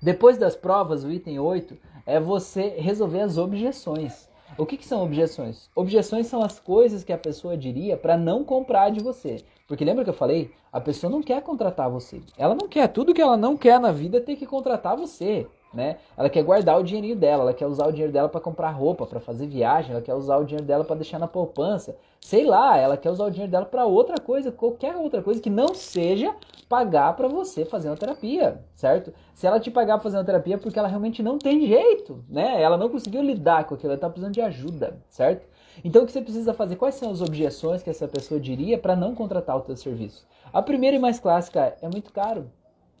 Depois 0.00 0.38
das 0.38 0.56
provas, 0.56 1.04
o 1.04 1.10
item 1.10 1.38
8 1.38 1.76
é 2.06 2.18
você 2.18 2.70
resolver 2.78 3.20
as 3.20 3.36
objeções. 3.36 4.26
O 4.56 4.64
que, 4.64 4.78
que, 4.78 4.86
são 4.86 5.04
objeções? 5.04 5.68
Objeções 5.74 6.26
são 6.26 6.42
as 6.42 6.58
coisas 6.58 7.04
que 7.04 7.12
a 7.12 7.18
pessoa 7.18 7.56
diria 7.56 7.96
para 7.96 8.16
não 8.16 8.42
comprar 8.42 8.90
de 8.90 9.00
você. 9.00 9.44
Porque 9.68 9.84
lembra 9.84 10.02
que 10.02 10.10
eu 10.10 10.14
falei? 10.14 10.50
A 10.72 10.80
pessoa 10.80 11.10
não 11.10 11.22
quer 11.22 11.42
contratar 11.42 11.90
você. 11.90 12.22
Ela 12.36 12.54
não 12.54 12.66
quer. 12.66 12.88
Tudo 12.88 13.14
que 13.14 13.22
ela 13.22 13.36
não 13.36 13.56
quer 13.56 13.78
na 13.78 13.92
vida 13.92 14.16
é 14.16 14.20
ter 14.20 14.34
que 14.34 14.46
contratar 14.46 14.96
você 14.96 15.46
né? 15.72 15.96
Ela 16.16 16.30
quer 16.30 16.42
guardar 16.42 16.78
o 16.78 16.82
dinheirinho 16.82 17.16
dela, 17.16 17.42
ela 17.42 17.54
quer 17.54 17.66
usar 17.66 17.86
o 17.86 17.92
dinheiro 17.92 18.12
dela 18.12 18.28
para 18.28 18.40
comprar 18.40 18.70
roupa, 18.70 19.06
para 19.06 19.20
fazer 19.20 19.46
viagem, 19.46 19.92
ela 19.92 20.00
quer 20.00 20.14
usar 20.14 20.38
o 20.38 20.44
dinheiro 20.44 20.66
dela 20.66 20.84
para 20.84 20.96
deixar 20.96 21.18
na 21.18 21.28
poupança. 21.28 21.96
Sei 22.20 22.44
lá, 22.44 22.76
ela 22.76 22.96
quer 22.96 23.10
usar 23.10 23.26
o 23.26 23.30
dinheiro 23.30 23.50
dela 23.50 23.66
para 23.66 23.84
outra 23.84 24.16
coisa, 24.20 24.50
qualquer 24.50 24.96
outra 24.96 25.22
coisa 25.22 25.40
que 25.40 25.50
não 25.50 25.74
seja 25.74 26.34
pagar 26.68 27.14
para 27.16 27.28
você 27.28 27.64
fazer 27.64 27.88
uma 27.88 27.96
terapia, 27.96 28.62
certo? 28.74 29.12
Se 29.34 29.46
ela 29.46 29.60
te 29.60 29.70
pagar 29.70 29.94
para 29.94 30.04
fazer 30.04 30.16
uma 30.18 30.24
terapia 30.24 30.54
é 30.54 30.58
porque 30.58 30.78
ela 30.78 30.88
realmente 30.88 31.22
não 31.22 31.38
tem 31.38 31.66
jeito, 31.66 32.24
né? 32.28 32.60
Ela 32.60 32.76
não 32.76 32.88
conseguiu 32.88 33.22
lidar 33.22 33.64
com 33.64 33.74
aquilo, 33.74 33.92
ela 33.92 34.00
tá 34.00 34.08
precisando 34.08 34.34
de 34.34 34.40
ajuda, 34.40 34.98
certo? 35.08 35.46
Então 35.84 36.02
o 36.02 36.06
que 36.06 36.12
você 36.12 36.20
precisa 36.20 36.54
fazer? 36.54 36.76
Quais 36.76 36.94
são 36.94 37.10
as 37.10 37.20
objeções 37.20 37.82
que 37.82 37.90
essa 37.90 38.08
pessoa 38.08 38.40
diria 38.40 38.78
para 38.78 38.96
não 38.96 39.14
contratar 39.14 39.56
o 39.56 39.62
teu 39.62 39.76
serviço? 39.76 40.26
A 40.52 40.62
primeira 40.62 40.96
e 40.96 40.98
mais 40.98 41.18
clássica 41.18 41.76
é 41.80 41.88
muito 41.88 42.12
caro. 42.12 42.50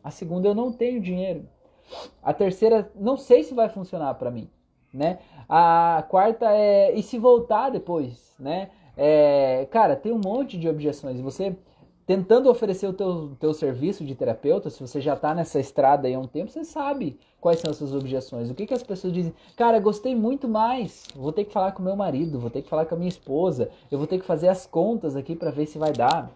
A 0.02 0.10
segunda 0.10 0.48
eu 0.48 0.54
não 0.54 0.72
tenho 0.72 1.00
dinheiro. 1.00 1.48
A 2.22 2.32
terceira, 2.32 2.90
não 2.94 3.16
sei 3.16 3.42
se 3.42 3.54
vai 3.54 3.68
funcionar 3.68 4.14
para 4.14 4.30
mim, 4.30 4.48
né? 4.92 5.18
A 5.48 6.04
quarta 6.08 6.52
é 6.52 6.94
e 6.94 7.02
se 7.02 7.18
voltar 7.18 7.70
depois, 7.70 8.34
né? 8.38 8.70
É, 8.96 9.66
cara, 9.70 9.96
tem 9.96 10.12
um 10.12 10.20
monte 10.22 10.58
de 10.58 10.68
objeções. 10.68 11.20
Você 11.20 11.56
tentando 12.04 12.50
oferecer 12.50 12.86
o 12.86 12.92
teu, 12.92 13.36
teu 13.38 13.52
serviço 13.52 14.04
de 14.04 14.14
terapeuta, 14.14 14.70
se 14.70 14.80
você 14.80 15.00
já 15.00 15.14
está 15.14 15.34
nessa 15.34 15.60
estrada 15.60 16.08
aí 16.08 16.14
há 16.14 16.18
um 16.18 16.26
tempo, 16.26 16.50
você 16.50 16.64
sabe 16.64 17.18
quais 17.40 17.60
são 17.60 17.70
as 17.70 17.76
suas 17.76 17.94
objeções. 17.94 18.50
O 18.50 18.54
que, 18.54 18.66
que 18.66 18.74
as 18.74 18.82
pessoas 18.82 19.12
dizem? 19.12 19.34
Cara, 19.56 19.78
gostei 19.78 20.14
muito 20.14 20.48
mais. 20.48 21.06
Vou 21.14 21.32
ter 21.32 21.44
que 21.44 21.52
falar 21.52 21.72
com 21.72 21.82
meu 21.82 21.96
marido, 21.96 22.38
vou 22.38 22.50
ter 22.50 22.62
que 22.62 22.68
falar 22.68 22.86
com 22.86 22.94
a 22.94 22.98
minha 22.98 23.08
esposa, 23.08 23.70
eu 23.90 23.98
vou 23.98 24.06
ter 24.06 24.18
que 24.18 24.26
fazer 24.26 24.48
as 24.48 24.66
contas 24.66 25.16
aqui 25.16 25.34
para 25.36 25.50
ver 25.50 25.66
se 25.66 25.78
vai 25.78 25.92
dar 25.92 26.30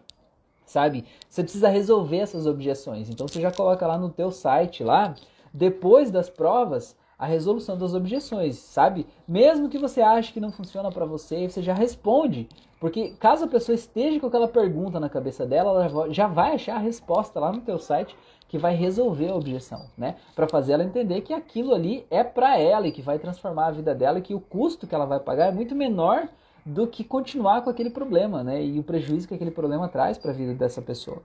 sabe? 0.64 1.04
Você 1.28 1.42
precisa 1.42 1.68
resolver 1.68 2.18
essas 2.18 2.46
objeções. 2.46 3.10
Então 3.10 3.28
você 3.28 3.40
já 3.40 3.52
coloca 3.52 3.86
lá 3.86 3.98
no 3.98 4.08
teu 4.08 4.30
site 4.30 4.82
lá 4.82 5.14
depois 5.52 6.10
das 6.10 6.30
provas, 6.30 6.96
a 7.22 7.26
resolução 7.26 7.78
das 7.78 7.94
objeções, 7.94 8.56
sabe? 8.56 9.06
Mesmo 9.28 9.68
que 9.68 9.78
você 9.78 10.02
ache 10.02 10.32
que 10.32 10.40
não 10.40 10.50
funciona 10.50 10.90
para 10.90 11.06
você, 11.06 11.48
você 11.48 11.62
já 11.62 11.72
responde, 11.72 12.48
porque 12.80 13.14
caso 13.20 13.44
a 13.44 13.48
pessoa 13.48 13.76
esteja 13.76 14.18
com 14.18 14.26
aquela 14.26 14.48
pergunta 14.48 14.98
na 14.98 15.08
cabeça 15.08 15.46
dela, 15.46 15.84
ela 15.84 16.12
já 16.12 16.26
vai 16.26 16.56
achar 16.56 16.74
a 16.74 16.80
resposta 16.80 17.38
lá 17.38 17.52
no 17.52 17.60
teu 17.60 17.78
site 17.78 18.16
que 18.48 18.58
vai 18.58 18.74
resolver 18.74 19.28
a 19.28 19.36
objeção, 19.36 19.86
né? 19.96 20.16
Para 20.34 20.48
fazer 20.48 20.72
ela 20.72 20.82
entender 20.82 21.20
que 21.20 21.32
aquilo 21.32 21.72
ali 21.72 22.04
é 22.10 22.24
para 22.24 22.58
ela 22.58 22.88
e 22.88 22.92
que 22.92 23.00
vai 23.00 23.20
transformar 23.20 23.66
a 23.66 23.70
vida 23.70 23.94
dela 23.94 24.18
e 24.18 24.22
que 24.22 24.34
o 24.34 24.40
custo 24.40 24.84
que 24.88 24.94
ela 24.94 25.06
vai 25.06 25.20
pagar 25.20 25.46
é 25.46 25.52
muito 25.52 25.76
menor 25.76 26.28
do 26.66 26.88
que 26.88 27.04
continuar 27.04 27.62
com 27.62 27.70
aquele 27.70 27.90
problema, 27.90 28.42
né? 28.42 28.64
E 28.64 28.80
o 28.80 28.82
prejuízo 28.82 29.28
que 29.28 29.34
aquele 29.34 29.52
problema 29.52 29.88
traz 29.88 30.18
para 30.18 30.32
a 30.32 30.34
vida 30.34 30.54
dessa 30.54 30.82
pessoa. 30.82 31.22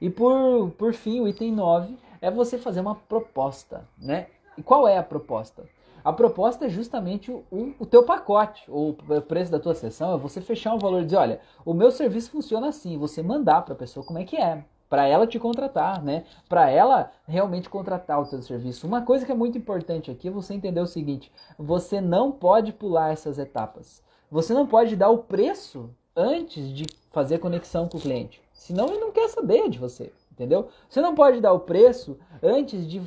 E 0.00 0.08
por, 0.08 0.70
por 0.78 0.94
fim, 0.94 1.18
o 1.18 1.26
item 1.26 1.50
9 1.50 1.98
é 2.20 2.30
você 2.30 2.56
fazer 2.56 2.80
uma 2.80 2.94
proposta, 2.94 3.84
né? 3.98 4.28
E 4.56 4.62
qual 4.62 4.86
é 4.86 4.98
a 4.98 5.02
proposta? 5.02 5.64
A 6.04 6.12
proposta 6.12 6.66
é 6.66 6.68
justamente 6.68 7.30
o, 7.30 7.74
o, 7.78 7.86
teu 7.86 8.02
pacote, 8.02 8.64
ou 8.68 8.90
o 8.90 9.20
preço 9.22 9.52
da 9.52 9.60
tua 9.60 9.74
sessão, 9.74 10.14
é 10.14 10.18
você 10.18 10.40
fechar 10.40 10.74
um 10.74 10.78
valor 10.78 11.02
e 11.02 11.04
dizer, 11.04 11.16
olha, 11.16 11.40
o 11.64 11.72
meu 11.72 11.92
serviço 11.92 12.32
funciona 12.32 12.68
assim, 12.68 12.98
você 12.98 13.22
mandar 13.22 13.62
para 13.62 13.74
a 13.74 13.76
pessoa 13.76 14.04
como 14.04 14.18
é 14.18 14.24
que 14.24 14.36
é, 14.36 14.64
para 14.88 15.06
ela 15.06 15.28
te 15.28 15.38
contratar, 15.38 16.02
né? 16.02 16.24
Para 16.48 16.68
ela 16.68 17.12
realmente 17.26 17.70
contratar 17.70 18.20
o 18.20 18.26
teu 18.26 18.42
serviço. 18.42 18.86
Uma 18.86 19.02
coisa 19.02 19.24
que 19.24 19.30
é 19.30 19.34
muito 19.34 19.56
importante 19.56 20.10
aqui 20.10 20.26
é 20.26 20.30
você 20.30 20.54
entender 20.54 20.80
o 20.80 20.86
seguinte, 20.86 21.30
você 21.56 22.00
não 22.00 22.32
pode 22.32 22.72
pular 22.72 23.12
essas 23.12 23.38
etapas. 23.38 24.02
Você 24.28 24.52
não 24.52 24.66
pode 24.66 24.96
dar 24.96 25.08
o 25.08 25.18
preço 25.18 25.88
antes 26.16 26.68
de 26.72 26.84
fazer 27.12 27.38
conexão 27.38 27.88
com 27.88 27.98
o 27.98 28.00
cliente. 28.00 28.42
Senão 28.52 28.88
ele 28.88 28.98
não 28.98 29.12
quer 29.12 29.28
saber 29.28 29.68
de 29.70 29.78
você 29.78 30.12
entendeu? 30.32 30.68
Você 30.88 31.00
não 31.00 31.14
pode 31.14 31.40
dar 31.40 31.52
o 31.52 31.60
preço 31.60 32.18
antes 32.42 32.88
de 32.88 33.00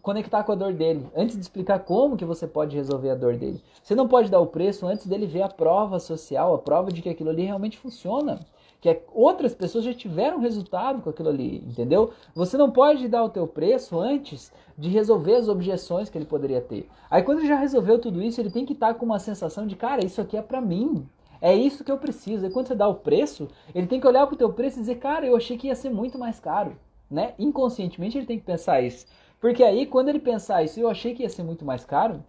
conectar 0.00 0.42
com 0.42 0.52
a 0.52 0.56
dor 0.56 0.72
dele, 0.72 1.06
antes 1.14 1.36
de 1.36 1.42
explicar 1.42 1.80
como 1.80 2.16
que 2.16 2.24
você 2.24 2.46
pode 2.46 2.76
resolver 2.76 3.10
a 3.10 3.14
dor 3.14 3.36
dele. 3.36 3.62
Você 3.82 3.94
não 3.94 4.08
pode 4.08 4.30
dar 4.30 4.40
o 4.40 4.46
preço 4.46 4.86
antes 4.86 5.06
dele 5.06 5.26
ver 5.26 5.42
a 5.42 5.48
prova 5.48 6.00
social, 6.00 6.54
a 6.54 6.58
prova 6.58 6.90
de 6.90 7.02
que 7.02 7.08
aquilo 7.08 7.30
ali 7.30 7.44
realmente 7.44 7.78
funciona, 7.78 8.40
que 8.80 8.88
é, 8.88 9.00
outras 9.14 9.54
pessoas 9.54 9.84
já 9.84 9.94
tiveram 9.94 10.40
resultado 10.40 11.02
com 11.02 11.10
aquilo 11.10 11.28
ali, 11.28 11.58
entendeu? 11.58 12.12
Você 12.34 12.56
não 12.56 12.70
pode 12.70 13.06
dar 13.06 13.22
o 13.22 13.28
teu 13.28 13.46
preço 13.46 13.98
antes 14.00 14.52
de 14.76 14.88
resolver 14.88 15.36
as 15.36 15.48
objeções 15.48 16.10
que 16.10 16.18
ele 16.18 16.24
poderia 16.24 16.60
ter. 16.60 16.88
Aí 17.08 17.22
quando 17.22 17.38
ele 17.38 17.48
já 17.48 17.56
resolveu 17.56 17.98
tudo 17.98 18.20
isso, 18.20 18.40
ele 18.40 18.50
tem 18.50 18.66
que 18.66 18.72
estar 18.72 18.94
com 18.94 19.04
uma 19.04 19.20
sensação 19.20 19.66
de, 19.66 19.76
cara, 19.76 20.04
isso 20.04 20.20
aqui 20.20 20.36
é 20.36 20.42
para 20.42 20.60
mim. 20.60 21.06
É 21.42 21.52
isso 21.52 21.82
que 21.82 21.90
eu 21.90 21.98
preciso. 21.98 22.46
E 22.46 22.50
quando 22.50 22.68
você 22.68 22.74
dá 22.76 22.86
o 22.86 22.94
preço, 22.94 23.48
ele 23.74 23.88
tem 23.88 24.00
que 24.00 24.06
olhar 24.06 24.24
para 24.28 24.34
o 24.34 24.38
teu 24.38 24.52
preço 24.52 24.78
e 24.78 24.80
dizer, 24.82 24.94
cara, 25.00 25.26
eu 25.26 25.36
achei 25.36 25.58
que 25.58 25.66
ia 25.66 25.74
ser 25.74 25.90
muito 25.90 26.16
mais 26.16 26.38
caro. 26.38 26.76
Né? 27.10 27.34
Inconscientemente 27.36 28.16
ele 28.16 28.26
tem 28.26 28.38
que 28.38 28.44
pensar 28.44 28.80
isso. 28.80 29.06
Porque 29.40 29.64
aí, 29.64 29.84
quando 29.84 30.08
ele 30.08 30.20
pensar 30.20 30.62
isso, 30.62 30.78
eu 30.78 30.88
achei 30.88 31.14
que 31.14 31.24
ia 31.24 31.28
ser 31.28 31.42
muito 31.42 31.64
mais 31.64 31.84
caro, 31.84 32.22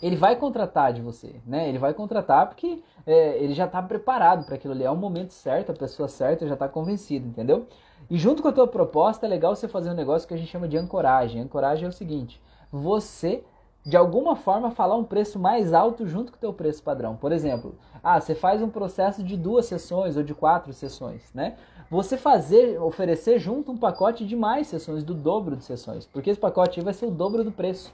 ele 0.00 0.16
vai 0.16 0.34
contratar 0.34 0.94
de 0.94 1.02
você, 1.02 1.36
né? 1.46 1.68
Ele 1.68 1.78
vai 1.78 1.94
contratar 1.94 2.48
porque 2.48 2.82
é, 3.06 3.36
ele 3.38 3.54
já 3.54 3.66
está 3.66 3.80
preparado 3.80 4.44
para 4.44 4.56
aquilo 4.56 4.72
ali. 4.72 4.82
É 4.82 4.90
o 4.90 4.96
momento 4.96 5.32
certo, 5.32 5.70
a 5.70 5.74
pessoa 5.74 6.08
certa 6.08 6.46
já 6.46 6.54
está 6.54 6.68
convencida, 6.68 7.28
entendeu? 7.28 7.66
E 8.10 8.18
junto 8.18 8.42
com 8.42 8.48
a 8.48 8.52
tua 8.52 8.66
proposta, 8.66 9.26
é 9.26 9.28
legal 9.28 9.54
você 9.54 9.68
fazer 9.68 9.90
um 9.90 9.94
negócio 9.94 10.26
que 10.26 10.34
a 10.34 10.36
gente 10.36 10.50
chama 10.50 10.66
de 10.66 10.76
ancoragem. 10.76 11.42
Ancoragem 11.42 11.84
é 11.84 11.88
o 11.88 11.92
seguinte: 11.92 12.42
você 12.72 13.44
de 13.84 13.96
alguma 13.96 14.36
forma 14.36 14.70
falar 14.70 14.96
um 14.96 15.04
preço 15.04 15.38
mais 15.38 15.72
alto 15.72 16.06
junto 16.06 16.30
com 16.30 16.38
o 16.38 16.40
teu 16.40 16.52
preço 16.52 16.82
padrão. 16.82 17.16
Por 17.16 17.32
exemplo, 17.32 17.74
ah, 18.02 18.20
você 18.20 18.34
faz 18.34 18.62
um 18.62 18.68
processo 18.68 19.22
de 19.22 19.36
duas 19.36 19.66
sessões 19.66 20.16
ou 20.16 20.22
de 20.22 20.34
quatro 20.34 20.72
sessões, 20.72 21.32
né? 21.34 21.56
Você 21.90 22.16
fazer, 22.16 22.80
oferecer 22.80 23.38
junto 23.38 23.72
um 23.72 23.76
pacote 23.76 24.24
de 24.24 24.36
mais 24.36 24.68
sessões, 24.68 25.04
do 25.04 25.14
dobro 25.14 25.56
de 25.56 25.64
sessões, 25.64 26.06
porque 26.06 26.30
esse 26.30 26.40
pacote 26.40 26.80
vai 26.80 26.94
ser 26.94 27.06
o 27.06 27.10
dobro 27.10 27.44
do 27.44 27.52
preço. 27.52 27.92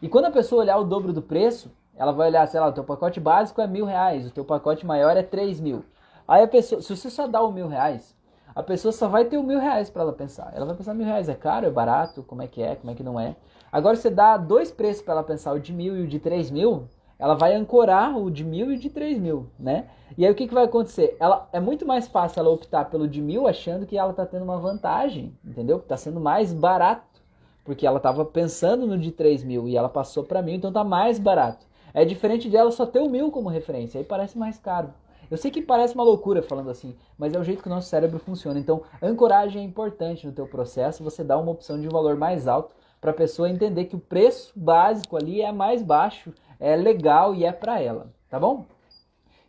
E 0.00 0.08
quando 0.08 0.26
a 0.26 0.30
pessoa 0.30 0.62
olhar 0.62 0.76
o 0.76 0.84
dobro 0.84 1.12
do 1.12 1.22
preço, 1.22 1.70
ela 1.96 2.12
vai 2.12 2.28
olhar, 2.28 2.46
sei 2.46 2.60
lá, 2.60 2.68
o 2.68 2.72
teu 2.72 2.84
pacote 2.84 3.18
básico 3.18 3.60
é 3.60 3.66
mil 3.66 3.84
reais, 3.84 4.26
o 4.26 4.30
teu 4.30 4.44
pacote 4.44 4.86
maior 4.86 5.16
é 5.16 5.22
três 5.22 5.60
mil. 5.60 5.84
Aí 6.26 6.42
a 6.42 6.48
pessoa, 6.48 6.80
se 6.80 6.94
você 6.94 7.10
só 7.10 7.26
dá 7.26 7.42
o 7.42 7.52
mil 7.52 7.68
reais, 7.68 8.14
a 8.54 8.62
pessoa 8.62 8.92
só 8.92 9.08
vai 9.08 9.24
ter 9.24 9.38
o 9.38 9.42
mil 9.42 9.58
reais 9.58 9.88
para 9.88 10.02
ela 10.02 10.12
pensar. 10.12 10.52
Ela 10.54 10.66
vai 10.66 10.74
pensar 10.74 10.94
mil 10.94 11.06
reais 11.06 11.28
é 11.28 11.34
caro, 11.34 11.66
é 11.66 11.70
barato, 11.70 12.22
como 12.22 12.42
é 12.42 12.46
que 12.46 12.62
é, 12.62 12.74
como 12.76 12.90
é 12.90 12.94
que 12.94 13.02
não 13.02 13.18
é. 13.18 13.36
Agora 13.70 13.96
você 13.96 14.10
dá 14.10 14.36
dois 14.36 14.70
preços 14.70 15.02
para 15.02 15.14
ela 15.14 15.22
pensar, 15.22 15.52
o 15.52 15.60
de 15.60 15.72
mil 15.72 15.96
e 15.96 16.02
o 16.02 16.06
de 16.06 16.18
três 16.18 16.50
mil, 16.50 16.88
ela 17.18 17.34
vai 17.34 17.54
ancorar 17.54 18.18
o 18.18 18.30
de 18.30 18.44
mil 18.44 18.70
e 18.70 18.74
o 18.74 18.78
de 18.78 18.90
três 18.90 19.18
mil, 19.18 19.46
né? 19.58 19.86
E 20.18 20.26
aí 20.26 20.32
o 20.32 20.34
que, 20.34 20.46
que 20.46 20.52
vai 20.54 20.64
acontecer? 20.64 21.16
Ela 21.18 21.48
é 21.52 21.60
muito 21.60 21.86
mais 21.86 22.06
fácil 22.08 22.40
ela 22.40 22.50
optar 22.50 22.90
pelo 22.90 23.08
de 23.08 23.22
mil 23.22 23.46
achando 23.46 23.86
que 23.86 23.96
ela 23.96 24.10
está 24.10 24.26
tendo 24.26 24.42
uma 24.42 24.58
vantagem, 24.58 25.32
entendeu? 25.44 25.78
Que 25.78 25.84
está 25.84 25.96
sendo 25.96 26.20
mais 26.20 26.52
barato, 26.52 27.22
porque 27.64 27.86
ela 27.86 27.98
estava 27.98 28.24
pensando 28.24 28.86
no 28.86 28.98
de 28.98 29.12
três 29.12 29.42
mil 29.42 29.68
e 29.68 29.76
ela 29.76 29.88
passou 29.88 30.24
para 30.24 30.42
mil, 30.42 30.54
então 30.54 30.68
está 30.68 30.84
mais 30.84 31.18
barato. 31.18 31.64
É 31.94 32.04
diferente 32.04 32.48
dela 32.48 32.70
só 32.70 32.84
ter 32.84 33.00
o 33.00 33.08
mil 33.08 33.30
como 33.30 33.48
referência, 33.48 33.98
aí 33.98 34.04
parece 34.04 34.36
mais 34.36 34.58
caro. 34.58 34.92
Eu 35.32 35.38
sei 35.38 35.50
que 35.50 35.62
parece 35.62 35.94
uma 35.94 36.04
loucura 36.04 36.42
falando 36.42 36.68
assim, 36.68 36.94
mas 37.16 37.32
é 37.32 37.38
o 37.38 37.42
jeito 37.42 37.62
que 37.62 37.66
o 37.66 37.70
nosso 37.70 37.88
cérebro 37.88 38.18
funciona. 38.18 38.60
Então, 38.60 38.82
ancoragem 39.00 39.62
é 39.62 39.64
importante 39.64 40.26
no 40.26 40.32
teu 40.34 40.46
processo, 40.46 41.02
você 41.02 41.24
dá 41.24 41.38
uma 41.38 41.50
opção 41.50 41.80
de 41.80 41.88
valor 41.88 42.18
mais 42.18 42.46
alto 42.46 42.74
para 43.00 43.12
a 43.12 43.14
pessoa 43.14 43.48
entender 43.48 43.86
que 43.86 43.96
o 43.96 43.98
preço 43.98 44.52
básico 44.54 45.16
ali 45.16 45.40
é 45.40 45.50
mais 45.50 45.82
baixo, 45.82 46.34
é 46.60 46.76
legal 46.76 47.34
e 47.34 47.46
é 47.46 47.50
para 47.50 47.80
ela, 47.80 48.12
tá 48.28 48.38
bom? 48.38 48.66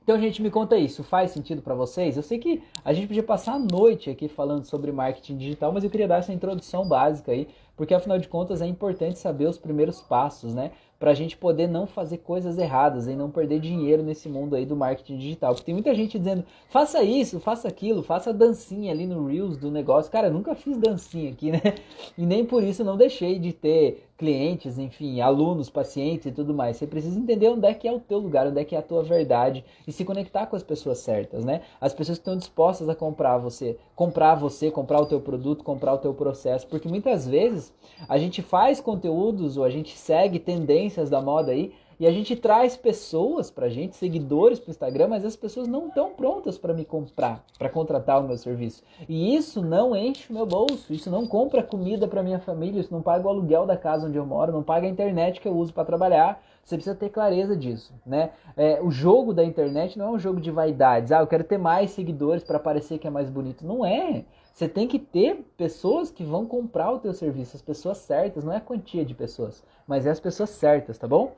Então, 0.01 0.17
gente, 0.17 0.41
me 0.41 0.49
conta 0.49 0.77
isso, 0.77 1.03
faz 1.03 1.31
sentido 1.31 1.61
para 1.61 1.75
vocês? 1.75 2.15
Eu 2.15 2.23
sei 2.23 2.39
que 2.39 2.63
a 2.85 2.93
gente 2.93 3.07
podia 3.07 3.21
passar 3.21 3.55
a 3.55 3.59
noite 3.59 4.09
aqui 4.09 4.29
falando 4.29 4.63
sobre 4.63 4.89
marketing 4.89 5.35
digital, 5.35 5.73
mas 5.73 5.83
eu 5.83 5.89
queria 5.89 6.07
dar 6.07 6.19
essa 6.19 6.31
introdução 6.31 6.87
básica 6.87 7.33
aí, 7.33 7.49
porque 7.75 7.93
afinal 7.93 8.17
de 8.17 8.29
contas 8.29 8.61
é 8.61 8.65
importante 8.65 9.19
saber 9.19 9.49
os 9.49 9.57
primeiros 9.57 9.99
passos, 9.99 10.55
né? 10.55 10.71
Para 11.03 11.11
a 11.11 11.13
gente 11.13 11.35
poder 11.35 11.67
não 11.67 11.85
fazer 11.85 12.19
coisas 12.19 12.57
erradas 12.57 13.09
e 13.09 13.13
não 13.13 13.29
perder 13.29 13.59
dinheiro 13.59 14.01
nesse 14.01 14.29
mundo 14.29 14.55
aí 14.55 14.65
do 14.65 14.73
marketing 14.73 15.17
digital. 15.17 15.53
Porque 15.53 15.65
tem 15.65 15.75
muita 15.75 15.93
gente 15.93 16.17
dizendo, 16.17 16.45
faça 16.69 17.03
isso, 17.03 17.41
faça 17.41 17.67
aquilo, 17.67 18.01
faça 18.01 18.31
dancinha 18.31 18.93
ali 18.93 19.05
no 19.05 19.27
Reels 19.27 19.57
do 19.57 19.69
negócio. 19.69 20.09
Cara, 20.09 20.29
nunca 20.29 20.55
fiz 20.55 20.77
dancinha 20.77 21.29
aqui, 21.29 21.51
né? 21.51 21.59
E 22.17 22.25
nem 22.25 22.45
por 22.45 22.63
isso 22.63 22.85
não 22.85 22.95
deixei 22.95 23.37
de 23.37 23.51
ter 23.51 24.05
clientes, 24.17 24.77
enfim, 24.77 25.21
alunos, 25.21 25.69
pacientes 25.69 26.27
e 26.27 26.31
tudo 26.31 26.53
mais. 26.53 26.77
Você 26.77 26.87
precisa 26.87 27.19
entender 27.19 27.49
onde 27.49 27.65
é 27.67 27.73
que 27.73 27.87
é 27.87 27.91
o 27.91 27.99
teu 27.99 28.19
lugar, 28.19 28.47
onde 28.47 28.59
é 28.59 28.63
que 28.63 28.75
é 28.75 28.79
a 28.79 28.81
tua 28.81 29.03
verdade 29.03 29.65
e 29.87 29.91
se 29.91 30.05
conectar 30.05 30.45
com 30.45 30.55
as 30.55 30.63
pessoas 30.63 30.99
certas, 30.99 31.43
né? 31.43 31.61
As 31.81 31.93
pessoas 31.93 32.17
que 32.17 32.21
estão 32.21 32.37
dispostas 32.37 32.87
a 32.89 32.95
comprar 32.95 33.37
você, 33.37 33.77
comprar 33.95 34.35
você, 34.35 34.69
comprar 34.69 35.01
o 35.01 35.05
teu 35.05 35.19
produto, 35.19 35.63
comprar 35.63 35.93
o 35.93 35.97
teu 35.97 36.13
processo, 36.13 36.67
porque 36.67 36.87
muitas 36.87 37.27
vezes 37.27 37.73
a 38.07 38.17
gente 38.17 38.41
faz 38.41 38.79
conteúdos 38.79 39.57
ou 39.57 39.63
a 39.63 39.69
gente 39.69 39.97
segue 39.97 40.39
tendências 40.39 41.09
da 41.09 41.21
moda 41.21 41.51
aí 41.51 41.73
e 42.03 42.05
a 42.05 42.11
gente 42.11 42.35
traz 42.35 42.75
pessoas 42.75 43.49
pra 43.49 43.69
gente, 43.69 43.95
seguidores 43.95 44.59
pro 44.59 44.71
Instagram, 44.71 45.07
mas 45.07 45.23
as 45.23 45.37
pessoas 45.37 45.69
não 45.69 45.87
estão 45.87 46.09
prontas 46.09 46.57
para 46.57 46.73
me 46.73 46.83
comprar, 46.83 47.41
para 47.57 47.69
contratar 47.69 48.19
o 48.19 48.27
meu 48.27 48.37
serviço. 48.37 48.83
E 49.07 49.33
isso 49.33 49.61
não 49.61 49.95
enche 49.95 50.29
o 50.29 50.33
meu 50.33 50.45
bolso, 50.45 50.91
isso 50.91 51.09
não 51.09 51.25
compra 51.25 51.63
comida 51.63 52.05
para 52.05 52.21
minha 52.21 52.39
família, 52.39 52.81
isso 52.81 52.93
não 52.93 53.01
paga 53.01 53.25
o 53.25 53.29
aluguel 53.29 53.65
da 53.65 53.77
casa 53.77 54.05
onde 54.05 54.17
eu 54.17 54.25
moro, 54.25 54.51
não 54.51 54.61
paga 54.61 54.85
a 54.85 54.89
internet 54.89 55.39
que 55.39 55.47
eu 55.47 55.55
uso 55.55 55.73
para 55.73 55.85
trabalhar. 55.85 56.43
Você 56.61 56.75
precisa 56.75 56.93
ter 56.93 57.07
clareza 57.07 57.55
disso, 57.55 57.93
né? 58.05 58.31
É, 58.57 58.81
o 58.81 58.91
jogo 58.91 59.33
da 59.33 59.45
internet 59.45 59.97
não 59.97 60.07
é 60.07 60.11
um 60.11 60.19
jogo 60.19 60.41
de 60.41 60.51
vaidades. 60.51 61.09
Ah, 61.13 61.21
eu 61.21 61.27
quero 61.27 61.45
ter 61.45 61.57
mais 61.57 61.91
seguidores 61.91 62.43
para 62.43 62.59
parecer 62.59 62.97
que 62.97 63.07
é 63.07 63.09
mais 63.09 63.29
bonito. 63.29 63.65
Não 63.65 63.85
é. 63.85 64.25
Você 64.53 64.67
tem 64.67 64.87
que 64.87 64.99
ter 64.99 65.43
pessoas 65.57 66.11
que 66.11 66.23
vão 66.23 66.45
comprar 66.45 66.91
o 66.91 66.99
teu 66.99 67.11
serviço, 67.11 67.55
as 67.55 67.61
pessoas 67.61 67.97
certas, 67.97 68.43
não 68.43 68.53
é 68.53 68.57
a 68.57 68.61
quantia 68.61 69.03
de 69.03 69.15
pessoas, 69.15 69.63
mas 69.87 70.05
é 70.05 70.11
as 70.11 70.19
pessoas 70.19 70.51
certas, 70.51 70.97
tá 70.97 71.07
bom? 71.07 71.31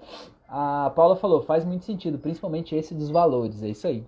A 0.57 0.89
Paula 0.95 1.17
falou, 1.17 1.41
faz 1.41 1.65
muito 1.65 1.83
sentido, 1.83 2.17
principalmente 2.17 2.73
esse 2.73 2.95
dos 2.95 3.09
valores, 3.09 3.61
é 3.61 3.67
isso 3.67 3.85
aí. 3.85 4.07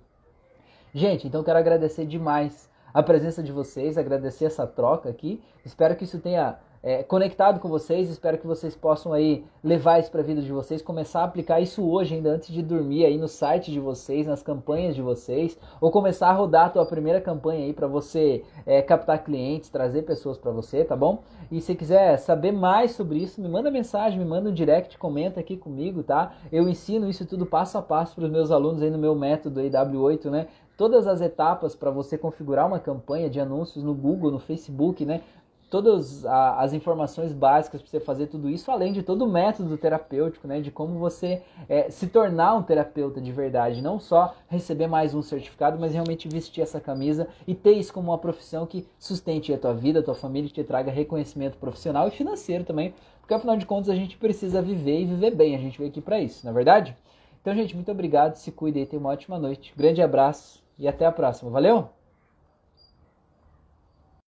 Gente, 0.94 1.28
então 1.28 1.44
quero 1.44 1.60
agradecer 1.60 2.06
demais 2.06 2.70
a 2.94 3.04
presença 3.04 3.44
de 3.44 3.52
vocês, 3.52 3.98
agradecer 3.98 4.46
essa 4.46 4.66
troca 4.66 5.10
aqui. 5.10 5.44
Espero 5.66 5.94
que 5.98 6.06
isso 6.06 6.20
tenha 6.20 6.58
é, 6.82 7.04
conectado 7.04 7.60
com 7.60 7.68
vocês. 7.70 8.10
Espero 8.10 8.38
que 8.38 8.48
vocês 8.48 8.76
possam 8.76 9.14
aí 9.14 9.44
levar 9.64 10.00
isso 10.00 10.12
para 10.12 10.22
a 10.22 10.24
vida 10.24 10.42
de 10.42 10.52
vocês, 10.52 10.82
começar 10.82 11.22
a 11.22 11.24
aplicar 11.26 11.60
isso 11.60 11.84
hoje, 11.84 12.16
ainda 12.16 12.30
antes 12.30 12.54
de 12.54 12.62
dormir, 12.62 13.06
aí 13.06 13.18
no 13.18 13.28
site 13.28 13.72
de 13.72 13.80
vocês, 13.80 14.28
nas 14.28 14.42
campanhas 14.42 14.96
de 14.96 15.02
vocês, 15.02 15.58
ou 15.82 15.92
começar 15.92 16.30
a 16.30 16.34
rodar 16.34 16.68
a 16.68 16.70
tua 16.70 16.86
primeira 16.86 17.20
campanha 17.20 17.66
aí 17.66 17.74
para 17.74 17.88
você 17.88 18.44
é, 18.66 18.82
captar 18.82 19.24
clientes, 19.24 19.70
trazer 19.70 20.04
pessoas 20.04 20.38
para 20.38 20.52
você, 20.52 20.84
tá 20.84 20.96
bom? 20.96 21.24
E 21.52 21.62
se 21.62 21.76
quiser 21.76 22.18
saber 22.18 22.52
mais 22.52 22.92
sobre 22.92 23.20
isso, 23.20 23.42
me 23.42 23.48
manda 23.48 23.72
mensagem, 23.72 24.20
me 24.20 24.26
manda 24.26 24.50
um 24.50 24.54
direct, 24.54 24.98
comenta 24.98 25.40
aqui 25.40 25.58
comigo, 25.58 26.04
tá? 26.04 26.34
Eu 26.52 26.68
ensino 26.70 27.10
isso 27.10 27.26
tudo 27.26 27.46
passo 27.46 27.78
a 27.78 27.82
passo 27.82 28.16
para 28.16 28.26
os 28.26 28.32
meus 28.32 28.52
alunos 28.52 28.82
aí 28.82 28.90
no 28.90 28.98
meu 28.98 29.16
método 29.16 29.62
AW8, 29.62 30.30
né? 30.30 30.48
todas 30.78 31.08
as 31.08 31.20
etapas 31.22 31.76
para 31.76 31.90
você 31.90 32.18
configurar 32.18 32.68
uma 32.68 32.80
campanha 32.80 33.30
de 33.30 33.40
anúncios 33.40 33.84
no 33.84 33.96
Google, 33.96 34.32
no 34.32 34.40
Facebook, 34.40 35.04
né? 35.04 35.22
Todas 35.70 36.26
as 36.26 36.74
informações 36.74 37.34
básicas 37.34 37.82
para 37.82 37.90
você 37.90 38.00
fazer 38.00 38.28
tudo 38.28 38.50
isso, 38.50 38.72
além 38.72 38.94
de 38.94 39.04
todo 39.04 39.26
o 39.26 39.30
método 39.30 39.78
terapêutico, 39.78 40.48
né, 40.48 40.62
de 40.62 40.72
como 40.72 40.98
você 40.98 41.42
é, 41.68 41.90
se 41.90 42.08
tornar 42.08 42.56
um 42.56 42.64
terapeuta 42.64 43.20
de 43.20 43.32
verdade, 43.32 43.82
não 43.82 44.00
só 44.00 44.34
receber 44.48 44.88
mais 44.88 45.14
um 45.14 45.22
certificado, 45.22 45.78
mas 45.80 45.94
realmente 45.94 46.30
vestir 46.30 46.62
essa 46.62 46.80
camisa 46.80 47.28
e 47.46 47.54
ter 47.54 47.74
isso 47.74 47.94
como 47.94 48.12
uma 48.12 48.18
profissão 48.18 48.66
que 48.66 48.88
sustente 48.98 49.54
a 49.54 49.58
tua 49.58 49.74
vida, 49.74 50.00
a 50.00 50.04
tua 50.04 50.16
família, 50.16 50.48
que 50.48 50.56
te 50.56 50.64
traga 50.64 50.92
reconhecimento 50.92 51.58
profissional 51.58 52.08
e 52.08 52.12
financeiro 52.12 52.64
também, 52.64 52.94
porque 53.20 53.34
afinal 53.34 53.58
de 53.58 53.66
contas 53.66 53.90
a 53.90 53.96
gente 53.96 54.18
precisa 54.18 54.62
viver 54.62 55.02
e 55.02 55.06
viver 55.06 55.36
bem, 55.36 55.56
a 55.56 55.60
gente 55.60 55.78
veio 55.78 55.90
aqui 55.90 56.00
para 56.00 56.20
isso, 56.20 56.46
não 56.46 56.52
é 56.52 56.56
verdade? 56.56 56.96
Então, 57.42 57.56
gente, 57.56 57.76
muito 57.76 57.92
obrigado, 57.92 58.36
se 58.36 58.52
cuide 58.52 58.80
e 58.80 58.86
tenha 58.86 59.00
uma 59.00 59.10
ótima 59.10 59.40
noite. 59.40 59.74
Grande 59.76 60.02
abraço 60.02 60.62
e 60.78 60.86
até 60.86 61.06
a 61.06 61.12
próxima. 61.14 61.50
Valeu? 61.50 61.97